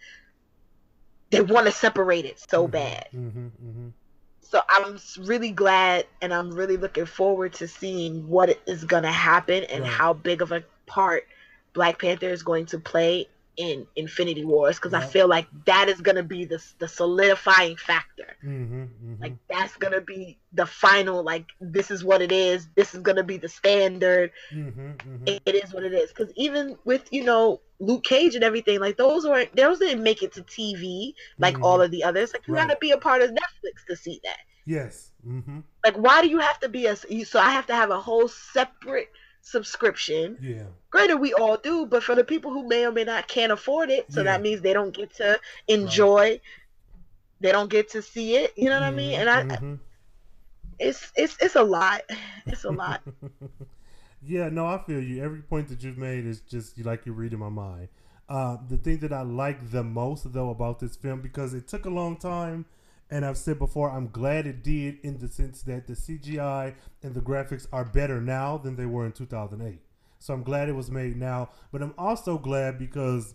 they 1.31 1.41
want 1.41 1.67
to 1.67 1.73
separate 1.73 2.25
it 2.25 2.39
so 2.39 2.67
Mhm, 2.67 2.69
bad 2.69 3.05
mhm, 3.13 3.53
mhm. 3.61 3.95
So 4.51 4.63
I'm 4.71 4.99
really 5.19 5.51
glad 5.51 6.07
and 6.23 6.33
I'm 6.33 6.51
really 6.51 6.79
looking 6.79 7.05
forward 7.05 7.53
to 7.55 7.69
seeing 7.69 8.27
what 8.29 8.59
is 8.67 8.85
going 8.85 9.03
to 9.03 9.13
happen 9.13 9.65
and 9.65 9.83
Right. 9.83 9.93
how 9.93 10.15
big 10.15 10.41
of 10.41 10.53
a 10.53 10.65
part 10.87 11.25
Black 11.75 12.01
Panther 12.01 12.31
is 12.31 12.43
going 12.43 12.65
to 12.67 12.79
play 12.79 13.29
in 13.59 13.87
Infinity 13.97 14.45
Wars 14.47 14.79
because 14.79 14.95
I 14.95 15.03
feel 15.03 15.29
like 15.29 15.49
that 15.67 15.89
is 15.91 16.01
gonna 16.01 16.25
be 16.25 16.47
the 16.47 16.65
the 16.79 16.89
solidifying 16.89 17.77
factor. 17.77 18.37
Mm-hmm, 18.45 18.83
mm-hmm. 18.85 19.23
Like 19.23 19.35
that's 19.51 19.77
gonna 19.77 20.01
be 20.03 20.39
the 20.53 20.67
final. 20.67 21.23
Like 21.25 21.47
this 21.61 21.91
is 21.91 22.05
what 22.05 22.23
it 22.23 22.33
is. 22.33 22.69
This 22.77 22.95
is 22.95 23.03
gonna 23.03 23.25
be 23.25 23.39
the 23.39 23.49
standard. 23.49 24.33
mm-hmm, 24.53 24.93
mm-hmm. 24.93 25.27
It, 25.27 25.43
it 25.47 25.57
is 25.65 25.75
what 25.75 25.85
it 25.85 25.95
is. 25.95 26.11
Because 26.13 26.33
even 26.37 26.79
with 26.85 27.09
you 27.13 27.25
know 27.25 27.61
Luke 27.81 28.05
Cage 28.05 28.35
and 28.37 28.45
everything, 28.45 28.81
like 28.81 28.97
those 28.99 29.25
weren't 29.27 29.55
those 29.57 29.81
didn't 29.81 30.03
make 30.05 30.23
it 30.23 30.33
to 30.35 30.43
TV 30.45 31.15
like 31.39 31.57
Mhm. 31.57 31.63
all 31.63 31.81
of 31.83 31.91
the 31.91 32.05
others. 32.05 32.33
Like 32.33 32.47
you 32.49 32.55
Right. 32.55 32.67
gotta 32.67 32.77
be 32.81 32.93
a 32.93 32.99
part 32.99 33.23
of 33.23 33.31
Netflix 33.31 33.85
to 33.89 33.97
see 33.97 34.21
that. 34.25 34.39
yes. 34.67 35.13
Mm-hmm. 35.27 35.61
Like 35.85 35.97
why 35.97 36.23
do 36.23 36.29
you 36.29 36.39
have 36.39 36.61
to 36.61 36.69
be 36.69 36.87
a? 36.87 36.97
So 36.97 37.41
I 37.41 37.51
have 37.51 37.67
to 37.67 37.75
have 37.75 37.91
a 37.91 38.01
whole 38.01 38.29
separate 38.29 39.09
subscription. 39.43 40.39
Yeah. 40.41 40.67
Granted, 40.91 41.17
we 41.19 41.35
all 41.35 41.57
do, 41.57 41.87
but 41.87 42.03
for 42.03 42.15
the 42.15 42.25
people 42.25 42.51
who 42.53 42.67
may 42.67 42.87
or 42.87 42.93
may 42.93 43.05
not 43.05 43.29
can't 43.29 43.53
afford 43.53 43.91
it, 43.91 44.13
so 44.13 44.23
Yeah. 44.23 44.25
that 44.25 44.43
means 44.43 44.61
they 44.63 44.73
don't 44.73 44.95
get 44.95 45.15
to 45.17 45.39
enjoy. 45.69 46.41
They 47.41 47.53
don't 47.53 47.71
get 47.71 47.91
to 47.91 48.03
see 48.03 48.37
it. 48.37 48.53
You 48.57 48.69
know 48.71 48.81
what 48.81 48.85
I 48.87 48.91
mean? 48.93 49.21
And 49.21 49.29
I, 49.31 49.43
Mhm. 49.43 49.81
it's 50.79 51.13
it's 51.17 51.37
it's 51.41 51.57
a 51.57 51.63
lot. 51.63 52.03
It's 52.51 52.65
a 52.65 52.71
lot. 52.71 53.03
yeah, 54.23 54.49
no, 54.49 54.67
I 54.67 54.79
feel 54.79 55.01
you. 55.03 55.23
Every 55.23 55.43
point 55.43 55.69
that 55.69 55.83
you've 55.83 55.99
made 55.99 56.25
is 56.25 56.41
just 56.41 56.79
you 56.79 56.85
like 56.85 57.07
you're 57.07 57.15
reading 57.15 57.39
my 57.39 57.49
mind. 57.49 57.89
Uh, 58.29 58.57
the 58.69 58.77
thing 58.77 58.99
that 58.99 59.13
I 59.13 59.23
like 59.23 59.71
the 59.71 59.83
most, 59.83 60.33
though, 60.33 60.51
about 60.51 60.81
this 60.81 60.97
film, 60.97 61.21
because 61.21 61.55
it 61.55 61.67
took 61.69 61.87
a 61.87 61.91
long 61.91 62.17
time, 62.17 62.67
and 63.11 63.25
I've 63.25 63.39
said 63.39 63.59
before, 63.59 63.91
I'm 63.91 64.09
glad 64.09 64.47
it 64.47 64.63
did 64.63 64.99
in 65.03 65.19
the 65.19 65.29
sense 65.29 65.63
that 65.63 65.87
the 65.87 65.95
CGI 65.95 66.75
and 67.03 67.15
the 67.15 67.21
graphics 67.21 67.67
are 67.73 67.85
better 67.85 68.21
now 68.21 68.59
than 68.59 68.77
they 68.77 68.87
were 68.87 69.07
in 69.07 69.13
2008. 69.13 69.81
So 70.19 70.35
I'm 70.35 70.43
glad 70.43 70.69
it 70.69 70.75
was 70.75 70.91
made 70.91 71.17
now, 71.17 71.51
but 71.73 71.81
I'm 71.81 71.95
also 71.97 72.39
glad 72.39 72.79
because 72.79 73.35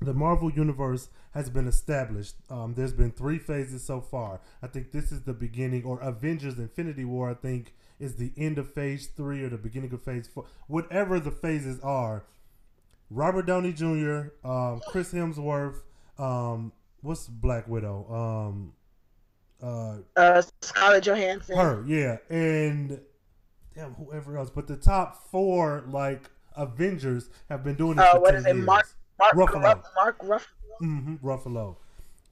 the 0.00 0.14
Marvel 0.14 0.50
Universe 0.50 1.08
has 1.32 1.50
been 1.50 1.66
established. 1.66 2.36
Um, 2.48 2.74
there's 2.74 2.92
been 2.92 3.10
three 3.10 3.38
phases 3.38 3.84
so 3.84 4.00
far. 4.00 4.40
I 4.62 4.68
think 4.68 4.92
this 4.92 5.12
is 5.12 5.22
the 5.22 5.32
beginning, 5.32 5.84
or 5.84 6.00
Avengers 6.00 6.58
Infinity 6.58 7.04
War, 7.04 7.30
I 7.30 7.34
think, 7.34 7.74
is 7.98 8.16
the 8.16 8.32
end 8.36 8.58
of 8.58 8.72
phase 8.72 9.08
three 9.08 9.42
or 9.42 9.48
the 9.48 9.58
beginning 9.58 9.92
of 9.92 10.02
phase 10.02 10.28
four. 10.28 10.44
Whatever 10.66 11.20
the 11.20 11.30
phases 11.30 11.80
are, 11.80 12.24
Robert 13.10 13.46
Downey 13.46 13.72
Jr., 13.72 14.28
um, 14.44 14.80
Chris 14.88 15.12
Hemsworth, 15.12 15.80
um, 16.18 16.72
what's 17.02 17.26
Black 17.26 17.68
Widow? 17.68 18.06
Uh, 19.64 19.98
Uh, 20.16 20.42
Scarlett 20.62 21.04
Johansson. 21.04 21.56
her, 21.56 21.82
yeah, 21.86 22.18
and 22.28 23.00
damn 23.74 23.94
whoever 23.94 24.36
else. 24.36 24.50
But 24.50 24.66
the 24.66 24.76
top 24.76 25.30
four, 25.30 25.84
like 25.88 26.30
Avengers, 26.56 27.30
have 27.48 27.64
been 27.64 27.74
doing 27.76 27.96
this 27.96 28.04
Uh, 28.06 28.12
for 28.14 28.20
what 28.20 28.30
10 28.32 28.36
is 28.40 28.46
it? 28.46 28.54
years. 28.56 28.66
Mark 28.66 28.86
Mark 29.18 29.34
Ruffalo. 29.34 29.62
Ruff, 29.62 29.84
Mark 29.96 30.16
Ruff. 30.22 30.46
hmm 30.80 31.14
Ruffalo. 31.22 31.76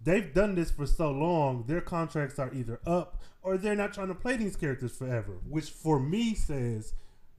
They've 0.05 0.35
done 0.35 0.57
this 0.57 0.71
for 0.73 0.85
so 0.87 1.11
long, 1.13 1.65
their 1.69 1.81
contracts 1.81 2.39
are 2.39 2.53
either 2.53 2.81
up 2.85 3.23
or 3.43 3.57
they're 3.57 3.77
not 3.77 3.93
trying 3.95 4.09
to 4.09 4.15
play 4.17 4.37
these 4.37 4.57
characters 4.57 4.93
forever. 4.97 5.35
Which 5.49 5.71
for 5.71 5.99
me 6.01 6.35
says 6.35 6.93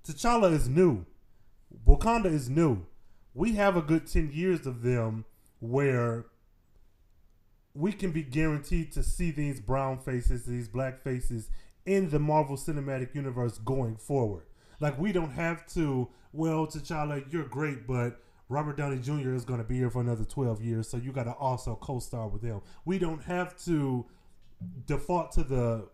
T'Challa 0.07 0.51
is 0.53 0.67
new. 0.69 1.05
Wakanda 1.85 2.27
is 2.27 2.49
new. 2.49 2.85
We 3.33 3.53
have 3.55 3.75
a 3.75 3.81
good 3.81 4.07
10 4.07 4.31
years 4.31 4.65
of 4.65 4.81
them 4.81 5.25
where 5.59 6.25
we 7.73 7.91
can 7.91 8.11
be 8.11 8.23
guaranteed 8.23 8.91
to 8.93 9.03
see 9.03 9.31
these 9.31 9.59
brown 9.59 9.99
faces, 9.99 10.45
these 10.45 10.67
black 10.67 11.01
faces 11.03 11.49
in 11.85 12.09
the 12.09 12.19
Marvel 12.19 12.55
Cinematic 12.55 13.15
Universe 13.15 13.57
going 13.57 13.95
forward. 13.95 14.45
Like 14.79 14.99
we 14.99 15.11
don't 15.11 15.31
have 15.31 15.65
to, 15.73 16.09
well, 16.31 16.67
T'Challa, 16.67 17.23
you're 17.31 17.47
great, 17.47 17.87
but 17.87 18.21
Robert 18.49 18.77
Downey 18.77 18.99
Jr. 18.99 19.33
is 19.33 19.45
going 19.45 19.59
to 19.59 19.63
be 19.63 19.77
here 19.77 19.89
for 19.89 20.01
another 20.01 20.23
12 20.23 20.61
years, 20.61 20.87
so 20.87 20.97
you 20.97 21.11
got 21.11 21.23
to 21.23 21.31
also 21.31 21.75
co-star 21.75 22.27
with 22.27 22.43
him. 22.43 22.61
We 22.85 22.99
don't 22.99 23.23
have 23.23 23.57
to 23.65 24.05
default 24.85 25.31
to 25.33 25.43
the 25.43 25.87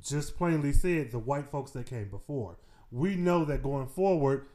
just 0.00 0.36
plainly 0.36 0.72
said 0.72 1.10
the 1.10 1.18
white 1.18 1.50
folks 1.50 1.72
that 1.72 1.86
came 1.86 2.08
before. 2.08 2.56
We 2.90 3.16
know 3.16 3.44
that 3.44 3.62
going 3.62 3.88
forward, 3.88 4.46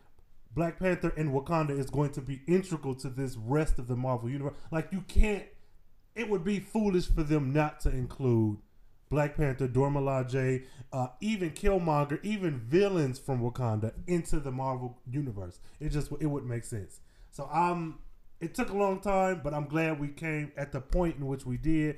Black 0.55 0.79
Panther 0.79 1.13
and 1.17 1.31
Wakanda 1.31 1.77
is 1.77 1.89
going 1.89 2.11
to 2.11 2.21
be 2.21 2.41
integral 2.47 2.95
to 2.95 3.09
this 3.09 3.35
rest 3.35 3.79
of 3.79 3.87
the 3.87 3.95
Marvel 3.95 4.29
universe. 4.29 4.55
Like 4.71 4.89
you 4.91 5.01
can't. 5.07 5.43
It 6.15 6.29
would 6.29 6.43
be 6.43 6.59
foolish 6.59 7.07
for 7.07 7.23
them 7.23 7.53
not 7.53 7.79
to 7.81 7.89
include 7.89 8.57
Black 9.09 9.35
Panther, 9.35 9.67
Dora 9.67 9.91
Milaje, 9.91 10.65
uh, 10.91 11.07
even 11.21 11.51
Killmonger, 11.51 12.19
even 12.23 12.59
villains 12.59 13.19
from 13.19 13.41
Wakanda 13.41 13.93
into 14.07 14.39
the 14.39 14.51
Marvel 14.51 14.97
universe. 15.09 15.59
It 15.79 15.89
just 15.89 16.11
it 16.19 16.25
wouldn't 16.25 16.51
make 16.51 16.65
sense. 16.65 16.99
So 17.31 17.49
I'm. 17.51 17.99
It 18.39 18.53
took 18.53 18.71
a 18.71 18.77
long 18.77 18.99
time, 18.99 19.39
but 19.41 19.53
I'm 19.53 19.67
glad 19.67 20.01
we 20.01 20.09
came 20.09 20.51
at 20.57 20.73
the 20.73 20.81
point 20.81 21.15
in 21.15 21.27
which 21.27 21.45
we 21.45 21.55
did, 21.55 21.97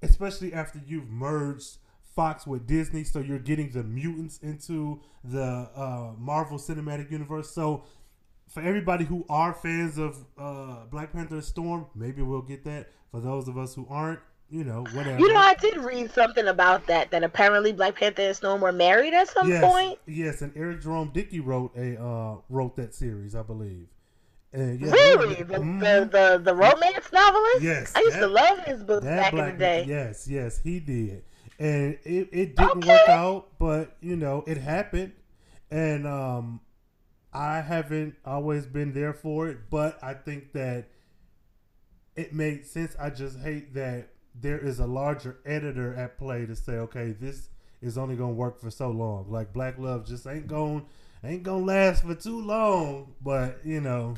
especially 0.00 0.54
after 0.54 0.80
you've 0.86 1.10
merged 1.10 1.76
Fox 2.14 2.46
with 2.46 2.66
Disney, 2.66 3.04
so 3.04 3.18
you're 3.18 3.38
getting 3.38 3.70
the 3.70 3.82
mutants 3.82 4.38
into 4.38 5.00
the 5.24 5.42
uh, 5.74 6.12
Marvel 6.18 6.58
Cinematic 6.58 7.10
Universe. 7.10 7.50
So 7.50 7.84
for 8.52 8.60
everybody 8.62 9.04
who 9.04 9.24
are 9.30 9.54
fans 9.54 9.96
of 9.98 10.16
uh, 10.38 10.84
Black 10.90 11.12
Panther 11.12 11.36
and 11.36 11.44
Storm, 11.44 11.86
maybe 11.94 12.20
we'll 12.22 12.42
get 12.42 12.64
that. 12.64 12.90
For 13.10 13.20
those 13.20 13.48
of 13.48 13.56
us 13.56 13.74
who 13.74 13.86
aren't, 13.88 14.20
you 14.50 14.64
know, 14.64 14.84
whatever. 14.92 15.18
You 15.18 15.32
know, 15.32 15.38
I 15.40 15.54
did 15.54 15.78
read 15.78 16.10
something 16.12 16.46
about 16.46 16.86
that. 16.86 17.10
That 17.10 17.22
apparently 17.24 17.72
Black 17.72 17.94
Panther 17.94 18.22
and 18.22 18.36
Storm 18.36 18.60
were 18.60 18.72
married 18.72 19.14
at 19.14 19.28
some 19.28 19.48
yes, 19.48 19.64
point. 19.64 19.98
yes, 20.06 20.42
and 20.42 20.52
Eric 20.54 20.82
Jerome 20.82 21.10
Dickey 21.14 21.40
wrote 21.40 21.72
a 21.76 22.02
uh, 22.02 22.36
wrote 22.50 22.76
that 22.76 22.94
series, 22.94 23.34
I 23.34 23.42
believe. 23.42 23.86
And 24.52 24.78
yeah, 24.80 24.90
Really, 24.92 25.42
the, 25.42 25.54
mhm. 25.54 25.80
the, 25.80 26.08
the 26.10 26.42
the 26.44 26.54
romance 26.54 27.10
novelist. 27.10 27.62
Yes, 27.62 27.92
I 27.96 28.00
used 28.00 28.18
to 28.18 28.26
love 28.26 28.58
his 28.64 28.82
books 28.84 29.04
That 29.04 29.32
back 29.32 29.32
in 29.32 29.52
the 29.52 29.58
day. 29.58 29.84
Yes, 29.88 30.28
yes, 30.28 30.58
he 30.62 30.78
did. 30.78 31.24
And 31.58 31.98
it, 32.04 32.28
it 32.32 32.56
didn't 32.56 32.78
Okay. 32.78 32.88
work 32.88 33.08
out, 33.08 33.48
but 33.58 33.96
you 34.02 34.16
know, 34.16 34.44
it 34.46 34.58
happened. 34.58 35.12
And 35.70 36.06
um 36.06 36.60
I 37.32 37.60
haven't 37.60 38.16
always 38.24 38.66
been 38.66 38.92
there 38.92 39.14
for 39.14 39.48
it, 39.48 39.70
but 39.70 39.98
I 40.02 40.14
think 40.14 40.52
that 40.52 40.88
it 42.14 42.34
made 42.34 42.66
sense. 42.66 42.94
I 43.00 43.10
just 43.10 43.38
hate 43.38 43.74
that 43.74 44.08
there 44.34 44.58
is 44.58 44.78
a 44.78 44.86
larger 44.86 45.38
editor 45.44 45.94
at 45.94 46.18
play 46.18 46.46
to 46.46 46.54
say, 46.56 46.74
okay, 46.74 47.12
this 47.12 47.48
is 47.80 47.98
only 47.98 48.16
gonna 48.16 48.32
work 48.32 48.60
for 48.60 48.70
so 48.70 48.90
long. 48.90 49.30
Like 49.30 49.52
Black 49.52 49.78
Love 49.78 50.06
just 50.06 50.26
ain't 50.26 50.46
going 50.46 50.86
ain't 51.24 51.42
gonna 51.42 51.64
last 51.64 52.04
for 52.04 52.14
too 52.14 52.40
long. 52.40 53.14
But 53.20 53.60
you 53.64 53.80
know, 53.80 54.14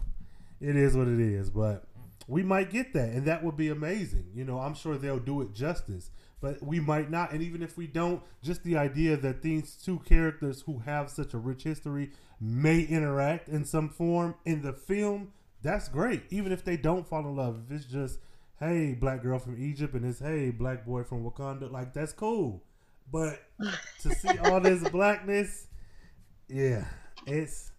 it 0.61 0.77
is 0.77 0.97
what 0.97 1.09
it 1.09 1.21
is. 1.21 1.51
But 1.51 1.85
we 2.27 2.43
might 2.43 2.71
get 2.71 2.93
that, 2.95 3.11
and 3.11 3.27
that 3.27 3.45
would 3.45 3.57
be 3.57 3.69
amazing. 3.69 4.27
You 4.35 4.45
know, 4.45 4.59
I'm 4.59 4.75
sure 4.75 4.97
they'll 4.97 5.19
do 5.19 5.43
it 5.43 5.53
justice, 5.53 6.11
but 6.45 6.63
we 6.63 6.79
might 6.79 7.11
not. 7.11 7.33
And 7.33 7.43
even 7.43 7.63
if 7.63 7.79
we 7.79 7.87
don't, 7.87 8.23
just 8.43 8.65
the 8.65 8.77
idea 8.77 9.17
that 9.17 9.41
these 9.41 9.77
two 9.83 10.01
characters 10.01 10.61
who 10.67 10.81
have 10.81 11.09
such 11.09 11.33
a 11.33 11.39
rich 11.39 11.63
history 11.63 12.11
may 12.39 12.81
interact 12.83 13.49
in 13.49 13.65
some 13.65 13.89
form 13.89 14.35
in 14.45 14.61
the 14.61 14.75
film, 14.75 15.33
that's 15.63 15.89
great. 15.89 16.25
Even 16.29 16.53
if 16.53 16.63
they 16.63 16.77
don't 16.77 17.09
fall 17.09 17.21
in 17.21 17.35
love, 17.35 17.63
if 17.65 17.75
it's 17.75 17.87
just 17.87 18.19
hey, 18.61 18.93
black 18.93 19.23
girl 19.23 19.39
from 19.39 19.57
Egypt, 19.59 19.95
and 19.95 20.05
it's 20.05 20.19
hey, 20.19 20.51
black 20.51 20.85
boy 20.85 21.03
from 21.03 21.25
Wakanda, 21.25 21.73
like 21.73 21.95
that's 21.95 22.13
cool. 22.13 22.63
But 23.11 23.41
to 24.03 24.15
see 24.15 24.37
all 24.45 24.61
this 24.61 24.87
blackness, 24.91 25.69
yeah, 26.47 26.85
it's. 27.27 27.73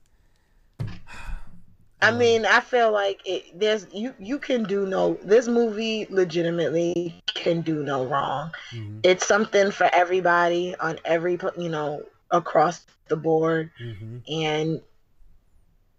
I 2.01 2.11
mean, 2.11 2.45
I 2.45 2.59
feel 2.61 2.91
like 2.91 3.21
it, 3.25 3.59
there's 3.59 3.87
you 3.93 4.13
you 4.19 4.39
can 4.39 4.63
do 4.63 4.85
no 4.85 5.15
this 5.23 5.47
movie 5.47 6.07
legitimately 6.09 7.21
can 7.35 7.61
do 7.61 7.83
no 7.83 8.05
wrong. 8.05 8.51
Mhm, 8.71 9.03
It's 9.03 9.25
something 9.27 9.71
for 9.71 9.89
everybody 9.93 10.75
on 10.79 10.99
every 11.05 11.37
you 11.57 11.69
know 11.69 12.03
across 12.31 12.85
the 13.07 13.17
board, 13.17 13.71
mhm, 13.79 14.23
and 14.27 14.81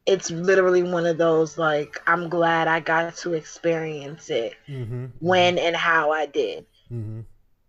it's 0.07 0.31
literally 0.31 0.83
one 0.83 1.07
of 1.07 1.19
those 1.19 1.59
like 1.59 2.01
I'm 2.07 2.29
glad 2.29 2.69
I 2.69 2.81
got 2.81 3.11
to 3.19 3.35
experience 3.35 4.31
it 4.31 4.55
mhm, 4.69 5.13
when 5.19 5.59
and 5.59 5.77
how 5.77 6.13
I 6.13 6.27
did. 6.27 6.67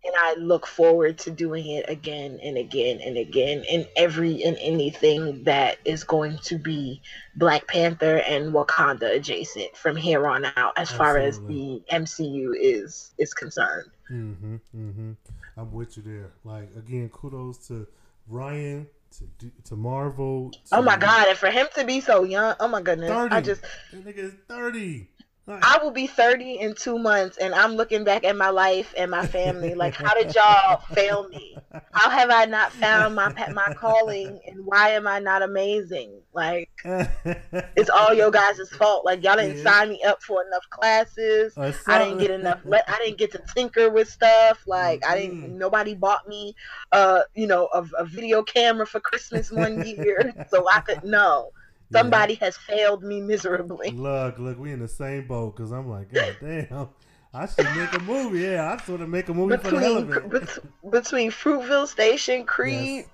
And 0.04 0.14
I 0.16 0.34
look 0.34 0.66
forward 0.66 1.18
to 1.18 1.30
doing 1.30 1.66
it 1.66 1.84
again 1.88 2.38
and 2.42 2.56
again 2.56 3.00
and 3.04 3.16
again 3.16 3.64
in 3.68 3.86
every 3.96 4.42
and 4.44 4.56
anything 4.60 5.44
that 5.44 5.78
is 5.84 6.04
going 6.04 6.38
to 6.44 6.58
be 6.58 7.02
Black 7.36 7.66
Panther 7.66 8.18
and 8.28 8.52
Wakanda 8.52 9.14
adjacent 9.14 9.76
from 9.76 9.96
here 9.96 10.26
on 10.26 10.46
out 10.56 10.72
as 10.76 10.90
far 10.90 11.18
as 11.18 11.40
the 11.40 11.82
MCU 11.90 12.52
is 12.54 13.12
is 13.18 13.34
concerned. 13.34 13.90
Mm-hmm. 14.10 14.56
Mm-hmm. 14.76 15.12
I'm 15.56 15.72
with 15.72 15.96
you 15.96 16.02
there. 16.02 16.30
Like 16.44 16.68
again, 16.76 17.08
kudos 17.08 17.66
to 17.68 17.86
Ryan, 18.28 18.86
to 19.18 19.50
to 19.64 19.76
Marvel. 19.76 20.52
Oh 20.70 20.82
my 20.82 20.96
god, 20.96 21.28
and 21.28 21.38
for 21.38 21.50
him 21.50 21.66
to 21.74 21.84
be 21.84 22.00
so 22.00 22.24
young, 22.24 22.54
oh 22.60 22.68
my 22.68 22.80
goodness. 22.82 23.10
thirty. 23.10 23.34
I 23.34 23.40
just 23.40 23.62
that 23.62 24.04
nigga 24.04 24.18
is 24.18 24.34
thirty. 24.46 25.08
I 25.48 25.78
will 25.82 25.90
be 25.90 26.06
30 26.06 26.60
in 26.60 26.74
two 26.74 26.98
months, 26.98 27.38
and 27.38 27.54
I'm 27.54 27.72
looking 27.72 28.04
back 28.04 28.24
at 28.24 28.36
my 28.36 28.50
life 28.50 28.92
and 28.96 29.10
my 29.10 29.26
family. 29.26 29.74
Like, 29.74 29.94
how 29.94 30.12
did 30.14 30.34
y'all 30.34 30.82
fail 30.94 31.26
me? 31.28 31.56
How 31.92 32.10
have 32.10 32.30
I 32.30 32.44
not 32.44 32.72
found 32.72 33.14
my 33.14 33.32
my 33.52 33.74
calling, 33.74 34.40
and 34.46 34.66
why 34.66 34.90
am 34.90 35.06
I 35.06 35.20
not 35.20 35.42
amazing? 35.42 36.20
Like, 36.34 36.70
it's 36.84 37.88
all 37.88 38.12
your 38.12 38.30
guys' 38.30 38.68
fault. 38.70 39.04
Like, 39.04 39.24
y'all 39.24 39.36
didn't 39.36 39.58
yeah. 39.58 39.62
sign 39.62 39.88
me 39.88 40.02
up 40.02 40.22
for 40.22 40.44
enough 40.46 40.68
classes. 40.70 41.54
I, 41.56 41.74
I 41.86 41.98
didn't 42.04 42.18
get 42.18 42.30
enough. 42.30 42.60
I 42.70 42.98
didn't 43.02 43.18
get 43.18 43.32
to 43.32 43.42
tinker 43.54 43.90
with 43.90 44.08
stuff. 44.08 44.62
Like, 44.66 45.00
mm-hmm. 45.00 45.12
I 45.12 45.16
didn't. 45.16 45.42
Mm-hmm. 45.42 45.58
Nobody 45.58 45.94
bought 45.94 46.28
me, 46.28 46.54
uh, 46.92 47.22
you 47.34 47.46
know, 47.46 47.68
a, 47.72 47.84
a 47.98 48.04
video 48.04 48.42
camera 48.42 48.86
for 48.86 49.00
Christmas 49.00 49.50
one 49.50 49.84
year, 49.86 50.46
so 50.50 50.68
I 50.70 50.80
could 50.80 51.04
know. 51.04 51.52
Somebody 51.92 52.34
yeah. 52.34 52.46
has 52.46 52.56
failed 52.56 53.02
me 53.02 53.20
miserably. 53.20 53.90
Look, 53.90 54.38
look, 54.38 54.58
we 54.58 54.72
in 54.72 54.80
the 54.80 54.88
same 54.88 55.26
boat 55.26 55.56
because 55.56 55.72
I'm 55.72 55.88
like, 55.88 56.12
God 56.12 56.36
damn. 56.40 56.88
I 57.32 57.46
should 57.46 57.66
make 57.76 57.92
a 57.92 58.00
movie. 58.00 58.40
Yeah, 58.40 58.76
I 58.78 58.84
sort 58.84 59.00
of 59.00 59.08
make 59.08 59.28
a 59.28 59.34
movie 59.34 59.56
between, 59.56 59.70
for 59.70 59.76
the 59.76 59.82
hell 59.82 59.96
of 59.98 60.34
it. 60.34 60.90
between 60.90 61.30
Fruitvale 61.30 61.86
Station, 61.86 62.44
Creed, 62.44 63.04
yes. 63.04 63.06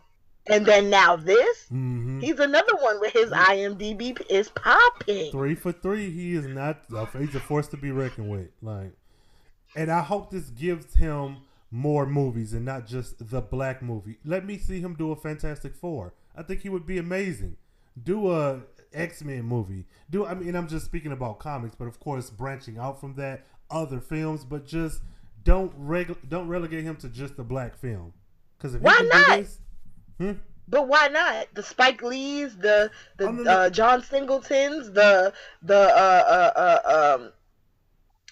and 0.46 0.64
then 0.64 0.88
now 0.88 1.16
this, 1.16 1.64
mm-hmm. 1.64 2.20
he's 2.20 2.38
another 2.38 2.76
one 2.76 3.00
where 3.00 3.10
his 3.10 3.30
IMDb 3.30 4.20
is 4.30 4.48
popping. 4.50 5.32
Three 5.32 5.54
for 5.54 5.72
three. 5.72 6.10
He 6.10 6.34
is 6.34 6.46
not. 6.46 6.84
He's 7.18 7.34
a 7.34 7.40
force 7.40 7.66
to 7.68 7.76
be 7.76 7.90
reckoned 7.90 8.30
with. 8.30 8.50
Like, 8.62 8.92
and 9.74 9.90
I 9.90 10.02
hope 10.02 10.30
this 10.30 10.50
gives 10.50 10.94
him 10.94 11.38
more 11.70 12.06
movies 12.06 12.52
and 12.52 12.64
not 12.64 12.86
just 12.86 13.30
the 13.30 13.40
black 13.40 13.82
movie. 13.82 14.18
Let 14.24 14.46
me 14.46 14.58
see 14.58 14.80
him 14.80 14.94
do 14.94 15.10
a 15.10 15.16
Fantastic 15.16 15.74
Four. 15.74 16.14
I 16.36 16.42
think 16.42 16.60
he 16.60 16.68
would 16.68 16.86
be 16.86 16.98
amazing 16.98 17.56
do 18.02 18.30
a 18.30 18.60
X 18.92 19.22
Men 19.22 19.44
movie. 19.44 19.86
Do 20.10 20.26
I 20.26 20.34
mean 20.34 20.54
I'm 20.54 20.68
just 20.68 20.84
speaking 20.84 21.12
about 21.12 21.38
comics, 21.38 21.74
but 21.74 21.86
of 21.86 22.00
course 22.00 22.30
branching 22.30 22.78
out 22.78 23.00
from 23.00 23.14
that, 23.16 23.46
other 23.70 24.00
films, 24.00 24.44
but 24.44 24.66
just 24.66 25.02
don't 25.42 25.72
reg- 25.76 26.28
don't 26.28 26.48
relegate 26.48 26.84
him 26.84 26.96
to 26.96 27.08
just 27.08 27.36
the 27.36 27.44
black 27.44 27.76
film. 27.76 28.12
Because 28.56 28.76
why 28.78 28.98
not? 29.12 29.38
This, 29.38 29.60
hmm? 30.18 30.32
But 30.66 30.88
why 30.88 31.08
not? 31.08 31.48
The 31.54 31.62
Spike 31.62 32.02
Lees, 32.02 32.56
the 32.56 32.90
the 33.18 33.28
uh, 33.28 33.70
John 33.70 34.02
Singletons, 34.02 34.92
the 34.92 35.32
the 35.62 35.78
uh, 35.78 36.50
uh, 36.56 36.80
uh, 36.86 37.18
um, 37.20 37.32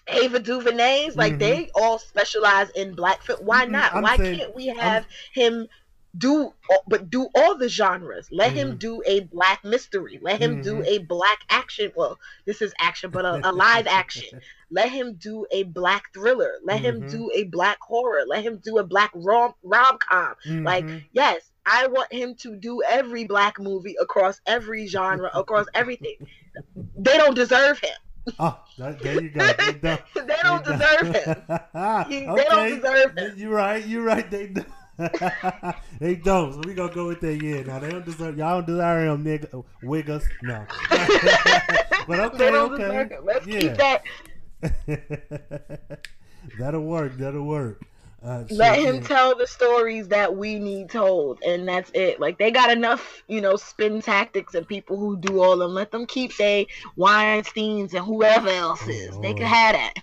Ava 0.09 0.41
DuVernays, 0.41 1.17
like 1.17 1.33
mm-hmm. 1.33 1.39
they 1.39 1.71
all 1.75 1.99
specialize 1.99 2.71
in 2.71 2.95
black 2.95 3.23
film. 3.23 3.41
Why 3.45 3.67
not? 3.67 3.95
I'm 3.95 4.03
why 4.03 4.17
saying, 4.17 4.39
can't 4.39 4.57
we 4.57 4.67
have 4.69 5.05
I'm, 5.05 5.09
him 5.33 5.69
do 6.17 6.53
but 6.87 7.09
do 7.09 7.29
all 7.35 7.57
the 7.57 7.69
genres 7.69 8.29
let 8.31 8.51
mm-hmm. 8.51 8.59
him 8.59 8.77
do 8.77 9.03
a 9.07 9.21
black 9.21 9.65
mystery 9.65 10.19
let 10.21 10.41
him 10.41 10.53
mm-hmm. 10.53 10.63
do 10.63 10.85
a 10.85 10.99
black 10.99 11.41
action 11.49 11.91
well 11.97 12.19
this 12.45 12.61
is 12.61 12.75
action 12.79 13.11
but 13.11 13.25
a, 13.25 13.49
a 13.49 13.53
live 13.53 13.87
action 13.87 14.41
let 14.71 14.91
him 14.91 15.15
do 15.15 15.47
a 15.51 15.63
black 15.63 16.13
thriller 16.13 16.53
let 16.65 16.83
mm-hmm. 16.83 17.03
him 17.03 17.09
do 17.09 17.31
a 17.35 17.45
black 17.45 17.79
horror 17.81 18.25
let 18.27 18.45
him 18.45 18.59
do 18.59 18.77
a 18.79 18.85
black 18.85 19.11
rom 19.15 19.55
rom-com 19.63 20.35
like 20.63 20.85
mm-hmm. 20.85 20.99
yes 21.13 21.51
i 21.65 21.87
want 21.87 22.13
him 22.13 22.35
to 22.35 22.57
do 22.57 22.83
every 22.87 23.25
black 23.25 23.59
movie 23.59 23.97
across 23.99 24.39
every 24.47 24.87
genre 24.87 25.31
across 25.35 25.67
everything 25.75 26.17
they 26.97 27.17
don't 27.17 27.35
deserve 27.35 27.79
him 27.79 27.97
Oh, 28.39 28.57
there 28.79 29.21
you 29.21 29.31
go. 29.31 29.45
They 29.45 29.73
don't, 29.83 30.03
they 30.15 30.37
don't 30.45 30.65
deserve 30.65 31.13
him. 31.13 31.45
He, 32.09 32.25
okay. 32.25 32.37
They 32.37 32.45
don't 32.45 32.81
deserve 32.81 33.19
him. 33.19 33.35
You're 33.37 33.51
right. 33.51 33.85
You're 33.85 34.05
right. 34.05 34.31
They 34.31 34.47
don't. 34.47 34.67
They 35.99 36.15
don't. 36.17 36.53
So 36.53 36.61
we 36.65 36.75
gonna 36.75 36.93
go 36.93 37.09
with 37.09 37.21
that. 37.21 37.43
Yeah. 37.43 37.63
Now 37.63 37.79
they 37.79 37.91
don't 37.91 38.05
deserve. 38.05 38.37
Y'all 38.37 38.61
don't 38.61 38.67
deserve 38.67 39.23
them, 39.23 39.25
nigga. 39.25 39.65
Wiggers. 39.83 40.25
No. 40.43 40.67
but 42.07 42.21
okay. 42.21 42.51
okay. 42.51 43.19
Let's 43.23 43.47
yeah. 43.47 43.61
keep 43.61 43.77
that. 43.77 44.03
That'll 46.59 46.83
work. 46.83 47.17
That'll 47.17 47.45
work. 47.45 47.83
Uh, 48.25 48.45
Let 48.51 48.79
him 48.79 49.03
tell 49.03 49.37
the 49.37 49.49
stories 49.49 50.07
that 50.09 50.37
we 50.37 50.59
need 50.59 50.91
told, 50.91 51.43
and 51.43 51.67
that's 51.67 51.91
it. 51.93 52.21
Like 52.21 52.39
they 52.39 52.53
got 52.53 52.71
enough, 52.71 53.23
you 53.27 53.41
know, 53.41 53.57
spin 53.57 54.01
tactics 54.01 54.55
and 54.55 54.67
people 54.67 54.97
who 54.97 55.17
do 55.17 55.43
all 55.43 55.57
them. 55.57 55.75
Let 55.75 55.91
them 55.91 56.07
keep 56.07 56.33
say 56.33 56.69
Weinstein's 56.97 57.95
and 57.95 58.05
whoever 58.05 58.49
else 58.49 58.87
is. 58.87 59.17
Oh, 59.17 59.21
they 59.21 59.35
can 59.35 59.47
have 59.47 59.75
that. 59.75 59.95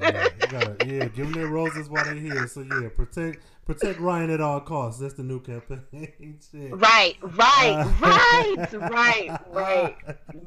yeah, 0.00 0.28
gotta, 0.48 0.76
yeah, 0.86 1.08
give 1.08 1.16
them 1.16 1.32
their 1.32 1.48
roses 1.48 1.88
while 1.88 2.04
they're 2.04 2.14
here. 2.14 2.46
So 2.46 2.60
yeah, 2.60 2.88
protect 2.94 3.42
Protect 3.66 3.98
Ryan 3.98 4.30
at 4.30 4.40
all 4.40 4.60
costs. 4.60 5.00
That's 5.00 5.14
the 5.14 5.24
new 5.24 5.40
campaign. 5.40 5.82
right, 6.70 7.16
right, 7.20 7.74
uh, 7.74 7.92
right, 8.00 8.72
right, 8.72 9.40
right, 9.52 9.96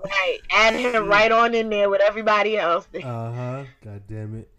right. 0.05 0.39
Add 0.51 0.75
him 0.75 1.05
right 1.05 1.29
on 1.29 1.53
in 1.53 1.69
there 1.69 1.89
with 1.89 1.99
everybody 2.01 2.57
else. 2.57 2.87
uh 2.95 3.01
huh. 3.01 3.63
God 3.83 4.03
damn 4.07 4.39
it. 4.39 4.49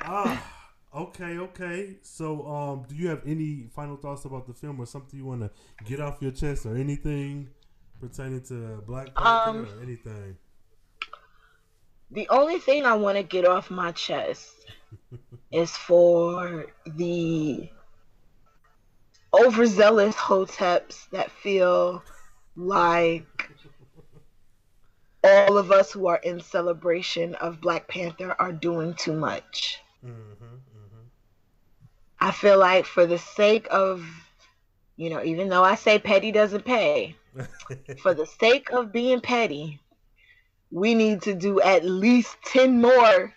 Ah. 0.00 0.54
Okay, 0.94 1.36
okay. 1.36 1.96
So, 2.00 2.48
um, 2.48 2.86
do 2.88 2.94
you 2.94 3.08
have 3.08 3.20
any 3.26 3.68
final 3.76 3.98
thoughts 3.98 4.24
about 4.24 4.46
the 4.46 4.54
film, 4.54 4.80
or 4.80 4.86
something 4.86 5.18
you 5.18 5.26
want 5.26 5.42
to 5.42 5.50
get 5.84 6.00
off 6.00 6.16
your 6.22 6.32
chest, 6.32 6.64
or 6.64 6.78
anything 6.78 7.50
pertaining 8.00 8.40
to 8.44 8.82
Black 8.86 9.14
Panther, 9.14 9.50
um, 9.50 9.68
or 9.78 9.82
anything? 9.82 10.38
The 12.10 12.26
only 12.30 12.58
thing 12.58 12.86
I 12.86 12.94
want 12.94 13.18
to 13.18 13.22
get 13.22 13.44
off 13.44 13.70
my 13.70 13.92
chest 13.92 14.50
is 15.52 15.70
for 15.76 16.64
the 16.86 17.68
overzealous 19.32 20.14
hoteps 20.14 21.08
that 21.10 21.30
feel 21.30 22.02
like 22.56 23.50
all 25.22 25.58
of 25.58 25.70
us 25.72 25.92
who 25.92 26.06
are 26.06 26.20
in 26.22 26.40
celebration 26.40 27.34
of 27.36 27.60
Black 27.60 27.88
Panther 27.88 28.34
are 28.38 28.52
doing 28.52 28.94
too 28.94 29.12
much. 29.12 29.80
Mm-hmm, 30.04 30.44
mm-hmm. 30.44 31.04
I 32.20 32.30
feel 32.32 32.58
like 32.58 32.86
for 32.86 33.06
the 33.06 33.18
sake 33.18 33.66
of, 33.70 34.04
you 34.96 35.10
know, 35.10 35.22
even 35.22 35.48
though 35.48 35.64
I 35.64 35.74
say 35.74 35.98
petty 35.98 36.32
doesn't 36.32 36.64
pay, 36.64 37.16
for 38.02 38.14
the 38.14 38.26
sake 38.26 38.70
of 38.70 38.92
being 38.92 39.20
petty, 39.20 39.80
we 40.70 40.94
need 40.94 41.22
to 41.22 41.34
do 41.34 41.60
at 41.60 41.84
least 41.84 42.36
10 42.46 42.80
more 42.80 43.32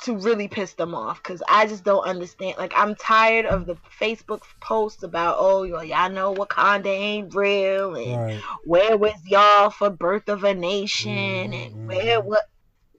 to 0.00 0.16
really 0.16 0.46
piss 0.46 0.74
them 0.74 0.94
off 0.94 1.22
because 1.22 1.42
I 1.48 1.66
just 1.66 1.84
don't 1.84 2.04
understand. 2.04 2.56
Like, 2.56 2.72
I'm 2.76 2.94
tired 2.94 3.46
of 3.46 3.66
the 3.66 3.76
Facebook 4.00 4.42
posts 4.60 5.02
about, 5.02 5.36
oh, 5.38 5.64
y'all 5.64 6.10
know 6.10 6.34
Wakanda 6.34 6.86
ain't 6.86 7.34
real, 7.34 7.96
and 7.96 8.16
right. 8.16 8.42
where 8.64 8.96
was 8.96 9.14
y'all 9.26 9.70
for 9.70 9.90
Birth 9.90 10.28
of 10.28 10.44
a 10.44 10.54
Nation, 10.54 11.52
mm-hmm. 11.52 11.52
and 11.52 11.88
where 11.88 12.20
what? 12.20 12.44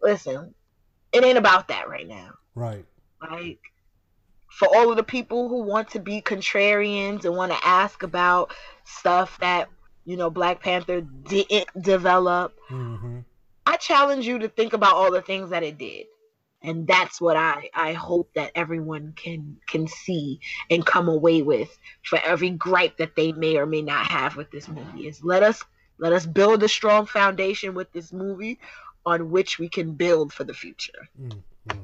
Listen, 0.01 0.53
it 1.13 1.23
ain't 1.23 1.37
about 1.37 1.69
that 1.69 1.89
right 1.89 2.07
now. 2.07 2.31
Right. 2.53 2.85
Like, 3.21 3.59
for 4.49 4.67
all 4.75 4.89
of 4.89 4.97
the 4.97 5.03
people 5.03 5.47
who 5.47 5.63
want 5.63 5.91
to 5.91 5.99
be 5.99 6.21
contrarians 6.21 7.23
and 7.23 7.35
want 7.35 7.51
to 7.51 7.65
ask 7.65 8.03
about 8.03 8.53
stuff 8.83 9.37
that 9.39 9.69
you 10.03 10.17
know 10.17 10.29
Black 10.29 10.61
Panther 10.61 10.99
didn't 11.01 11.67
develop, 11.81 12.57
mm-hmm. 12.69 13.19
I 13.65 13.77
challenge 13.77 14.27
you 14.27 14.39
to 14.39 14.49
think 14.49 14.73
about 14.73 14.95
all 14.95 15.11
the 15.13 15.21
things 15.21 15.51
that 15.51 15.63
it 15.63 15.77
did 15.77 16.07
and 16.61 16.87
that's 16.87 17.21
what 17.21 17.37
I 17.37 17.69
I 17.73 17.93
hope 17.93 18.31
that 18.35 18.51
everyone 18.55 19.13
can 19.15 19.57
can 19.67 19.87
see 19.87 20.39
and 20.69 20.85
come 20.85 21.07
away 21.07 21.41
with 21.41 21.77
for 22.03 22.19
every 22.25 22.51
gripe 22.51 22.97
that 22.97 23.15
they 23.15 23.31
may 23.31 23.57
or 23.57 23.65
may 23.65 23.81
not 23.81 24.07
have 24.07 24.35
with 24.35 24.51
this 24.51 24.67
movie 24.67 25.07
is 25.07 25.23
let 25.23 25.43
us 25.43 25.63
let 25.97 26.13
us 26.13 26.25
build 26.25 26.63
a 26.63 26.67
strong 26.67 27.05
foundation 27.05 27.73
with 27.73 27.91
this 27.91 28.11
movie 28.13 28.59
on 29.05 29.31
which 29.31 29.59
we 29.59 29.69
can 29.69 29.93
build 29.93 30.31
for 30.31 30.43
the 30.43 30.53
future. 30.53 31.07
Mm-hmm. 31.21 31.77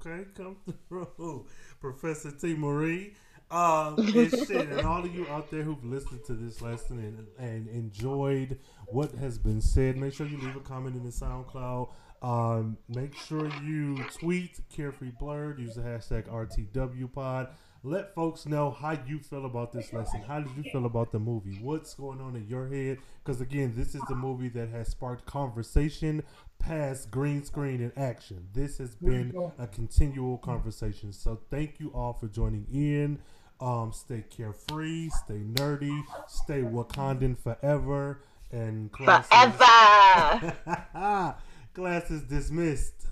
Okay, 0.00 0.24
come 0.34 0.56
through, 0.88 1.46
Professor 1.80 2.30
T. 2.30 2.54
Marie. 2.54 3.14
Uh, 3.50 3.94
and 3.96 4.30
shit, 4.46 4.50
and 4.50 4.80
all 4.82 5.02
of 5.02 5.14
you 5.14 5.26
out 5.28 5.50
there 5.50 5.62
who've 5.62 5.84
listened 5.84 6.22
to 6.26 6.34
this 6.34 6.60
lesson 6.60 6.98
and, 6.98 7.26
and 7.38 7.68
enjoyed 7.68 8.58
what 8.86 9.10
has 9.12 9.38
been 9.38 9.60
said, 9.60 9.96
make 9.96 10.12
sure 10.12 10.26
you 10.26 10.38
leave 10.38 10.56
a 10.56 10.60
comment 10.60 10.96
in 10.96 11.04
the 11.04 11.10
SoundCloud 11.10 11.90
um, 12.22 12.76
make 12.88 13.14
sure 13.16 13.48
you 13.62 14.02
tweet 14.18 14.60
CarefreeBlerd. 14.76 15.58
Use 15.58 15.74
the 15.74 15.82
hashtag 15.82 16.28
RTWPod. 16.28 17.48
Let 17.84 18.12
folks 18.14 18.44
know 18.44 18.72
how 18.72 18.98
you 19.06 19.20
feel 19.20 19.46
about 19.46 19.72
this 19.72 19.92
lesson. 19.92 20.22
How 20.26 20.40
did 20.40 20.50
you 20.56 20.68
feel 20.72 20.84
about 20.84 21.12
the 21.12 21.20
movie? 21.20 21.58
What's 21.62 21.94
going 21.94 22.20
on 22.20 22.34
in 22.34 22.48
your 22.48 22.66
head? 22.66 22.98
Because 23.24 23.40
again, 23.40 23.74
this 23.76 23.94
is 23.94 24.00
the 24.08 24.16
movie 24.16 24.48
that 24.48 24.68
has 24.70 24.88
sparked 24.88 25.26
conversation 25.26 26.24
past 26.58 27.12
green 27.12 27.44
screen 27.44 27.80
and 27.80 27.92
action. 27.96 28.48
This 28.52 28.78
has 28.78 28.96
been 28.96 29.32
a 29.58 29.68
continual 29.68 30.38
conversation. 30.38 31.12
So 31.12 31.38
thank 31.50 31.78
you 31.78 31.92
all 31.94 32.14
for 32.14 32.26
joining 32.26 32.66
in. 32.72 33.20
Um, 33.60 33.92
stay 33.92 34.24
carefree, 34.28 35.10
stay 35.10 35.42
nerdy, 35.52 36.02
stay 36.26 36.62
Wakandan 36.62 37.38
forever, 37.38 38.22
and 38.50 38.90
classes. 38.90 39.28
forever. 39.56 41.34
Class 41.78 42.10
is 42.10 42.22
dismissed. 42.22 43.06